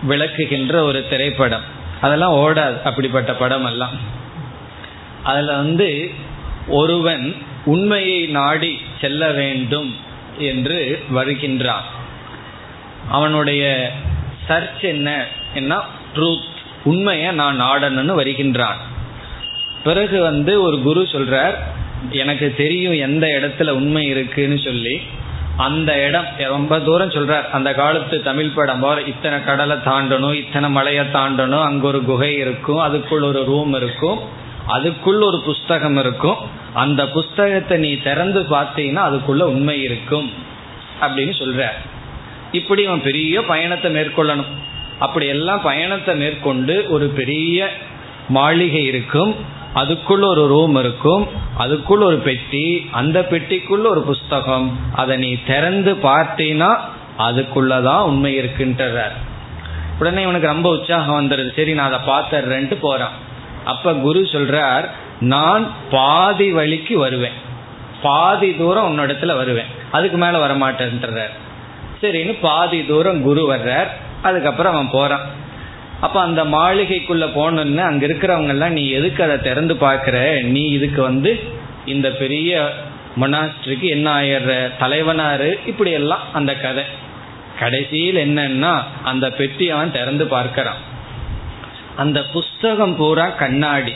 விளக்குகின்ற 0.08 0.74
ஒரு 0.82 1.08
திரைப்படம். 1.08 1.62
அதெல்லாம் 2.00 2.34
ஓடாது 2.34 2.82
அப்படிப்பட்ட 2.82 3.34
படம் 3.34 3.64
எல்லாம் 3.64 3.96
அதில் 5.22 5.46
வந்து 5.46 6.10
ஒருவன் 6.66 7.36
உண்மையை 7.64 8.26
நாடி 8.26 8.80
செல்ல 9.00 9.30
வேண்டும் 9.30 9.96
என்று 10.38 11.04
வருகின்றான். 11.10 11.82
அவனுடைய 13.10 13.92
சர்ச் 14.46 14.82
என்ன? 14.82 15.26
என்ன? 15.54 15.80
ட்ரூத் 16.14 16.56
உண்மையை 16.84 17.32
நான் 17.32 17.60
நாடணும்னு 17.60 18.14
வருகின்றான். 18.14 18.76
பிறகு 19.84 20.22
வந்து 20.22 20.62
ஒரு 20.62 20.80
குரு 20.80 21.02
சொல்றார் 21.02 21.54
எனக்கு 22.10 22.54
தெரியும் 22.56 22.92
எந்த 22.92 23.26
இடத்துல 23.26 23.70
உண்மை 23.70 24.06
இருக்குன்னு 24.06 24.58
சொல்லி. 24.58 25.00
அந்த 25.56 26.06
இடம் 26.06 26.24
ரொம்ப 26.38 26.80
தூரம் 26.80 27.10
சொல்றார். 27.10 27.50
அந்த 27.50 27.74
காலத்து 27.74 28.22
தமிழ் 28.22 28.48
படம் 28.48 28.80
போற 28.80 29.00
இத்தனை 29.00 29.44
கடலை 29.44 29.76
தாண்டணும் 29.76 30.34
இத்தனை 30.34 30.70
மலையை 30.70 31.04
தாண்டணும் 31.04 31.62
அங்க 31.62 31.86
ஒரு 31.86 32.02
குகை 32.02 32.34
இருக்கும் 32.34 32.78
அதுக்குள் 32.78 33.22
ஒரு 33.22 33.44
ரூம் 33.44 33.74
இருக்கும் 33.74 34.18
அதுக்குள்ள 34.68 35.22
ஒரு 35.24 35.42
புஸ்தகம் 35.44 35.96
இருக்கும். 35.96 36.36
அந்த 36.74 37.08
புஸ்தகத்தை 37.08 37.78
நீ 37.78 37.96
திறந்து 37.96 38.40
பார்த்தீங்கன்னா 38.40 39.04
அதுக்குள்ள 39.10 39.40
உண்மை 39.40 39.82
இருக்கும் 39.82 40.32
அப்படின்னு 41.00 41.32
சொல்ற 41.38 41.66
இப்படி 42.52 42.86
அவன் 42.86 43.02
பெரிய 43.02 43.44
பயணத்தை 43.44 43.94
மேற்கொள்ளணும். 43.94 44.46
அப்படி 44.98 45.26
எல்லாம் 45.26 45.62
பயணத்தை 45.62 46.16
மேற்கொண்டு 46.16 46.86
ஒரு 46.88 47.06
பெரிய 47.06 47.70
மாளிகை 48.28 48.84
இருக்கும். 48.84 49.34
அதுக்குள்ள 49.74 50.24
ஒரு 50.24 50.46
ரூம் 50.46 50.76
இருக்கும். 50.76 51.28
அதுக்குள்ள 51.58 52.02
ஒரு 52.02 52.16
பெட்டி. 52.16 52.88
அந்த 52.90 53.26
பெட்டிக்குள்ள 53.30 53.86
ஒரு 53.86 54.02
புஸ்தகம். 54.02 54.78
அதை 54.94 55.16
நீ 55.16 55.36
திறந்து 55.46 55.94
பார்த்தீங்கன்னா 55.94 56.78
அதுக்குள்ளதான் 57.18 58.02
உண்மை 58.02 58.38
இருக்குன்றார். 58.38 59.12
உடனே 59.98 60.22
இவனுக்கு 60.22 60.46
ரொம்ப 60.46 60.70
உற்சாகம் 60.70 61.30
வந்துடுது 61.30 61.54
சரி 61.56 61.74
நான் 61.74 61.92
அதை 61.92 62.14
பார்த்துறேன்ட்டு 62.14 62.76
போறான். 62.80 63.12
அப்ப 63.64 63.94
குரு 63.94 64.20
சொல்றார் 64.20 64.88
நான் 65.20 65.70
பாதி 65.90 66.52
வழிக்கு 66.52 66.98
வருவேன். 66.98 67.46
பாதி 68.02 68.56
தூரம் 68.56 68.98
உன்னிடத்துல 68.98 69.36
வருவேன். 69.36 69.64
அதுக்கு 69.90 70.16
மேல 70.16 70.46
வரமாட்டேன்றார். 70.46 71.30
சரின்னு 72.02 72.36
பாதி 72.40 72.86
தூரம் 72.86 73.22
குரு 73.22 73.54
வர்றார். 73.54 73.86
அதுக்கப்புறம் 74.22 74.72
அவன் 74.72 74.90
போறான். 74.90 75.26
அப்ப 76.00 76.20
அந்த 76.20 76.44
மாளிகைக்குள்ள 76.44 77.26
போனோன்னு 77.26 77.76
அங்க 77.76 78.06
இருக்கிறவங்க 78.06 78.48
எல்லாம் 78.48 78.72
நீ 78.72 78.90
எதுக்கு 78.90 79.22
அதை 79.22 79.40
திறந்து 79.40 79.74
பாக்குற 79.74 80.42
நீ 80.42 80.60
இதுக்கு 80.60 81.02
வந்து 81.02 81.40
இந்த 81.86 82.10
பெரிய 82.10 82.72
மொனாஸ்ட்ரிக்கு 83.20 83.80
என்ன 83.80 84.20
ஆயிடுற? 84.20 84.70
தலைவனாரு 84.80 85.58
இப்படி 85.66 85.90
எல்லாம் 85.90 86.32
அந்த 86.32 86.54
கதை. 86.54 86.84
கடைசியில் 87.58 88.16
என்னன்னா 88.16 88.82
அந்த 89.04 89.30
பெட்டி 89.30 89.70
அவன் 89.70 89.92
திறந்து 89.92 90.26
பார்க்கிறான். 90.26 90.76
அந்த 91.96 92.22
புஸ்தகம் 92.22 92.96
பூரா 92.96 93.26
கண்ணாடி. 93.26 93.94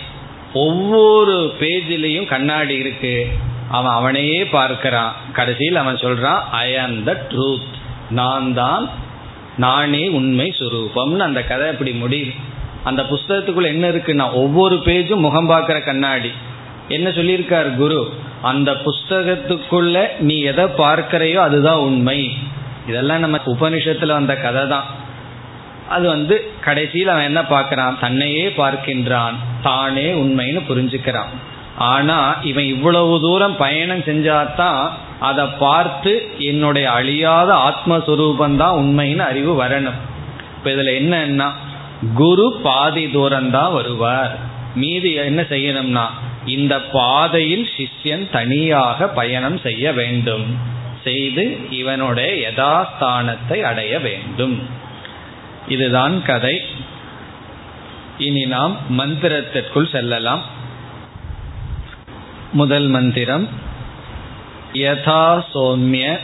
ஒவ்வொரு 0.55 1.55
பேஜிலையும் 1.61 2.27
கண்ணாடி 2.27 2.75
இருக்கு. 2.75 3.27
அவன் 3.71 3.93
அவனையே 3.93 4.45
பார்க்கிறான். 4.45 5.15
கடைசியில் 5.33 5.77
அவன் 5.77 5.95
சொல்றான் 5.95 6.41
ஐ 6.51 6.79
ஆம் 6.79 7.05
த 7.05 7.27
ட்ரூத் 7.29 7.81
நான் 8.13 8.55
தான் 8.55 8.85
நானே 9.57 10.09
உண்மை 10.09 10.55
சுரூபம்னு 10.59 11.27
அந்த 11.29 11.43
கதை 11.43 11.69
அப்படி 11.69 11.91
முடியுது 11.91 12.33
அந்த 12.85 13.03
புஸ்தகத்துக்குள்ள 13.03 13.65
என்ன 13.65 13.89
இருக்குன்னா 13.89 14.33
ஒவ்வொரு 14.33 14.77
பேஜும் 14.77 15.25
முகம் 15.27 15.47
பார்க்கிற 15.47 15.81
கண்ணாடி. 15.81 16.31
என்ன 16.89 17.09
சொல்லியிருக்கார் 17.11 17.77
குரு? 17.77 18.01
அந்த 18.43 18.71
புஸ்தகத்துக்குள்ள 18.87 19.97
நீ 20.19 20.41
எதை 20.41 20.65
பார்க்கிறையோ 20.65 21.37
அதுதான் 21.37 21.77
உண்மை. 21.77 22.21
இதெல்லாம் 22.89 23.19
நம்ம 23.19 23.39
உபனிஷத்துல 23.47 24.07
வந்த 24.07 24.37
கதை 24.37 24.69
தான் 24.69 24.89
அது 25.89 26.07
வந்து 26.09 26.51
கடைசியில் 26.61 27.09
அவன் 27.09 27.25
என்ன 27.25 27.41
பார்க்கறான்? 27.43 27.95
தன்னையே 28.01 28.45
பார்க்கின்றான். 28.57 29.37
தானே 29.63 30.07
உண்மைன்னு 30.13 30.61
புரிஞ்சுக்கிறான். 30.69 31.33
ஆனா 31.79 32.37
இவன் 32.43 32.65
இவ்வளவு 32.65 33.21
தூரம் 33.21 33.57
பயணம் 33.57 33.99
செஞ்சாதான் 33.99 34.91
அதை 35.21 35.47
பார்த்து 35.47 36.31
என்னுடைய 36.39 36.91
அழியாத 36.91 37.55
ஆத்மஸ்வரூபந்தான் 37.55 38.77
உண்மைன்னு 38.77 39.19
அறிவு 39.19 39.63
வரணும். 39.63 40.01
இப்ப 40.57 40.71
இதுல 40.71 41.03
என்னன்னா 41.03 41.51
குரு 42.15 42.61
பாதி 42.63 43.11
தூரம் 43.11 43.51
தான் 43.51 43.73
வருவார். 43.73 44.39
மீதி 44.75 45.13
என்ன 45.13 45.43
செய்யணும்னா 45.43 46.05
இந்த 46.47 46.81
பாதையில் 46.81 47.69
சிஷ்யன் 47.77 48.31
தனியாக 48.31 49.09
பயணம் 49.09 49.59
செய்ய 49.59 49.93
வேண்டும். 49.93 50.57
செய்து 51.05 51.59
இவனுடைய 51.71 52.51
யதாஸ்தானத்தை 52.51 53.61
அடைய 53.61 53.99
வேண்டும். 53.99 54.69
இதுதான் 55.69 56.23
கதை. 56.23 56.63
இனி 58.19 58.45
நாம் 58.45 58.77
மந்திரத்திற்குள் 58.99 59.91
செல்லலாம். 59.91 60.61
முதல் 62.53 62.87
மந்திரம். 62.87 63.49
யதா 64.73 65.25
சோம்ய 65.55 66.19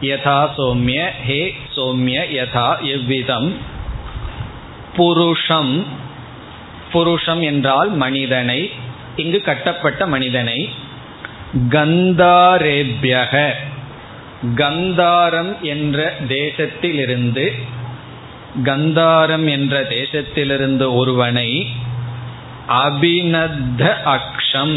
யதா 0.00 0.40
சோம்ய 0.56 1.08
ஹே 1.26 1.54
சோம்ய 1.76 2.18
யதா 2.32 2.68
எவ்விதம்? 2.82 3.48
புருஷம் 4.96 5.84
புருஷம் 6.92 7.42
என்றால் 7.42 7.90
மனிதனை 7.90 8.70
இங்கு 9.16 9.40
கட்டப்பட்ட 9.40 10.06
மனிதனை. 10.06 10.68
கந்தாரேபியக 11.68 13.34
கந்தாரம் 14.56 15.52
என்ற 15.60 16.14
தேசத்திலிருந்து 16.28 17.46
கந்தாரம் 18.64 19.48
என்ற 19.48 19.80
தேசத்திலிருந்து 19.82 20.94
ஒருவனை 20.94 21.50
அபிநத்த 22.66 23.82
அக்ஷம் 24.04 24.76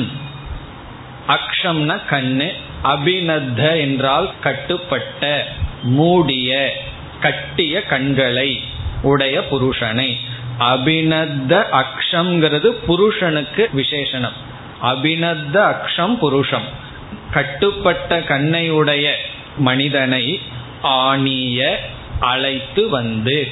அக்ஷம்ன 1.27 1.99
கண்ணு 2.09 2.53
அபிநத்த 2.81 3.77
என்றால் 3.77 4.31
கட்டுப்பட்ட 4.41 5.47
மூடிய 5.83 6.77
கட்டிய 7.19 7.83
கண்களை 7.83 8.63
உடைய 9.01 9.47
புருஷனை. 9.51 10.19
அபிநத்த 10.57 11.69
அக்ஷங்கிறது 11.71 12.67
புருஷனுக்கு 12.67 13.69
விசேஷனம். 13.75 14.37
அபிநத்த 14.81 15.59
அக்ஷம் 15.59 16.15
புருஷம். 16.15 16.89
கட்டுப்பட்ட 17.31 18.19
கண்ணையுடைய 18.19 19.11
மனிதனை 19.57 20.39
ஆணிய 20.81 21.89
அழைத்து 22.19 22.89
வந்து 22.89 23.51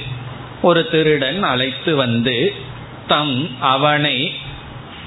ஒரு 0.62 0.88
திருடன் 0.90 1.42
அழைத்து 1.42 1.96
வந்து 1.96 2.54
தம் 3.06 3.60
அவனை 3.60 4.34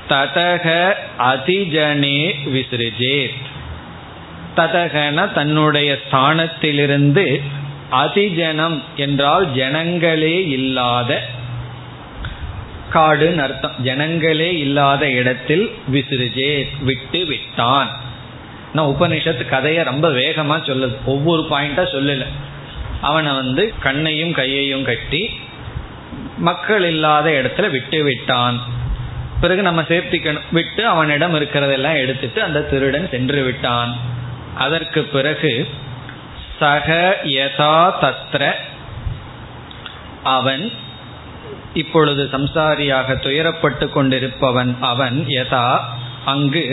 ததக 0.09 0.93
அதிஜனே 1.19 2.35
விசிறிஜேத். 2.45 3.41
ததகன 4.55 5.33
தன்னுடைய 5.33 5.97
ஸ்தானத்திலிருந்து 6.11 7.41
அதிஜனம் 7.91 8.81
என்றால் 8.95 9.53
ஜனங்களே 9.53 10.47
இல்லாத 10.47 11.25
காடுன்னு 12.93 13.37
அர்த்தம். 13.37 13.75
ஜனங்களே 13.83 14.57
இல்லாத 14.57 15.09
இடத்தில் 15.09 15.71
விசிறிஜே 15.91 16.67
விட்டு 16.81 17.25
விட்டான். 17.25 17.89
நான் 18.73 18.85
உபனிஷத்து 18.85 19.45
கதையை 19.45 19.83
ரொம்ப 19.83 20.09
வேகமா 20.09 20.57
சொல்லுது. 20.61 20.95
ஒவ்வொரு 21.05 21.47
பாயிண்டா 21.49 21.85
சொல்லல. 21.93 22.25
அவனை 23.01 23.33
வந்து 23.33 23.73
கண்ணையும் 23.79 24.31
கையையும் 24.31 24.83
கட்டி 24.83 25.29
மக்கள் 26.37 26.83
இல்லாத 26.83 27.29
இடத்துல 27.29 27.69
விட்டு 27.69 28.03
விட்டான். 28.03 28.81
பிறகு 29.43 29.61
நம்ம 29.61 29.81
சேர்த்திக்கணும் 29.81 30.49
விட்டு 30.51 30.87
அவனிடம் 30.87 31.35
இருக்கிறதெல்லாம் 31.35 31.99
எடுத்துட்டு 32.03 32.39
அந்த 32.43 32.59
திருடன் 32.61 33.07
சென்று 33.11 33.43
விட்டான். 33.43 33.91
அதற்கு 34.57 35.01
பிறகு 35.15 35.51
சக 36.59 36.87
யதா 37.23 37.75
தத்ர 38.01 38.51
அவன் 40.23 40.71
இப்பொழுது 41.73 42.29
சம்சாரியாக 42.33 43.15
துயரப்பட்டு 43.25 43.85
கொண்டிருப்பவன் 43.95 44.71
அவன் 44.81 45.17
யதா 45.27 45.67
அங்கு 46.25 46.65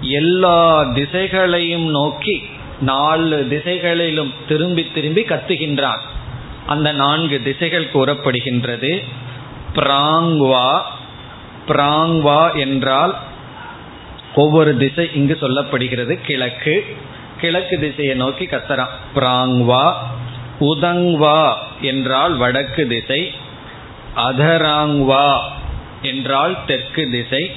எல்லா 0.00 0.60
திசைகளையும் 0.98 1.88
நோக்கி 1.90 2.36
நாலு 2.80 3.38
திசைகளிலும் 3.50 4.32
திரும்பி 4.48 4.84
திரும்பி 4.94 5.22
கத்துகின்றான். 5.22 6.02
அந்த 6.66 6.88
நான்கு 6.92 7.36
திசைகள் 7.42 7.92
கூறப்படுகின்றது. 7.94 8.92
பிராங்வா 9.74 10.68
பிராங்வா 11.68 12.54
என்றால் 12.54 13.18
ஒவ்வொரு 14.34 14.76
திசை 14.76 15.10
இங்கு 15.14 15.36
சொல்லப்படுகிறது. 15.40 16.20
கிழக்கு. 16.20 16.96
கிழக்கு 17.40 17.78
திசையை 17.78 18.14
நோக்கி 18.14 18.44
கத்தரான் 18.44 18.94
பிராங்வா 19.14 19.94
உதங்வா 20.60 21.54
என்றால் 21.80 22.36
வடக்கு 22.36 22.86
திசை. 22.86 23.34
அதராங்வா 24.16 25.38
என்றால் 26.02 26.64
தெற்கு 26.66 27.10
திசை. 27.10 27.52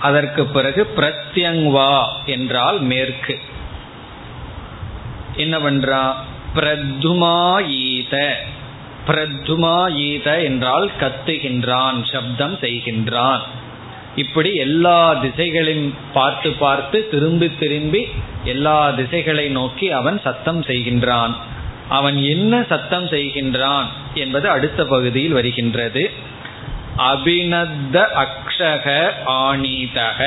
அதற்கு 0.00 0.46
பிறகு 0.46 0.92
பிரத்யங்வா 0.96 2.04
என்றால் 2.26 2.80
மேற்கு. 2.80 3.38
என்னவென்றா 5.36 6.14
பிரத்துமாயீத 6.54 8.34
பிரத்துமாயீத 9.08 10.42
என்றால் 10.42 10.90
கத்துகின்றான் 11.00 11.98
சப்தம் 12.12 12.56
செய்கின்றான். 12.60 13.42
இப்படி 14.16 14.50
எல்லா 14.54 15.14
திசைகளையும் 15.14 15.92
பார்த்து 16.12 16.50
பார்த்து 16.52 17.08
திரும்பி 17.08 17.48
திரும்பி 17.58 18.02
எல்லா 18.44 18.90
திசைகளை 18.90 19.48
நோக்கி 19.48 19.90
அவன் 19.90 20.20
சத்தம் 20.20 20.60
செய்கின்றான். 20.62 21.34
அவன் 21.88 22.16
என்ன 22.22 22.64
சத்தம் 22.68 23.06
செய்கின்றான் 23.06 23.86
என்பது 24.14 24.46
அடுத்த 24.48 24.84
பகுதியில் 24.84 25.32
வருகின்றது. 25.32 26.10
அபிநத்த 26.96 27.96
அக்ஷக 28.24 28.86
ஆணீதக 29.26 30.20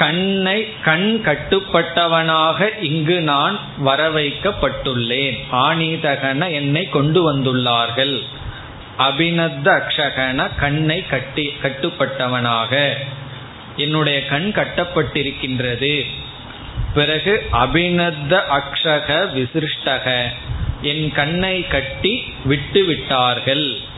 கண்ணை 0.00 0.66
கண் 0.84 1.22
கட்டுப்பட்டவனாக 1.24 2.68
இங்கு 2.80 3.20
நான் 3.20 3.58
வரவைக்கப்பட்டுள்ளேன். 3.86 5.38
வைக்கப்பட்டுள்ளேன் 5.50 6.52
என்னை 6.52 6.88
கொண்டு 6.88 7.20
வந்துள்ளார்கள். 7.22 8.16
அபிநத்த 8.96 9.70
அக்ஷகன 9.70 10.50
கண்ணை 10.58 11.06
கட்டி 11.06 11.52
கட்டுப்பட்டவனாக. 11.62 12.92
என்னுடைய 13.76 14.26
கண் 14.26 14.52
கட்டப்பட்டிருக்கின்றது. 14.54 16.06
பிறகு 16.94 17.46
அபிநத்த 17.50 18.44
அக்ஷக 18.50 19.10
விசிருஷ்டக. 19.36 20.26
என் 20.82 21.12
கண்ணை 21.12 21.66
கட்டி 21.66 22.34
விட்டு 22.44 22.84
விட்டார்கள் 22.84 23.89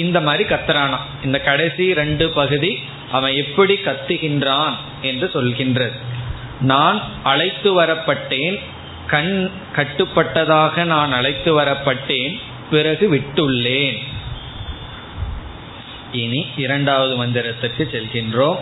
இந்த 0.00 0.20
மாதிரி 0.20 0.44
கத்துறானா. 0.44 0.98
இந்த 1.24 1.38
கடைசி 1.40 1.94
ரெண்டு 1.94 2.30
பகுதி 2.30 2.82
அவன் 3.10 3.32
எப்படி 3.32 3.74
கத்துகின்றான் 3.74 4.74
என்று 5.02 5.30
சொல்கின்றது. 5.34 5.96
நான் 6.60 7.00
அழைத்து 7.22 7.82
வரப்பட்டேன் 7.82 8.60
கண் 9.06 9.50
கட்டுப்பட்டதாக 9.76 10.84
நான் 10.84 11.12
அழைத்து 11.12 11.50
வரப்பட்டேன் 11.60 12.40
பிறகு 12.70 13.04
விட்டுள்ளேன். 13.14 13.98
இனி 16.12 16.46
இரண்டாவது 16.56 17.14
மந்திரத்திற்கு 17.24 17.82
செல்கின்றோம். 17.94 18.56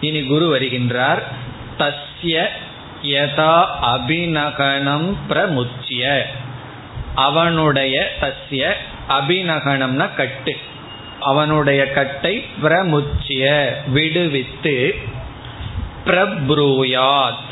இனி 0.00 0.22
குரு 0.22 0.46
வருகின்றார். 0.58 1.22
தஸ்ய 1.78 2.46
யதா 3.02 3.64
அபிநகனம் 3.80 5.18
பிரமுச்சிய. 5.28 6.22
அவனுடைய 7.14 8.12
தஸ்ய 8.20 8.72
அபிநகனம்னா 9.10 10.14
கட்டு. 10.14 10.56
அவனுடைய 11.20 11.90
கட்டை 11.90 12.44
பிரமுச்சிய 12.62 13.72
விடுவித்து 13.86 14.94
பிரப்ரூயாத். 16.06 17.48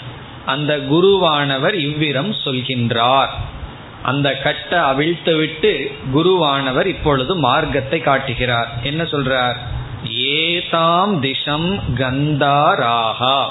அந்த 0.47 0.77
குருவானவர் 0.77 1.75
இவ்விரம் 1.75 2.35
சொல்கின்றார். 2.45 3.29
அந்த 4.03 4.35
கட்டை 4.35 4.79
அவிழ்த்து 4.79 5.37
விட்டு 5.37 5.93
குருவானவர் 6.15 6.87
இப்பொழுது 6.87 7.37
மார்க்கத்தை 7.37 8.01
காட்டுகிறார். 8.01 8.69
என்ன 8.83 9.03
சொல்றார்? 9.03 9.57
ஏதாம் 10.09 11.19
திசம் 11.21 11.81
கந்தாராகா. 11.95 13.47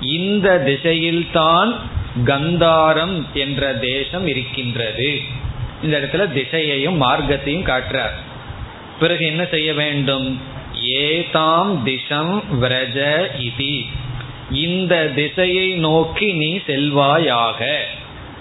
இந்த 0.00 0.62
திசையில்தான் 0.66 1.76
கந்தாரம் 2.24 3.24
என்ற 3.32 3.74
தேசம் 3.74 4.26
இருக்கின்றது. 4.26 5.20
இந்த 5.82 5.98
இடத்துல 5.98 6.32
திசையையும் 6.32 7.02
மார்க்கத்தையும் 7.02 7.68
காட்டுறார். 7.70 8.16
பிறகு 8.98 9.26
என்ன 9.26 9.44
செய்ய 9.44 9.74
வேண்டும்? 9.74 10.40
ஏதாம் 10.82 11.72
திசம் 11.82 12.42
விரஜ 12.62 12.98
இதி. 13.38 13.86
இந்த 14.50 14.94
திசையை 15.14 15.68
நோக்கி 15.68 16.32
நீ 16.32 16.56
செல்வாயாக 16.56 17.60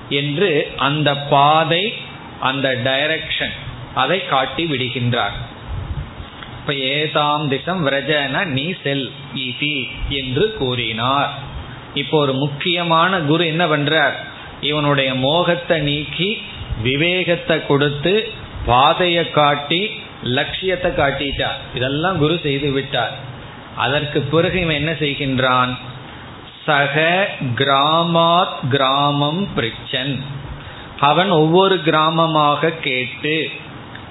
என்று 0.09 0.71
அந்த 0.77 1.17
பாதை 1.17 1.93
அந்த 2.39 2.67
டைரக்ஷன் 2.83 3.55
அதை 3.95 4.25
காட்டி 4.27 4.63
விடுகின்றார். 4.65 5.35
இப்ப 6.59 6.73
ஏதாம் 6.73 7.47
திசம் 7.47 7.87
விரஜன 7.87 8.45
நீ 8.45 8.73
செல் 8.83 9.11
இதி 9.35 9.87
என்று 10.09 10.53
கூறினார். 10.53 11.31
இப்போ 11.93 12.17
ஒரு 12.17 12.33
முக்கியமான 12.33 13.19
குரு 13.19 13.45
என்ன 13.45 13.65
பண்றார்? 13.65 14.15
இவனுடைய 14.61 15.15
மோகத்தை 15.15 15.79
நீக்கி 15.79 16.41
விவேகத்தை 16.83 17.65
கொடுத்து 17.65 18.13
பாதையை 18.65 19.31
காட்டி 19.31 19.81
லட்சியத்தை 20.23 20.91
காட்டிட்டார் 20.91 21.59
இதெல்லாம் 21.75 22.17
குரு 22.17 22.39
செய்து 22.43 22.71
விட்டார். 22.71 23.13
அதற்கு 23.75 24.21
பிறகு 24.21 24.59
இவன் 24.61 24.75
என்ன 24.75 24.91
செய்கின்றான்? 24.91 25.77
சக 26.65 27.27
கிராமாத் 27.55 28.57
கிராமம் 28.69 29.47
பிரிச்சன். 29.57 30.19
அவன் 30.99 31.29
ஒவ்வொரு 31.29 31.75
கிராமமாக 31.85 32.73
கேட்டு 32.79 33.49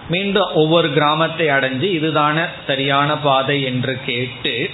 மீண்டும் 0.09 0.53
ஒவ்வொரு 0.53 0.89
கிராமத்தை 0.93 1.47
அடைஞ்சு 1.49 1.89
இதுதான 1.99 2.47
சரியான 2.67 3.17
பாதை 3.17 3.63
என்று 3.63 3.99
கேட்டு 4.07 4.71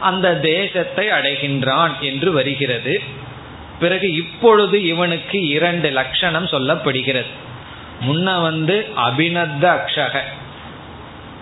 அந்த 0.00 0.36
தேசத்தை 0.36 1.08
அடைகின்றான் 1.08 1.92
என்று 2.00 2.32
வருகிறது. 2.32 3.02
பிறகு 3.78 4.14
இப்பொழுது 4.14 4.86
இவனுக்கு 4.86 5.48
இரண்டு 5.48 5.90
லட்சணம் 5.90 6.46
சொல்லப்படுகிறது. 6.46 7.26
முன்ன 8.00 8.42
வந்து 8.42 8.88
அபிநத்த 8.94 9.84
அக்ஷக 9.84 10.18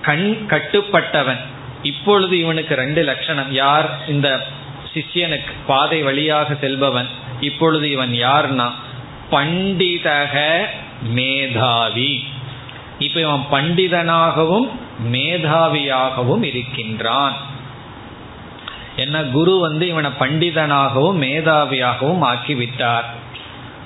கண் 0.03 0.47
கட்டுப்பட்டவன். 0.49 1.39
இப்பொழுது 1.83 2.39
இவனுக்கு 2.39 2.74
ரெண்டு 2.74 3.03
லட்சணம். 3.03 3.53
யார்? 3.53 4.01
இந்த 4.09 4.47
சிஷ்யனுக்கு 4.95 5.53
பாதை 5.66 6.03
வழியாக 6.03 6.55
செல்பவன். 6.55 7.07
இப்பொழுது 7.41 7.91
இவன் 7.91 8.11
யார்னா? 8.11 8.70
பண்டிதக 9.30 10.64
மேதாவி. 11.03 12.24
இப்ப 12.99 13.20
இவன் 13.20 13.45
பண்டிதனாகவும் 13.51 14.68
மேதாவியாகவும் 15.12 16.43
இருக்கின்றான். 16.43 17.37
ஏன்னா 18.97 19.30
குரு 19.30 19.59
வந்து 19.59 19.86
இவனை 19.86 20.11
பண்டிதனாகவும் 20.20 21.20
மேதாவியாகவும் 21.20 22.22
ஆக்கிவிட்டார். 22.22 23.05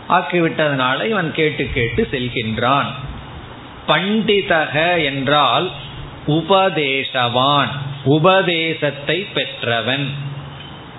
ஆக்கிவிட்டதுனால 0.09 1.09
இவன் 1.09 1.33
கேட்டு 1.33 1.71
கேட்டு 1.75 2.09
செல்கின்றான். 2.11 2.87
பண்டிதக 3.89 5.05
என்றால் 5.05 5.71
உபதேசவான் 6.27 7.69
உபதேசத்தை 8.05 9.27
பெற்றவன். 9.35 10.11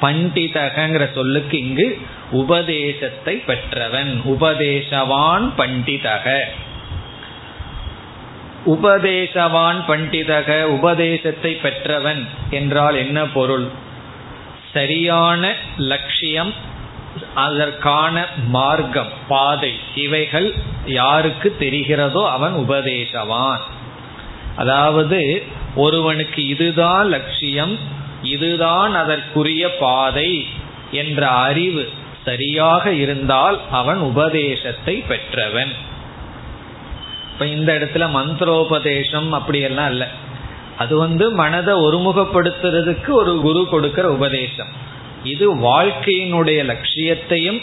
பண்டிதகங்கிற 0.02 1.14
சொல்லுக்கு 1.14 1.60
இங்கு 1.60 2.02
உபதேசத்தை 2.32 3.36
பெற்றவன். 3.36 4.22
உபதேசவான் 4.26 5.52
பண்டிதக. 5.58 6.40
உபதேசவான் 8.66 9.80
பண்டிதக 9.88 10.64
உபதேசத்தை 10.64 11.56
பெற்றவன் 11.56 12.28
என்றால் 12.50 12.96
என்ன 12.96 13.26
பொருள்? 13.26 13.86
சரியான 14.74 15.54
லட்சியம் 15.78 16.54
அதற்கான 17.36 18.26
மார்க்கம் 18.48 19.10
பாதை 19.28 19.74
இவைகள் 19.96 20.54
யாருக்கு 20.86 21.56
தெரிகிறதோ 21.60 22.30
அவன் 22.30 22.54
உபதேசவான். 22.54 23.64
அதாவது 24.56 25.44
ஒருவனுக்கு 25.76 26.48
இதுதான் 26.48 27.08
லட்சியம் 27.08 27.78
இதுதான் 28.22 28.96
அதற்குரிய 28.96 29.78
பாதை 29.80 30.48
என்ற 30.92 31.28
அறிவு 31.28 31.90
சரியாக 32.26 32.92
இருந்தால் 32.94 33.62
அவன் 33.72 33.98
உபதேசத்தை 33.98 34.96
பெற்றவன். 35.08 35.74
இப்ப 37.32 37.46
இந்த 37.46 37.74
இடத்துல 37.74 38.06
மந்திரோபதேசம் 38.12 39.30
அப்படியெல்லாம் 39.30 39.90
இல்லை. 39.90 40.08
அது 40.78 40.98
வந்து 40.98 41.32
மனதை 41.32 41.76
ஒருமுகப்படுத்துறதுக்கு 41.76 43.10
ஒரு 43.10 43.40
குரு 43.42 43.68
கொடுக்கிற 43.70 44.12
உபதேசம். 44.12 44.68
இது 45.24 45.56
வாழ்க்கையினுடைய 45.56 46.64
லட்சியத்தையும் 46.64 47.62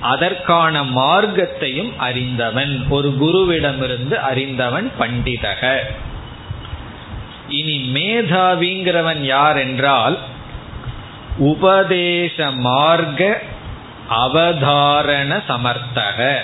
அதற்கான 0.00 0.84
மார்க்கத்தையும் 0.84 1.92
அறிந்தவன். 1.96 2.86
ஒரு 2.88 3.16
குருவிடமிருந்து 3.20 4.14
அறிந்தவன் 4.14 4.92
பண்டிதக. 5.00 5.78
இனி 7.48 7.90
மேதாவிங்கிறவன் 7.94 9.20
யார் 9.20 9.56
என்றால் 9.56 10.18
உபதேச 11.38 12.50
மார்க்க 12.50 13.40
அவதாரண 14.10 15.42
சமர்த்தக. 15.48 16.36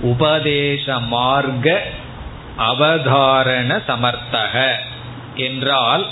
உபதேச 0.00 1.00
மார்க்க 1.00 1.82
அவதாரண 2.58 3.82
சமர்த்தக. 3.88 4.72
என்றால் 5.48 6.04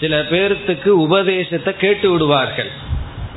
சில 0.00 0.14
பேர்த்துக்கு 0.30 0.90
உபதேசத்தை 1.06 1.72
கேட்டு 1.76 2.06
விடுவார்கள். 2.10 2.70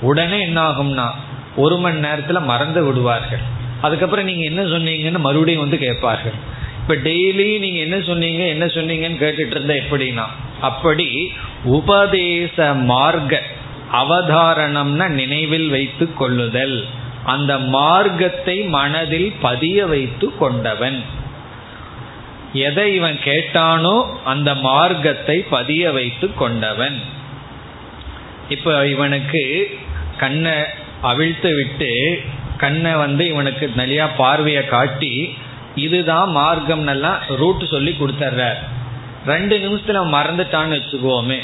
உடனே 0.01 0.39
என்ன 0.41 0.59
ஆகும்னா 0.69 1.07
ஒரு 1.55 1.75
மணி 1.77 1.99
நேரத்தில் 1.99 2.47
மறந்து 2.51 2.81
விடுவார்கள். 2.85 3.43
அதுக்கப்புறம் 3.81 4.25
நீங்க 4.25 4.43
என்ன 4.43 4.61
சொன்னீங்கன்னு 4.63 5.19
மறுபடியும் 5.19 5.63
வந்து 5.65 5.77
கேட்பார்கள். 5.77 6.37
இப்ப 6.81 6.95
டெய்லி 7.09 7.45
நீங்க 7.59 7.79
என்ன 7.79 7.97
சொன்னீங்க 8.09 8.43
என்ன 8.55 8.65
சொன்னீங்கன்னு 8.65 9.21
கேட்டுட்டு 9.23 9.55
இருந்தா 9.55 9.75
எப்படின்னா 9.83 10.25
அப்படி 10.61 11.07
உபதேச 11.77 12.73
மார்க்க 12.91 13.41
அவதாரணம்னா 14.01 15.05
நினைவில் 15.19 15.69
வைத்து 15.69 16.05
கொள்ளுதல். 16.13 16.77
அந்த 17.33 17.53
மார்க்கத்தை 17.75 18.55
மனதில் 18.75 19.29
பதிய 19.41 19.85
வைத்து 19.85 20.27
கொண்டவன். 20.37 20.99
எதை 22.53 22.95
இவன் 22.95 23.19
கேட்டானோ 23.23 24.05
அந்த 24.23 24.55
மார்க்கத்தை 24.55 25.45
பதிய 25.49 25.91
வைத்து 25.91 26.33
கொண்டவன். 26.33 27.01
இப்ப 28.49 28.87
இவனுக்கு 28.87 29.77
கண்ணை 30.17 30.53
அவிழ்த்து 31.01 31.55
விட்டு 31.55 32.21
கண்ணை 32.57 32.93
வந்து 32.95 33.27
இவனுக்கு 33.27 33.71
நிறையா 33.75 34.09
பார்வையை 34.17 34.67
காட்டி 34.67 35.33
இதுதான் 35.75 36.31
மார்க்கம் 36.31 36.87
எல்லாம் 36.87 37.19
ரூட் 37.35 37.65
சொல்லி 37.65 37.95
கொடுத்துட்றார் 37.99 38.57
ரெண்டு 39.25 39.57
நிமிஷத்துல 39.57 40.01
மறந்துட்டான்னு 40.15 40.77
வச்சுக்குவோமே 40.77 41.39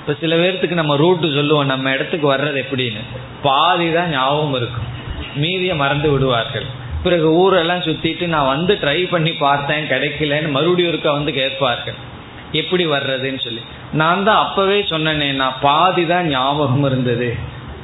இப்ப 0.00 0.14
சில 0.20 0.36
பேர்த்துக்கு 0.36 0.74
நம்ம 0.74 0.96
ரூட்டு 0.96 1.32
சொல்லுவோம் 1.32 1.66
நம்ம 1.66 1.90
இடத்துக்கு 1.90 2.34
வர்றது 2.34 2.64
எப்படின்னு. 2.64 3.00
பாதி 3.42 3.92
தான் 3.92 4.10
ஞாபகம் 4.10 4.54
இருக்கும். 4.54 4.86
மீதியை 5.34 5.76
மறந்து 5.76 6.10
விடுவார்கள். 6.10 6.66
பிறகு 7.02 7.28
ஊரெல்லாம் 7.42 7.82
சுத்திட்டு 7.86 8.26
நான் 8.34 8.52
வந்து 8.54 8.72
ட்ரை 8.82 8.98
பண்ணி 9.10 9.32
பார்த்தேன் 9.46 9.84
கிடைக்கலன்னு 9.92 10.54
மறுபடியும் 10.56 10.92
இருக்க 10.92 11.08
வந்து 11.12 11.32
கேட்பார்கள். 11.32 11.98
எப்படி 12.60 12.84
வர்றதுன்னு 12.94 13.40
சொல்லி. 13.44 13.62
நான் 14.00 14.24
தான் 14.28 14.42
அப்பவே 14.44 14.78
சொன்னேனே 14.92 15.28
நான் 15.42 15.60
பாதி 15.60 16.04
தான் 16.12 16.28
ஞாபகம் 16.36 16.86
இருந்தது. 16.90 17.28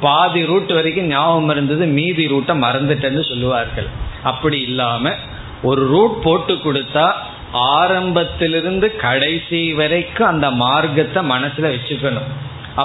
பாதி 0.01 0.41
ரூட் 0.51 0.73
வரைக்கும் 0.79 1.11
ஞாபகம் 1.15 1.53
இருந்தது 1.55 1.85
மீதி 1.99 2.25
ரூட்டை 2.33 2.55
மறந்துட்டேன்னு 2.65 3.23
சொல்லுவார்கள். 3.31 3.89
அப்படி 4.31 4.59
இல்லாம 4.69 5.13
ஒரு 5.71 5.83
ரூட் 5.93 6.17
போட்டு 6.25 6.55
கொடுத்தா 6.65 7.07
ஆரம்பத்திலிருந்து 7.77 8.87
கடைசி 9.05 9.61
வரைக்கும் 9.81 10.31
அந்த 10.33 10.47
மார்க்கத்தை 10.63 11.23
மனசுல 11.35 11.71
வச்சுக்கணும். 11.75 12.31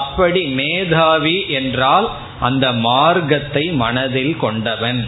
அப்படி 0.00 0.42
மேதாவி 0.60 1.38
என்றால் 1.60 2.06
அந்த 2.48 2.66
மார்க்கத்தை 2.86 3.64
மனதில் 3.82 4.36
கொண்டவன். 4.44 5.02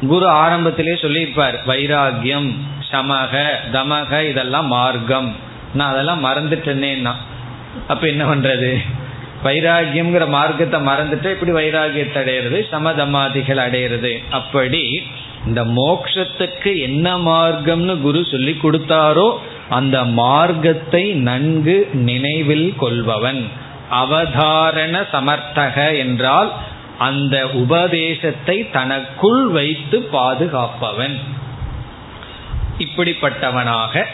குரு 0.00 0.26
ஆரம்பத்திலே 0.28 1.00
சொல்லியிருப்பார் 1.00 1.56
வைராகியம் 1.66 2.50
சமக 2.92 3.44
தமக 3.72 4.28
இதெல்லாம் 4.28 4.66
மார்க்கம். 4.66 5.34
நான் 5.74 5.90
அதெல்லாம் 5.90 6.24
மறந்துட்டேனேன்னா. 6.24 7.12
அப்ப 7.88 8.06
என்ன 8.06 8.24
பண்றது? 8.24 8.76
வைராகியம்ங்கிற 9.44 10.28
மார்க்கத்தை 10.28 10.80
மறந்துட்டு 10.80 11.30
இப்படி 11.30 11.52
வைராகியத்தை 11.52 12.18
அடையிறது 12.22 12.66
சமதமாதிகள் 12.72 13.60
அடையிறது. 13.66 14.22
அப்படி 14.30 15.02
இந்த 15.46 15.64
மோக்ஷத்துக்கு 15.64 16.78
என்ன 16.78 17.16
மார்க்கம்னு 17.16 18.00
குரு 18.00 18.26
சொல்லி 18.30 18.58
கொடுத்தாரோ 18.62 19.38
அந்த 19.68 20.04
மார்க்கத்தை 20.04 21.12
நன்கு 21.12 21.88
நினைவில் 21.92 22.74
கொள்பவன். 22.76 23.48
அவதாரண 23.90 25.04
சமர்த்தக 25.12 25.98
என்றால் 25.98 26.52
அந்த 26.98 27.48
உபதேசத்தை 27.48 28.70
தனக்குள் 28.70 29.46
வைத்து 29.46 30.08
பாதுகாப்பவன். 30.12 31.18
இப்படிப்பட்டவனாக 32.78 34.04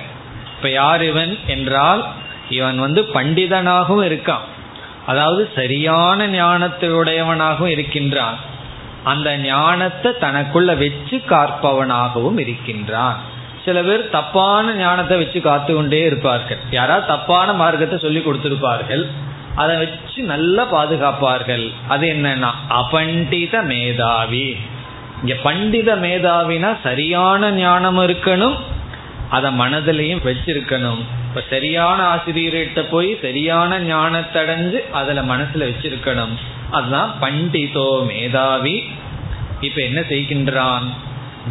இப்ப 0.56 0.70
யார் 0.70 1.02
இவன் 1.02 1.38
என்றால் 1.46 2.04
இவன் 2.48 2.78
வந்து 2.78 3.08
பண்டிதனாகவும் 3.14 4.04
இருக்கான். 4.04 4.46
அதாவது 5.06 5.50
சரியான 5.54 6.26
ஞானத்தையுடையவனாகவும் 6.26 7.66
இருக்கின்றான். 7.66 8.36
அந்த 9.04 9.36
ஞானத்தை 9.36 10.12
தனக்குள்ள 10.20 10.78
வச்சு 10.78 11.22
காப்பவனாகவும் 11.28 12.38
இருக்கின்றான். 12.38 13.16
சில 13.64 13.82
பேர் 13.82 14.10
தப்பான 14.10 14.74
ஞானத்தை 14.74 15.18
வச்சு 15.18 15.40
காத்து 15.40 15.74
கொண்டே 15.74 16.04
இருப்பார்கள். 16.04 16.58
யாராவது 16.70 17.06
தப்பான 17.06 17.52
மார்க்கத்தை 17.52 17.98
சொல்லி 17.98 18.20
கொடுத்திருப்பார்கள். 18.20 19.08
அதை 19.54 19.76
வச்சு 19.76 20.22
நல்லா 20.22 20.72
பாதுகாப்பார்கள். 20.72 21.70
அது 21.88 22.08
என்னன்னா 22.08 22.50
அபண்டித 22.68 23.62
மேதாவி. 23.62 24.56
இங்க 25.20 25.36
பண்டித 25.42 25.96
மேதாவினா 25.96 26.76
சரியான 26.82 27.50
ஞானம் 27.50 27.98
இருக்கணும் 27.98 28.54
அதை 29.30 29.58
மனதிலையும் 29.58 30.24
வச்சிருக்கணும். 30.24 30.98
இப்ப 31.28 31.42
சரியான 31.50 32.14
ஆசிரியர்கிட்ட 32.14 32.90
போய் 32.90 33.18
சரியான 33.22 33.80
ஞானத்தடைஞ்சு 33.80 34.90
அதில் 34.90 34.90
அதுல 34.90 35.22
மனசுல 35.22 35.54
வச்சிருக்கணும். 35.54 36.30
அதுதான் 36.70 37.14
பண்டிதோ 37.20 38.06
மேதாவி. 38.06 38.84
இப்ப 39.60 39.82
என்ன 39.82 40.00
செய்கின்றான்? 40.00 40.84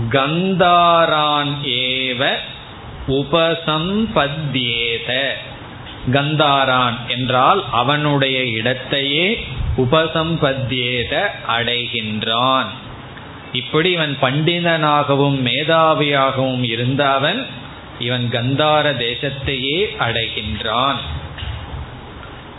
கந்தாரான் 0.09 1.63
ஏவ 1.63 2.37
உபசம்பத்யேத 3.07 5.21
கந்தாரான் 6.07 6.97
என்றால் 7.07 7.63
அவனுடைய 7.71 8.43
இடத்தையே 8.43 9.47
உபசம்பத்தியேத 9.77 11.21
அடைகின்றான். 11.47 12.65
இப்படி 13.51 13.91
இவன் 13.91 14.17
பண்டிதனாகவும் 14.21 15.47
மேதாவியாகவும் 15.47 16.63
இருந்தவன் 16.63 17.45
இவன் 17.99 18.29
கந்தார 18.31 18.97
தேசத்தையே 18.97 19.87
அடைகின்றான். 19.99 20.95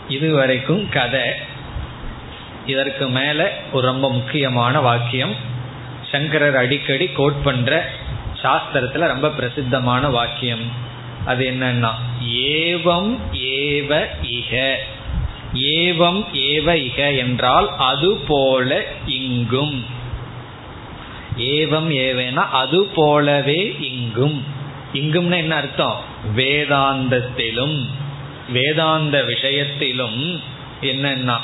இதுவரைக்கும் 0.07 0.89
கதை. 0.89 1.29
இதற்கு 2.65 3.09
மேல 3.09 3.57
ஒரு 3.71 3.87
ரொம்ப 3.87 4.11
முக்கியமான 4.11 4.79
வாக்கியம். 4.79 5.35
சங்கரர் 6.11 6.55
அடிக்கடி 6.55 7.07
கோட் 7.07 7.43
பண்ற 7.43 7.89
சாஸ்திரத்துல 8.43 9.07
ரொம்ப 9.07 9.29
பிரசித்தமான 9.29 10.09
வாக்கியம். 10.09 10.91
அது 11.25 11.45
என்னன்னா 11.45 11.91
ஏவம் 12.27 13.19
ஏவ 13.33 14.07
இக. 14.21 14.75
ஏவம் 15.53 16.33
ஏவ 16.33 16.73
இக 16.73 17.17
என்றால் 17.17 17.77
அது 17.77 18.21
போல 18.27 18.85
இங்கும். 19.05 19.85
ஏவம் 21.37 21.91
ஏவேனா 21.91 22.33
அது 22.33 22.85
போலவே 22.85 23.75
இங்கும். 23.79 24.43
இங்கும்னு 24.93 25.37
என்ன 25.37 25.55
அர்த்தம்? 25.55 25.97
வேதாந்தத்திலும் 26.35 27.85
வேதாந்த 28.49 29.23
விஷயத்திலும் 29.23 30.41
என்னன்னா 30.81 31.37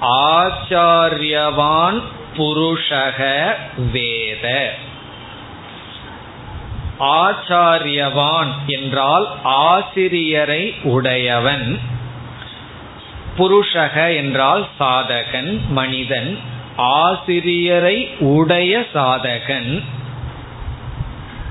ஆச்சாரியவான் 0.00 2.02
புருஷக 2.36 3.54
வேத. 3.92 4.74
ஆச்சாரியவான் 7.00 8.48
என்றால் 8.66 9.28
ஆசிரியரை 9.42 10.74
உடையவன். 10.82 11.78
புருஷக 13.38 14.16
என்றால் 14.16 14.66
சாதகன் 14.80 15.60
மனிதன். 15.68 16.38
ஆசிரியரை 16.76 18.10
உடைய 18.18 18.84
சாதகன். 18.94 19.82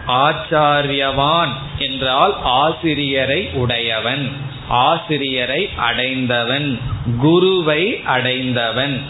ஆச்சாரியவான் 0.08 1.54
என்றால் 1.78 2.36
ஆசிரியரை 2.43 3.50
உடையவன். 3.54 4.32
ஆசிரியரை 4.68 5.70
அடைந்தவன். 5.76 6.80
குருவை 7.20 8.02
அடைந்தவன். 8.06 9.02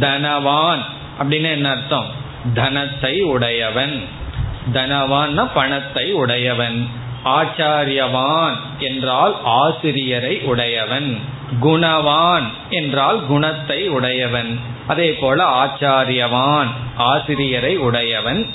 தனவான் 0.00 0.82
அப்படின்னு 1.22 1.50
என்ன 1.50 1.70
அர்த்தம்? 1.70 2.21
தனத்தை 2.54 3.20
உடையவன். 3.20 4.04
தனவான் 4.72 5.48
பணத்தை 5.54 6.12
உடையவன். 6.12 6.88
ஆச்சாரியவான் 7.24 8.56
என்றால் 8.78 9.36
ஆசிரியரை 9.44 10.40
உடையவன். 10.40 11.18
குணவான் 11.60 12.46
என்றால் 12.70 13.26
குணத்தை 13.26 13.88
உடையவன். 13.88 14.60
அதே 14.86 15.12
போல 15.12 15.64
ஆச்சாரியவான் 15.64 16.66
ஆசிரியரை 16.96 17.76
உடையவன். 17.76 18.46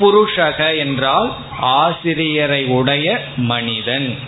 புருஷக 0.00 0.78
என்றால் 0.78 1.34
ஆசிரியரை 1.60 2.64
உடைய 2.64 3.24
மனிதன். 3.36 4.18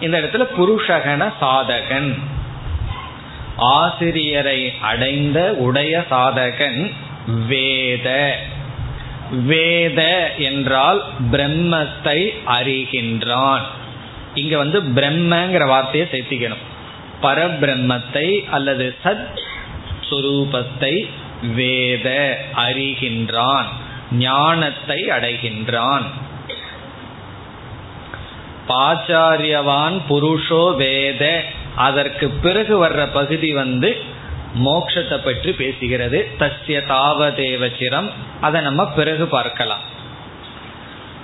இந்த 0.00 0.18
இடத்துல 0.18 0.46
புருஷகன 0.58 1.32
சாதகன். 1.40 2.18
ஆசிரியரை 3.56 4.74
அடைந்த 4.80 5.52
உடைய 5.52 6.04
சாதகன் 6.10 6.92
வேத. 7.46 8.38
வேத 9.32 10.32
என்றால் 10.38 11.04
பிரம்மத்தை 11.30 12.28
அறிகின்றான். 12.46 13.60
இங்க 14.34 14.56
வந்து 14.56 14.82
பிரம்மங்கிற 14.82 15.66
வார்த்தையை 15.66 16.08
சேர்த்திக்கணும். 16.12 16.64
பரபிரம்மத்தை 17.22 18.48
அல்லது 18.50 18.96
சத் 19.04 19.26
சுரூபத்தை 20.10 21.08
வேத 21.54 22.38
அறிகின்றான். 22.56 23.64
ஞானத்தை 24.12 25.04
அடைகின்றான். 25.04 26.02
பாச்சாரியவான் 28.68 30.00
புருஷோ 30.08 30.76
வேத. 30.76 31.44
அதற்கு 31.76 32.28
பிறகு 32.28 32.86
வர்ற 32.86 33.08
பகுதி 33.12 33.52
வந்து 33.52 34.02
மோக்ஷத்தை 34.54 35.18
பற்றி 35.24 35.50
பேசுகிறது. 35.50 36.26
தஸ்ய 36.38 36.80
தாவதேவச்சிரம் 36.88 38.10
அதை 38.40 38.60
நம்ம 38.60 38.86
பிறகு 38.86 39.26
பார்க்கலாம். 39.26 39.80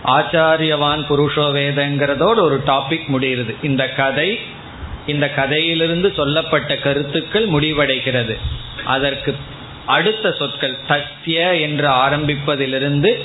ஆச்சாரியவான் 0.05 1.05
புருஷோ 1.09 1.47
வேதங்கிறதோடு 1.53 2.41
ஒரு 2.41 2.62
டாபிக் 2.66 3.07
முடிகிறது. 3.07 3.55
இந்த 3.62 3.89
கதை 3.89 4.39
இந்த 5.07 5.31
கதையிலிருந்து 5.31 6.12
சொல்லப்பட்ட 6.16 6.77
கருத்துக்கள் 6.77 7.49
முடிவடைகிறது. 7.49 8.39
அதற்கு 8.85 9.37
அடுத்த 9.87 10.33
சொற்கள் 10.33 10.77
தஸ்ய 10.89 11.61
என்று 11.61 11.89
ஆரம்பிப்பதிலிருந்து 11.89 13.20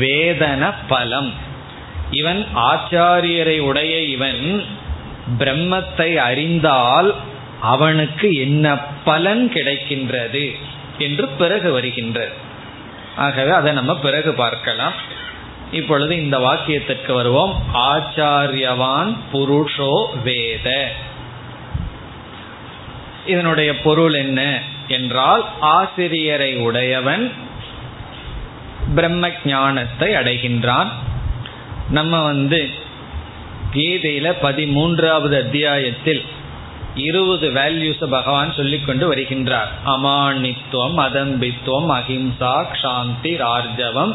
வேதன 0.00 0.74
பலம். 0.88 1.32
இவன் 2.10 2.46
ஆச்சாரியரை 2.54 3.58
உடைய 3.58 4.02
இவன் 4.02 4.64
பிரம்மத்தை 5.38 6.16
அறிந்தால் 6.16 7.14
அவனுக்கு 7.66 8.28
என்ன 8.34 8.76
பலன் 9.04 9.44
கிடைக்கின்றது 9.54 10.44
என்று 10.98 11.26
பிறகு 11.28 11.72
வருகின்றது. 11.72 12.34
ஆகவே 13.16 13.50
அதை 13.50 13.72
நம்ம 13.72 13.92
பிறகு 13.98 14.32
பார்க்கலாம். 14.32 14.92
இப்பொழுது 15.72 16.12
இந்த 16.16 16.36
வாக்கியத்திற்கு 16.38 17.12
வருவோம். 17.12 17.54
ஆச்சாரியவான் 17.74 19.16
புருஷோ 19.32 19.92
வேத. 20.22 20.92
இதனுடைய 23.26 23.70
பொருள் 23.80 24.14
என்ன 24.14 24.40
என்றால் 24.88 25.44
ஆசிரியரை 25.60 26.50
உடையவன் 26.56 27.32
பிரம்ம 28.94 29.30
ஞானத்தை 29.44 30.10
அடைகின்றான். 30.14 30.90
நம்ம 31.90 32.22
வந்து 32.22 32.60
கீதையில 33.74 34.26
பதிமூன்றாவது 34.42 35.36
அத்தியாயத்தில் 35.38 36.22
இருபது 36.96 37.50
வேல்யூஸ் 37.50 38.04
பகவான் 38.04 38.52
சொல்லிக்கொண்டு 38.52 39.14
வருகின்றார். 39.14 39.70
அமானித்துவம் 39.86 40.98
அதம்பித்துவம் 41.06 41.90
அஹிம்சா 41.96 42.54
சாந்தி 42.82 43.36
ரார்ஜவம் 43.36 44.14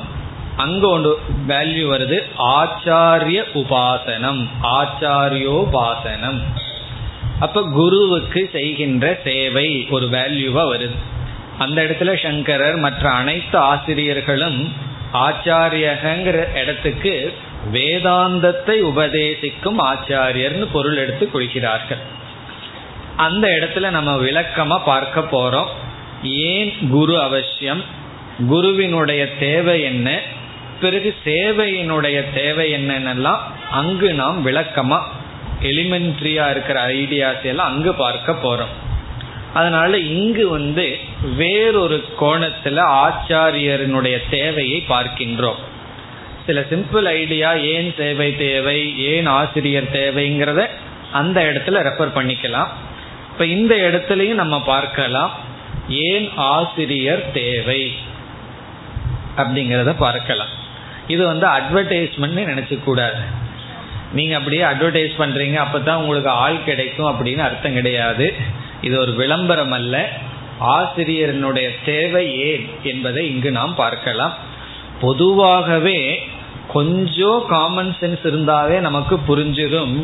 அங்க 0.57 0.87
ஒன்று 0.87 1.19
வேல்யூ 1.47 1.85
வருது 1.91 2.17
ஆச்சாரிய 2.37 3.39
உபாசனம் 3.53 4.41
ஆச்சாரியோபாசனம். 4.61 6.39
அப்ப 7.39 7.63
குருவுக்கு 7.73 8.49
செய்கின்ற 8.51 9.19
சேவை 9.23 9.87
ஒரு 9.89 10.07
வேல்யூவா 10.09 10.63
வருது. 10.73 10.97
அந்த 11.59 11.81
இடத்துல 11.81 12.21
சங்கரர் 12.23 12.75
மற்ற 12.75 13.09
அனைத்து 13.09 13.57
ஆசிரியர்களும் 13.57 14.73
ஆச்சாரியகங்கிற 15.13 16.55
இடத்துக்கு 16.61 17.33
வேதாந்தத்தை 17.73 18.77
உபதேசிக்கும் 18.91 19.79
ஆச்சாரியர்னு 19.91 20.67
பொருள் 20.71 20.97
எடுத்து 20.97 21.31
கொள்கிறார்கள். 21.31 22.19
அந்த 23.27 23.47
இடத்துல 23.47 23.89
நம்ம 23.89 24.11
விளக்கமா 24.15 24.77
பார்க்க 24.85 25.19
போறோம். 25.31 25.69
ஏன் 26.23 26.73
குரு 26.89 27.21
அவசியம்? 27.21 27.83
குருவினுடைய 28.47 29.21
தேவை 29.37 29.81
என்ன? 29.81 30.19
பிறகு 30.81 31.15
சேவையினுடைய 31.25 32.23
தேவை 32.33 32.73
என்னன்னெல்லாம் 32.73 33.41
அங்கு 33.71 34.13
நாம் 34.13 34.45
விளக்கமா 34.45 34.99
எலிமெண்ட்ரியா 35.61 36.45
இருக்கிற 36.49 36.87
ஐடியாஸ் 36.87 37.43
எல்லாம் 37.43 37.67
அங்கு 37.67 37.93
பார்க்க 37.93 38.35
போறோம். 38.43 38.73
அதனால 39.53 39.97
இங்கு 39.97 40.49
வந்து 40.49 40.97
வேறொரு 41.35 42.03
கோணத்துல 42.19 42.79
ஆச்சாரியனுடைய 43.03 44.17
தேவையை 44.29 44.83
பார்க்கின்றோம். 44.89 45.59
சில 46.45 46.59
சிம்பிள் 46.69 47.03
ஐடியா 47.03 47.53
ஏன் 47.53 47.93
சேவை 47.97 48.37
தேவை 48.37 48.79
ஏன் 48.99 49.25
ஆசிரியர் 49.25 49.91
தேவைங்கிறத 49.93 50.67
அந்த 51.11 51.37
இடத்துல 51.41 51.77
ரெஃபர் 51.87 52.15
பண்ணிக்கலாம். 52.15 52.71
இப்ப 53.31 53.45
இந்த 53.45 53.75
இடத்துலையும் 53.75 54.41
நம்ம 54.43 54.61
பார்க்கலாம் 54.61 55.31
ஏன் 55.89 56.29
ஆசிரியர் 56.35 57.31
தேவை 57.31 57.93
அப்படிங்கிறத 59.37 59.95
பார்க்கலாம். 59.97 60.51
இது 61.07 61.25
வந்து 61.25 61.47
அட்வர்டைஸ்மெண்ட் 61.47 62.49
நினைச்சு 62.51 62.83
கூடாது. 62.83 63.39
நீங்க 64.13 64.37
அப்படியே 64.37 64.61
அட்வர்டைஸ் 64.61 65.13
பண்றீங்க 65.19 65.57
அப்பதான் 65.65 65.95
உங்களுக்கு 65.95 66.29
ஆள் 66.29 66.63
கிடைக்கும் 66.63 67.11
அப்படின்னு 67.11 67.37
அர்த்தம் 67.37 67.73
கிடையாது. 67.73 68.35
இது 68.81 68.99
ஒரு 68.99 69.13
விளம்பரம் 69.13 69.71
அல்ல. 69.71 70.09
ஆசிரியரனுடைய 70.61 71.69
தேவை 71.85 72.39
ஏன் 72.39 72.69
என்பதை 72.83 73.29
இங்கு 73.29 73.51
நாம் 73.51 73.75
பார்க்கலாம். 73.75 74.33
பொதுவாகவே 75.01 76.27
கொஞ்சம் 76.67 77.45
காமன் 77.47 77.95
சென்ஸ் 78.01 78.23
இருந்தாவே 78.23 78.79
நமக்கு 78.79 79.19
புரிஞ்சிடும் 79.27 79.95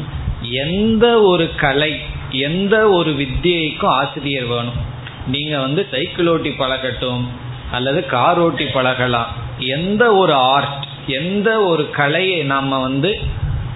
எந்த 0.42 1.22
ஒரு 1.22 1.56
கலை 1.56 2.00
எந்த 2.32 2.90
ஒரு 2.90 3.12
வித்தியைக்கும் 3.12 3.96
ஆசிரியர் 4.02 4.46
வேணும். 4.46 4.96
நீங்க 5.28 5.60
வந்து 5.60 5.88
சைக்கிள் 5.92 6.28
ஓட்டி 6.28 6.50
பழகட்டும் 6.50 7.30
அல்லது 7.72 8.06
கார் 8.06 8.40
ஓட்டி 8.40 8.66
பழகலாம். 8.66 9.28
எந்த 9.60 10.16
ஒரு 10.16 10.34
ஆர்ட் 10.34 10.86
எந்த 11.08 11.62
ஒரு 11.64 11.90
கலையை 11.90 12.44
நம்ம 12.44 12.82
வந்து 12.82 13.20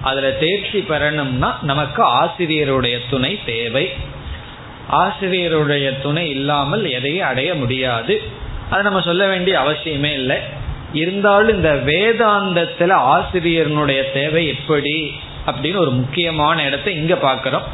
அதில் 0.02 0.38
தேர்ச்சி 0.38 0.78
பெறணும்னா 0.78 1.54
நமக்கு 1.62 2.04
ஆசிரியருடைய 2.04 2.98
துணை 3.10 3.38
தேவை. 3.46 3.90
ஆசிரியருடைய 4.90 6.00
துணை 6.02 6.28
இல்லாமல் 6.28 6.90
எதையும் 6.90 7.26
அடைய 7.26 7.54
முடியாது. 7.54 8.22
அதை 8.70 8.82
நம்ம 8.82 9.00
சொல்ல 9.00 9.26
வேண்டிய 9.26 9.60
அவசியமே 9.60 10.12
இல்லை. 10.12 10.36
இருந்தாலும் 10.92 11.56
இந்த 11.56 11.82
வேதாந்தத்தில் 11.86 12.94
ஆசிரியர்னுடைய 12.94 14.12
தேவை 14.12 14.46
எப்படி 14.46 15.12
அப்படின்னு 15.46 15.76
ஒரு 15.76 15.90
முக்கியமான 15.90 16.64
இடத்தை 16.64 16.94
இங்கே 16.94 17.14
பார்க்குறோம். 17.14 17.68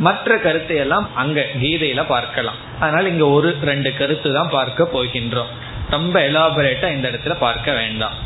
மற்ற 0.00 0.36
கருத்தை 0.38 0.76
எல்லாம் 0.76 1.06
அங்க 1.14 1.40
கீதையில 1.60 2.02
பார்க்கலாம். 2.06 2.58
அதனால 2.80 3.08
இங்க 3.08 3.26
ஒரு 3.26 3.56
ரெண்டு 3.62 3.90
கருத்து 3.96 4.32
தான் 4.32 4.50
பார்க்க 4.50 4.88
போகின்றோம். 4.92 5.50
ரொம்ப 5.90 6.20
எலாபரேட்டா 6.20 6.88
இந்த 6.92 7.06
இடத்துல 7.10 7.34
பார்க்க 7.38 7.72
வேண்டாம். 7.72 8.16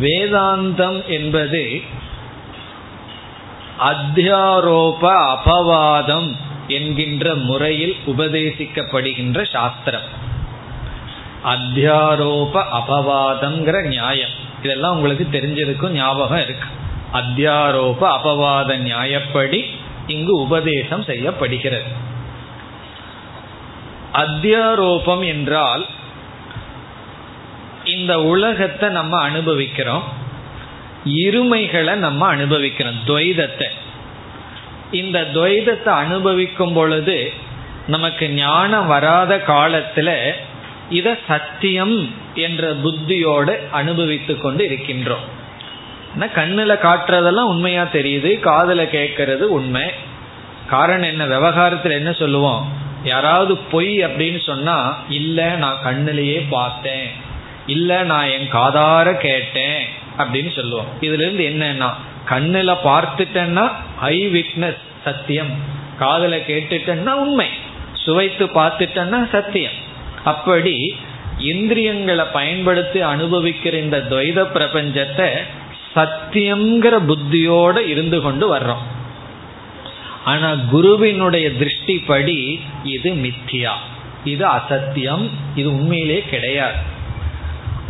வேதாந்தம் 0.00 1.06
என்பது 1.06 1.62
அத்தியாரோப 3.90 5.04
அபவாதம் 5.34 6.28
என்கின்ற 6.68 7.34
முறையில் 7.34 7.96
உபதேசிக்கப்படுகின்ற 8.06 9.38
சாஸ்திரம். 9.50 10.08
அத்தியாரோப 11.44 12.54
அபவாதம்ங்கிற 12.80 13.78
நியாயம். 13.86 14.34
இதெல்லாம் 14.62 14.96
உங்களுக்கு 14.96 15.26
தெரிஞ்சிருக்கும் 15.32 15.96
ஞாபகம் 16.02 16.44
இருக்கு. 16.44 16.68
அத்தியாரோப 17.12 18.00
அபவாத 18.16 18.76
நியாயப்படி 18.78 19.64
இங்கு 20.06 20.34
உபதேசம் 20.40 21.04
செய்யப்படுகிறது. 21.04 21.90
அத்தியாரோபம் 24.12 25.24
என்றால் 25.26 25.86
இந்த 27.84 28.22
உலகத்தை 28.22 28.88
நம்ம 28.88 29.20
அனுபவிக்கிறோம் 29.20 30.02
இருமைகளை 31.04 31.94
நம்ம 31.94 32.26
அனுபவிக்கிறோம் 32.26 33.00
துவைதத்தை. 33.06 33.68
இந்த 34.90 35.20
துவைதத்தை 35.34 35.92
அனுபவிக்கும் 35.94 36.72
பொழுது 36.72 37.32
நமக்கு 37.86 38.30
ஞானம் 38.30 38.86
வராத 38.86 39.42
காலத்துல 39.46 40.10
இத 40.90 41.18
சத்தியம் 41.28 41.96
என்ற 42.34 42.72
புத்தியோடு 42.72 43.54
அனுபவித்து 43.70 44.38
கொண்டு 44.38 44.64
இருக்கின்றோம். 44.64 45.40
கண்ணுல 46.20 46.78
காட்டுறதெல்லாம் 46.82 47.44
உண்மையா 47.44 47.88
தெரியுது 47.92 48.40
காதல 48.40 48.82
கேட்கறது 48.82 49.38
உண்மை. 49.38 49.82
காரணம் 50.68 51.08
என்ன? 51.08 51.26
விவகாரத்துல 51.26 51.90
என்ன 51.90 52.12
சொல்லுவோம்? 52.12 52.72
யாராவது 53.04 53.56
பொய் 53.56 54.04
அப்படின்னு 54.04 54.42
சொன்னா 54.42 55.02
இல்ல 55.08 55.56
நான் 55.56 55.78
கண்ணிலேயே 55.84 56.44
பார்த்தேன். 56.50 57.10
இல்ல 57.66 58.02
நான் 58.02 58.26
என் 58.26 58.52
காதார 58.52 59.16
கேட்டேன். 59.16 59.84
அப்படின்னு 60.18 60.54
சொல்லுவோம். 60.54 60.86
இதுல 61.00 61.32
இருந்து 61.32 61.44
என்னன்னா 61.44 61.90
கண்ணுல 62.28 62.76
பார்த்துட்டேன்னா 62.84 63.70
ஐ 64.00 64.28
விட்னஸ் 64.28 64.76
சத்தியம். 65.04 65.50
காதல 65.98 66.36
கேட்டுட்டேன்னா 66.36 67.10
உண்மை. 67.10 67.46
சுவைத்து 67.92 68.44
பார்த்துட்டேன்னா 68.44 69.30
சத்தியம். 69.30 69.90
அப்படி 70.24 70.96
இந்திரியங்களை 71.38 72.24
பயன்படுத்தி 72.32 73.02
அனுபவிக்கிற 73.02 73.72
இந்த 73.72 73.98
துவைத 74.10 74.46
பிரபஞ்சத்தை 74.54 75.28
சத்தியம்ங்கிற 75.94 76.94
புத்தியோட 77.10 77.86
இருந்து 77.86 78.20
கொண்டு 78.20 78.56
வர்றோம். 78.56 78.84
ஆனா 80.24 80.54
குருவினுடைய 80.70 81.50
திருஷ்டிப்படி 81.50 82.60
இது 82.84 83.12
மித்தியா. 83.12 83.72
இது 84.24 84.46
அசத்தியம் 84.46 85.30
இது 85.54 85.70
உண்மையிலே 85.72 86.24
கிடையாது. 86.30 86.90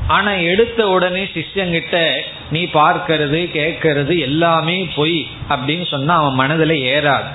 ஆனா 0.07 0.31
எடுத்த 0.31 0.89
உடனே 0.89 1.25
சிஷ்யங்கிட்ட 1.25 2.11
நீ 2.51 2.65
பார்க்கறது 2.65 3.41
கேட்கறது 3.55 4.19
எல்லாமே 4.19 4.89
பொய் 4.97 5.27
அப்படின்னு 5.49 5.87
சொன்னா 5.87 6.17
அவன் 6.17 6.35
மனதில் 6.35 6.83
ஏறாது. 6.83 7.31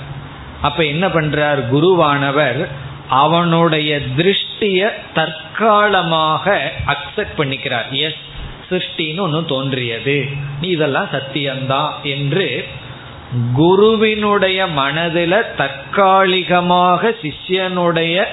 அப்ப 0.61 0.86
என்ன 0.86 1.07
பண்றார்? 1.07 1.63
குருவானவர் 1.72 2.68
அவனுடைய 3.09 3.99
திருஷ்டிய 4.18 4.91
தற்காலமாக 5.15 6.57
அக்செப்ட் 6.88 7.38
பண்ணிக்கிறார். 7.38 7.89
எஸ் 7.91 8.26
சிருஷ்டின்னு 8.70 9.20
ஒன்று 9.20 9.45
தோன்றியது. 9.45 10.18
நீ 10.61 10.68
இதெல்லாம் 10.68 11.09
சத்தியம்தான் 11.11 11.91
என்று 12.03 12.65
குருவினுடைய 13.53 14.68
மனதில் 14.68 15.45
தற்காலிகமாக 15.57 17.15
சிஷ்யனுடைய 17.24 18.26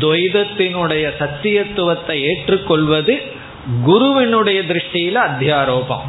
துவைதத்தினுடைய 0.00 1.04
சத்தியத்துவத்தை 1.18 2.16
ஏற்றுக்கொள்வது 2.30 3.14
குருவினுடைய 3.84 4.60
திருஷ்டியில 4.62 5.16
அத்தியாரோபம். 5.28 6.04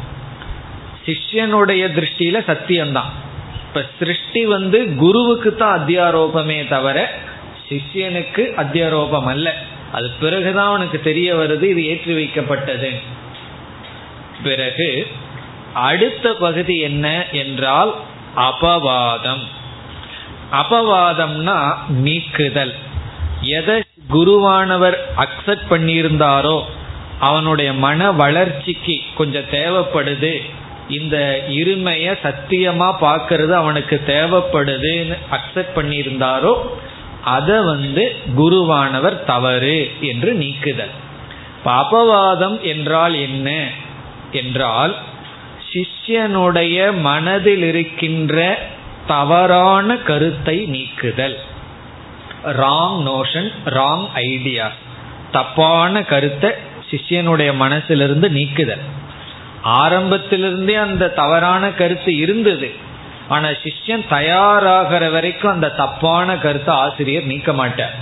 சிஷ்யனுடைய 1.06 1.82
திருஷ்டியில 1.96 2.36
சத்தியம்தான் 2.50 3.10
இப்ப 3.66 3.84
சிருஷ்டி 3.98 4.42
வந்து 4.46 4.78
குருவுக்கு 4.94 5.50
தான் 5.54 5.74
அத்தியாரோபமே 5.78 6.68
தவிர 6.68 6.98
சிஷ்யனுக்கு 7.68 8.42
அத்தியாரோபம் 8.62 9.28
அல்ல. 9.32 9.54
அது 9.92 10.08
பிறகுதான் 10.20 10.66
அவனுக்கு 10.66 11.00
தெரிய 11.00 11.34
வருது 11.34 11.62
இது 11.62 11.82
ஏற்றி 11.86 12.14
வைக்கப்பட்டது. 12.14 12.90
பிறகு 14.42 15.06
அடுத்த 15.74 16.32
பகுதி 16.32 16.80
என்ன 16.80 17.24
என்றால் 17.32 17.94
அபவாதம். 18.36 19.44
அபவாதம்னா 20.52 21.74
நீக்குதல். 21.88 22.74
எதை 23.40 23.82
குருவானவர் 24.10 24.96
அக்செப்ட் 25.16 25.66
பண்ணியிருந்தாரோ 25.70 26.62
அவனுடைய 27.20 27.72
மன 27.72 28.12
வளர்ச்சிக்கு 28.12 28.98
கொஞ்சம் 29.16 29.50
தேவைப்படுது. 29.52 30.42
இந்த 30.88 31.44
இருமைய 31.48 32.14
சத்தியமா 32.22 32.94
பார்க்கறது 33.00 33.50
அவனுக்கு 33.50 34.00
தேவைப்படுதுன்னு 34.06 35.16
அக்செப்ட் 35.30 35.76
பண்ணியிருந்தாரோ 35.76 36.54
அதை 37.24 37.58
வந்து 37.62 38.16
குருவானவர் 38.36 39.24
தவறு 39.24 39.90
என்று 40.00 40.32
நீக்குதல். 40.34 40.90
அபவாதம் 41.64 42.60
என்றால் 42.60 43.14
என்ன? 43.14 43.68
என்றால் 44.32 44.96
சிஷ்யனுடைய 45.72 47.00
மனதில் 47.00 47.62
இருக்கின்ற 47.62 48.58
தவறான 49.06 49.96
கருத்தை 49.96 50.66
நீக்குதல். 50.66 51.38
ராங் 52.44 52.98
நோஷன் 53.06 53.52
ராங் 53.64 54.06
ஐடியா 54.12 54.70
தப்பான 55.32 56.02
கருத்தை 56.02 56.50
சிஷ்யனுடைய 56.90 57.52
மனசிலிருந்து 57.60 58.28
நீக்குதல். 58.28 58.80
ஆரம்பத்திலிருந்தே 59.62 60.74
அந்த 60.74 61.08
தவறான 61.08 61.70
கருத்து 61.70 62.16
இருந்தது. 62.16 62.74
ஆனா 63.28 63.48
சிஷ்யன் 63.48 64.04
தயாராகிற 64.10 65.12
வரைக்கும் 65.12 65.50
அந்த 65.50 65.70
தப்பான 65.70 66.36
கருத்தை 66.36 66.74
ஆசிரியர் 66.74 67.24
நீக்க 67.24 67.52
மாட்டார். 67.52 67.94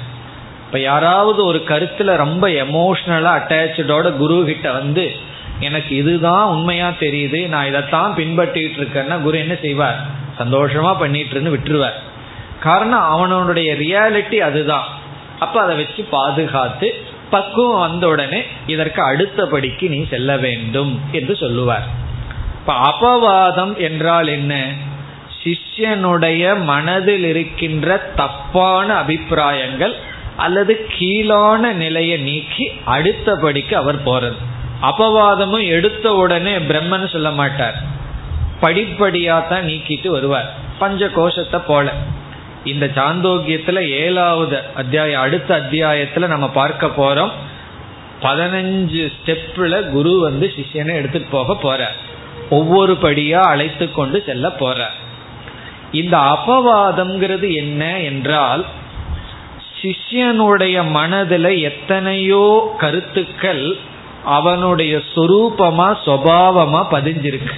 இப்ப 0.66 0.80
யாராவது 0.80 1.44
ஒரு 1.44 1.64
கருத்துல 1.68 2.16
ரொம்ப 2.16 2.48
எமோஷனலா 2.48 3.32
அட்டாச்சோட 3.40 4.12
குரு 4.12 4.44
கிட்ட 4.46 4.72
வந்து 4.72 5.32
எனக்கு 5.60 5.96
இதுதான் 5.96 6.46
உண்மையா 6.46 6.88
தெரியுது 6.88 7.48
நான் 7.48 7.66
இதைத்தான் 7.66 8.14
பின்பற்றிட்டு 8.16 8.78
இருக்கேன்னா 8.78 9.22
குரு 9.22 9.38
என்ன 9.38 9.54
செய்வார்? 9.62 10.06
சந்தோஷமா 10.38 10.96
பண்ணிட்டுருந்து 11.00 11.52
விட்டுருவார். 11.52 11.98
காரணம் 12.60 13.00
அவனுடைய 13.00 13.74
ரியாலிட்டி 13.74 14.34
அதுதான். 14.34 14.86
அப்ப 15.38 15.60
அதை 15.60 15.76
வச்சு 15.76 16.02
பாதுகாத்து 16.02 17.04
பக்குவம் 17.30 17.80
வந்த 17.80 18.08
உடனே 18.08 18.42
இதற்கு 18.66 19.02
அடுத்தபடிக்கு 19.02 19.88
நீ 19.88 20.06
செல்ல 20.10 20.36
வேண்டும் 20.36 21.00
என்று 21.12 21.36
சொல்லுவார். 21.36 21.86
இப்ப 22.54 22.72
அபவாதம் 22.72 23.76
என்றால் 23.76 24.26
என்ன? 24.26 24.68
சிஷ்யனுடைய 25.44 26.62
மனதில் 26.62 27.24
இருக்கின்ற 27.24 27.96
தப்பான 27.96 28.94
அபிப்பிராயங்கள் 28.94 29.94
அல்லது 30.36 30.86
கீழான 30.88 31.72
நிலையை 31.72 32.18
நீக்கி 32.18 32.70
அடுத்தபடிக்கு 32.86 33.72
அவர் 33.72 34.04
போறது. 34.04 34.36
அபவாதமும் 34.82 35.68
எடுத்த 35.68 36.14
உடனே 36.14 36.58
பிரம்மன் 36.58 37.08
சொல்ல 37.08 37.30
மாட்டார். 37.30 37.74
படிப்படியா 38.62 39.48
தான் 39.48 39.62
நீக்கிட்டு 39.62 40.08
வருவார். 40.08 40.54
பஞ்ச 40.78 41.08
கோஷத்தை 41.08 41.60
போல. 41.66 41.92
இந்த 42.64 42.86
சாந்தோக்கியத்துல 42.86 43.88
ஏழாவது 43.88 44.62
அத்தியாயம் 44.74 45.20
அடுத்த 45.20 45.60
அத்தியாயத்துல 45.60 46.26
நம்ம 46.26 46.48
பார்க்க 46.48 46.86
போறோம். 46.86 47.30
பதினஞ்சு 48.22 49.12
ஸ்டெப்ல 49.14 49.88
குரு 49.88 50.20
வந்து 50.20 50.52
சிஷியனை 50.56 50.94
எடுத்துட்டு 50.94 51.28
போக 51.30 51.54
போற 51.54 51.92
ஒவ்வொரு 52.50 52.92
படியா 52.92 53.40
அழைத்து 53.40 53.92
கொண்டு 53.92 54.22
செல்ல 54.26 54.50
போற 54.50 54.90
இந்த 55.92 56.16
அபவாதம்ங்கிறது 56.16 57.54
என்ன 57.54 58.00
என்றால் 58.00 58.64
சிஷ்யனுடைய 59.82 60.90
மனதில் 60.90 61.58
எத்தனையோ 61.58 62.74
கருத்துக்கள் 62.78 63.76
அவனுடைய 64.24 65.00
சொரூபமா 65.14 65.96
சுவாவமா 66.06 66.84
பதிஞ்சிருக்கு. 66.90 67.54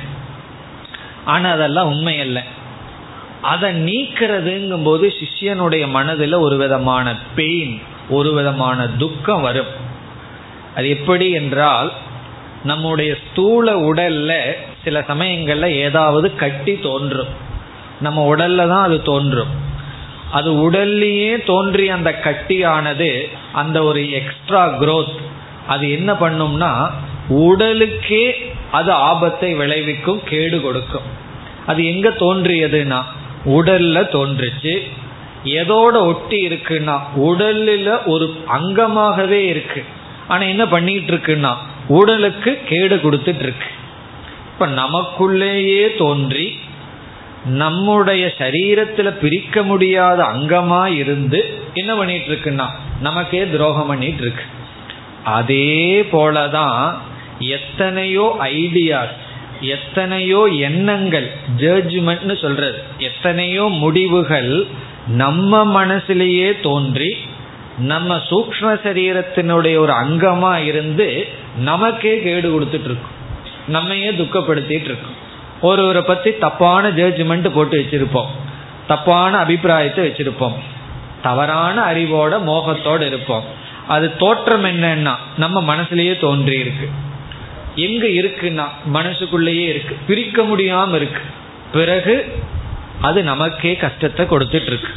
ஆனா 1.24 1.50
அதெல்லாம் 1.50 1.86
உண்மை 1.86 2.20
அல்ல 2.20 2.42
அதை 3.42 3.84
நீக்கிறதுங்கும் 3.84 4.84
போது 4.84 5.12
சிஷ்யனுடைய 5.20 5.88
மனதில் 5.88 6.32
ஒரு 6.32 6.56
விதமான 6.56 7.16
பெயின் 7.34 7.82
ஒரு 8.08 8.32
விதமான 8.32 8.88
துக்கம் 8.88 9.40
வரும். 9.40 9.72
அது 10.76 10.88
எப்படி 10.88 11.30
என்றால் 11.30 11.92
நம்முடைய 12.64 13.16
ஸ்தூல 13.30 13.74
உடல்ல 13.74 14.42
சில 14.84 15.00
சமயங்கள்ல 15.00 15.66
ஏதாவது 15.66 16.34
கட்டி 16.34 16.78
தோன்றும். 16.78 17.28
நம்ம 18.00 18.36
உடல்ல 18.36 18.56
தான் 18.56 18.82
அது 18.82 19.02
தோன்றும். 19.02 19.64
அது 20.30 20.70
உடல்லையே 20.70 21.44
தோன்றிய 21.44 21.94
அந்த 21.94 22.20
கட்டியானது 22.24 23.28
அந்த 23.52 23.82
ஒரு 23.82 24.10
எக்ஸ்ட்ரா 24.10 24.80
குரோத் 24.80 25.16
அது 25.66 25.90
என்ன 25.90 26.12
பண்ணும்னா 26.12 26.70
உடலுக்கே 27.28 28.24
அது 28.70 28.92
ஆபத்தை 28.92 29.54
விளைவிக்கும் 29.54 30.20
கேடு 30.24 30.60
கொடுக்கும். 30.60 31.06
அது 31.66 31.86
எங்க 31.86 32.08
தோன்றியதுன்னா 32.08 33.00
உடல்ல 33.44 33.96
தோன்றுச்சு. 34.14 34.74
எதோட 35.44 35.94
ஒட்டி 36.10 36.48
இருக்குன்னா 36.48 36.98
உடலில் 37.14 37.90
ஒரு 38.04 38.26
அங்கமாகவே 38.48 39.40
இருக்கு. 39.46 39.84
ஆனா 40.28 40.42
என்ன 40.42 40.66
பண்ணிட்டு 40.66 41.12
இருக்குன்னா 41.14 41.52
உடலுக்கு 41.88 42.58
கேடு 42.64 42.96
கொடுத்துட்டு 42.96 43.44
இருக்கு. 43.46 43.70
இப்ப 44.52 44.66
நமக்குள்ளேயே 44.66 45.96
தோன்றி 45.96 46.58
நம்முடைய 47.44 48.32
சரீரத்துல 48.38 49.08
பிரிக்க 49.10 49.62
முடியாத 49.62 50.22
அங்கமா 50.22 50.84
இருந்து 50.86 51.58
என்ன 51.74 51.94
பண்ணிட்டு 51.94 52.30
இருக்குன்னா 52.32 52.66
நமக்கே 53.00 53.48
துரோகம் 53.48 53.86
பண்ணிட்டு 53.86 54.22
இருக்கு. 54.22 54.44
அதே 55.26 56.06
போலதான் 56.12 56.94
எத்தனையோ 57.38 58.36
ஐடியாஸ் 58.40 59.16
எத்தனையோ 59.60 60.48
எண்ணங்கள் 60.52 61.30
ஜட்ஜ்மெண்ட்னு 61.56 62.40
சொல்றது. 62.40 62.82
எத்தனையோ 62.98 63.62
முடிவுகள் 63.62 64.66
நம்ம 65.06 65.84
மனசுலேயே 65.84 66.60
தோன்றி 66.60 67.16
நம்ம 67.78 68.16
சூக்ம 68.16 68.60
சரீரத்தினுடைய 68.60 69.76
ஒரு 69.76 69.92
அங்கமா 69.92 70.64
இருந்து 70.64 71.28
நமக்கே 71.58 72.20
கேடு 72.22 72.48
கொடுத்துட்டு 72.50 72.88
இருக்கும். 72.90 73.14
நம்மையே 73.68 74.10
துக்கப்படுத்திட்டு 74.10 74.88
இருக்கும். 74.90 75.14
ஒருவரை 75.60 76.02
பத்தி 76.02 76.38
தப்பான 76.38 76.88
ஜட்ஜ்மெண்ட் 76.88 77.48
போட்டு 77.48 77.76
வச்சிருப்போம். 77.76 78.32
தப்பான 78.86 79.36
அபிப்பிராயத்தை 79.36 80.08
வச்சிருப்போம். 80.08 80.56
தவறான 81.22 81.82
அறிவோட 81.92 82.32
மோகத்தோட 82.46 83.00
இருப்போம். 83.00 83.44
அது 83.88 84.16
தோற்றம் 84.16 84.64
என்னன்னா 84.64 85.14
நம்ம 85.36 85.76
மனசுலயே 85.76 86.20
தோன்றி 86.20 86.58
இருக்கு. 86.58 86.88
எங்க 87.74 88.06
இருக்குன்னா 88.06 88.64
மனசுக்குள்ளேயே 88.84 89.68
இருக்கு. 89.68 89.96
பிரிக்க 90.06 90.42
முடியாம 90.42 90.94
இருக்கு. 90.94 91.20
பிறகு 91.72 92.38
அது 93.00 93.22
நமக்கே 93.22 93.76
கஷ்டத்தை 93.76 94.26
கொடுத்துட்டு 94.26 94.66
இருக்கு. 94.66 94.88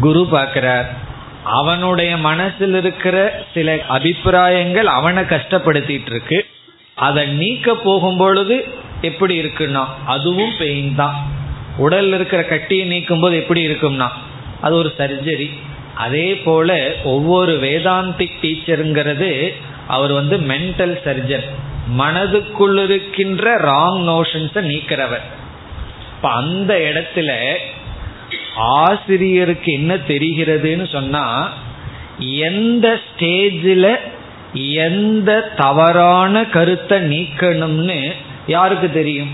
குரு 0.00 0.26
பார்க்கிறார் 0.26 0.92
அவனுடைய 1.44 2.16
மனசில் 2.16 2.74
இருக்கிற 2.74 3.44
சில 3.54 3.78
அபிப்பிராயங்கள் 3.88 4.84
அவனை 4.84 5.22
கஷ்டப்படுத்திட்டு 5.22 6.06
இருக்கு. 6.06 6.46
அதை 6.94 7.26
நீக்க 7.26 7.74
போகும் 7.74 8.16
பொழுது 8.16 8.64
எப்படி 9.00 9.42
இருக்குன்னா 9.42 9.84
அதுவும் 10.06 10.54
பெயின் 10.58 10.94
தான். 10.94 11.30
உடல்ல 11.78 12.14
இருக்கிற 12.14 12.44
கட்டியை 12.44 12.86
நீக்கும் 12.86 13.20
போது 13.20 13.36
எப்படி 13.36 13.66
இருக்கும்னா 13.66 14.08
அது 14.60 14.74
ஒரு 14.74 14.94
சர்ஜரி 14.98 15.50
அதே 15.94 16.34
போல 16.34 16.94
ஒவ்வொரு 17.04 17.52
வேதாந்திக் 17.52 18.38
டீச்சருங்கிறது 18.42 19.52
அவர் 19.86 20.12
வந்து 20.12 20.38
மென்டல் 20.38 20.96
சர்ஜன் 21.04 21.44
மனதுக்குள் 21.98 22.82
இருக்கின்ற 22.82 23.56
ராங் 23.56 24.00
நோஷன்ஸை 24.02 24.62
நீக்கிறவர். 24.62 25.24
இப்ப 26.16 26.30
அந்த 26.30 26.74
இடத்துல 26.74 27.54
ஆசிரியருக்கு 28.56 29.72
என்ன 29.72 29.94
தெரிகிறதுன்னு 29.94 30.88
சொன்னா 30.92 31.48
எந்த 32.18 33.00
ஸ்டேஜில் 33.06 33.98
எந்த 34.54 35.52
தவறான 35.56 36.44
கருத்தை 36.44 36.98
நீக்கணும்னு 36.98 38.12
யாருக்கு 38.46 38.92
தெரியும்? 38.92 39.30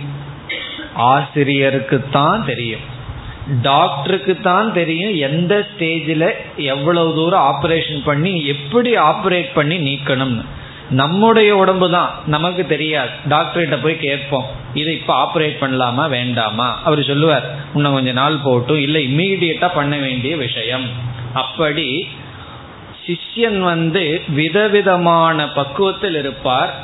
ஆசிரியருக்கு 0.94 2.08
தான் 2.10 2.44
தெரியும். 2.46 2.96
டாக்டருக்கு 3.62 4.40
தான் 4.40 4.72
தெரியும் 4.72 5.14
எந்த 5.14 5.66
ஸ்டேஜில் 5.68 6.34
எவ்வளவு 6.56 7.14
தூரம் 7.14 7.54
ஆப்ரேஷன் 7.54 8.00
பண்ணி 8.04 8.44
எப்படி 8.44 8.96
ஆப்ரேட் 8.96 9.50
பண்ணி 9.54 9.76
நீக்கணும்னு. 9.78 10.44
நம்முடைய 10.90 11.56
உடம்பு 11.56 11.90
தான் 11.90 12.10
நமக்கு 12.26 12.66
தெரியாது. 12.66 13.10
டாக்டர்கிட்ட 13.28 13.82
போய் 13.82 13.98
கேட்போம் 13.98 14.44
இதை 14.74 14.94
இப்போ 14.94 15.14
ஆப்ரேட் 15.24 15.56
பண்ணலாமா 15.60 16.08
வேண்டாமா? 16.08 16.82
அவர் 16.82 17.02
சொல்லுவார் 17.04 17.56
இன்னும் 17.74 17.92
கொஞ்ச 17.92 18.12
நாள் 18.12 18.36
போட்டும். 18.44 18.80
இல்லை 18.80 19.02
இம்மீடியட்டா 19.08 19.70
பண்ண 19.74 19.96
வேண்டிய 19.96 20.36
விஷயம். 20.36 20.88
அப்படி 21.32 22.08
சிஷ்யன் 23.06 23.58
வந்து 23.58 24.22
விதவிதமான 24.28 25.48
பக்குவத்தில் 25.48 26.14
இருப்பார். 26.14 26.74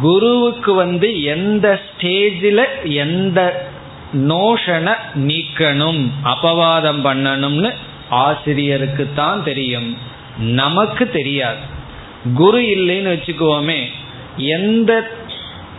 குருவுக்கு 0.00 0.74
வந்து 0.74 1.22
எந்த 1.22 1.80
ஸ்டேஜில் 1.88 2.66
எந்த 2.82 3.69
நோஷனை 4.12 4.94
நீக்கணும் 5.14 6.02
அபவாதம் 6.24 7.00
பண்ணணும்னு 7.04 7.74
ஆசிரியருக்கு 8.08 9.08
தான் 9.14 9.44
தெரியும். 9.44 9.96
நமக்கு 10.38 11.10
தெரியாது. 11.10 11.58
குரு 12.34 12.60
இல்லைன்னு 12.62 13.12
வச்சுக்குவோமே 13.14 13.86
எந்த 14.36 15.10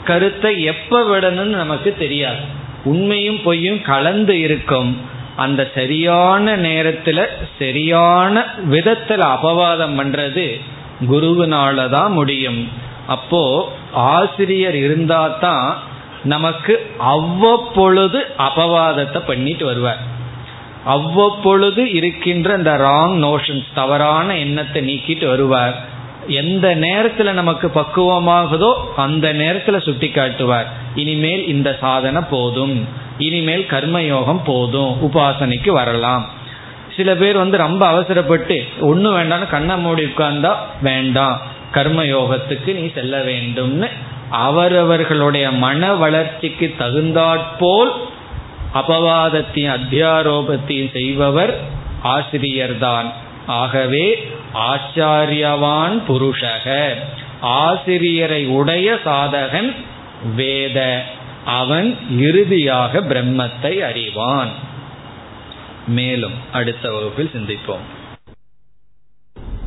கருத்தை 0.03 0.63
எப்ப 0.63 1.03
விடணும்னு 1.03 1.55
நமக்கு 1.63 1.95
தெரியாது. 1.99 2.39
உண்மையும் 2.83 3.41
பொய்யும் 3.43 3.81
கலந்து 3.81 4.39
இருக்கும். 4.39 4.97
அந்த 5.35 5.71
சரியான 5.75 6.57
நேரத்துல 6.57 7.25
சரியான 7.59 8.45
விதத்துல 8.69 9.37
அபவாதம் 9.37 9.95
பண்றது 9.99 10.61
குருவினால 11.09 11.89
தான் 11.89 12.11
முடியும். 12.11 12.67
அப்போ 13.07 13.73
ஆசிரியர் 13.93 14.75
இருந்தாதான் 14.75 15.73
நமக்கு 16.23 16.93
அவ்வப்பொழுது 16.97 18.25
அபவாதத்தை 18.37 19.21
பண்ணிட்டு 19.27 19.65
வருவார் 19.65 19.97
அவ்வப்பொழுது 20.85 21.91
இருக்கின்ற 21.91 22.57
இந்த 22.57 22.71
ராங் 22.71 23.15
நோஷன்ஸ் 23.25 23.65
தவறான 23.73 24.37
எண்ணத்தை 24.37 24.87
நீக்கிட்டு 24.87 25.27
வருவார் 25.27 25.89
எந்த 26.27 26.75
நேரத்துல 26.75 27.31
நமக்கு 27.31 27.71
பக்குவமாகுதோ 27.75 28.73
அந்த 28.95 29.33
நேரத்துல 29.33 29.81
சுட்டி 29.81 30.09
காட்டுவார் 30.09 30.65
இனிமேல் 30.95 31.47
இந்த 31.47 31.77
சாதனை 31.79 32.21
போதும். 32.29 32.87
இனிமேல் 33.17 33.65
கர்மயோகம் 33.69 34.39
போதும். 34.45 35.11
உபாசனைக்கு 35.11 35.69
வரலாம். 35.69 36.29
சில 36.95 37.15
பேர் 37.15 37.37
வந்து 37.37 37.57
ரொம்ப 37.57 37.87
அவசரப்பட்டு 37.87 38.67
ஒன்றும் 38.79 39.15
வேண்டாம்னு 39.15 39.49
கண்ணை 39.49 39.77
மூடி 39.77 40.03
உட்கார்ந்தா 40.03 40.55
வேண்டாம். 40.81 41.41
கர்மயோகத்துக்கு 41.73 42.73
நீ 42.73 42.91
செல்ல 42.93 43.23
வேண்டும்னு 43.23 43.87
அவரவர்களுடைய 44.31 45.51
மன 45.51 45.93
வளர்ச்சிக்கு 45.93 46.75
தகுந்தாற்போல் 46.77 47.91
அபவாதத்தையும் 48.73 49.79
அத்தியாரோபத்தையும் 49.79 50.91
செய்பவர் 50.91 51.59
ஆசிரியர்தான். 52.03 53.13
ஆகவே 53.47 54.31
ஆச்சாரியவான் 54.53 56.01
புருஷக. 56.07 56.93
ஆசிரியரை 57.41 58.45
உடைய 58.45 58.97
சாதகன் 59.05 59.75
வேத. 60.35 61.03
அவன் 61.45 61.97
இறுதியாக 62.17 62.99
பிரம்மத்தை 62.99 63.79
அறிவான். 63.79 64.49
மேலும் 65.87 66.33
அடுத்த 66.51 66.91
வகுப்பில் 66.91 67.31
சிந்திப்போம். 67.33 68.00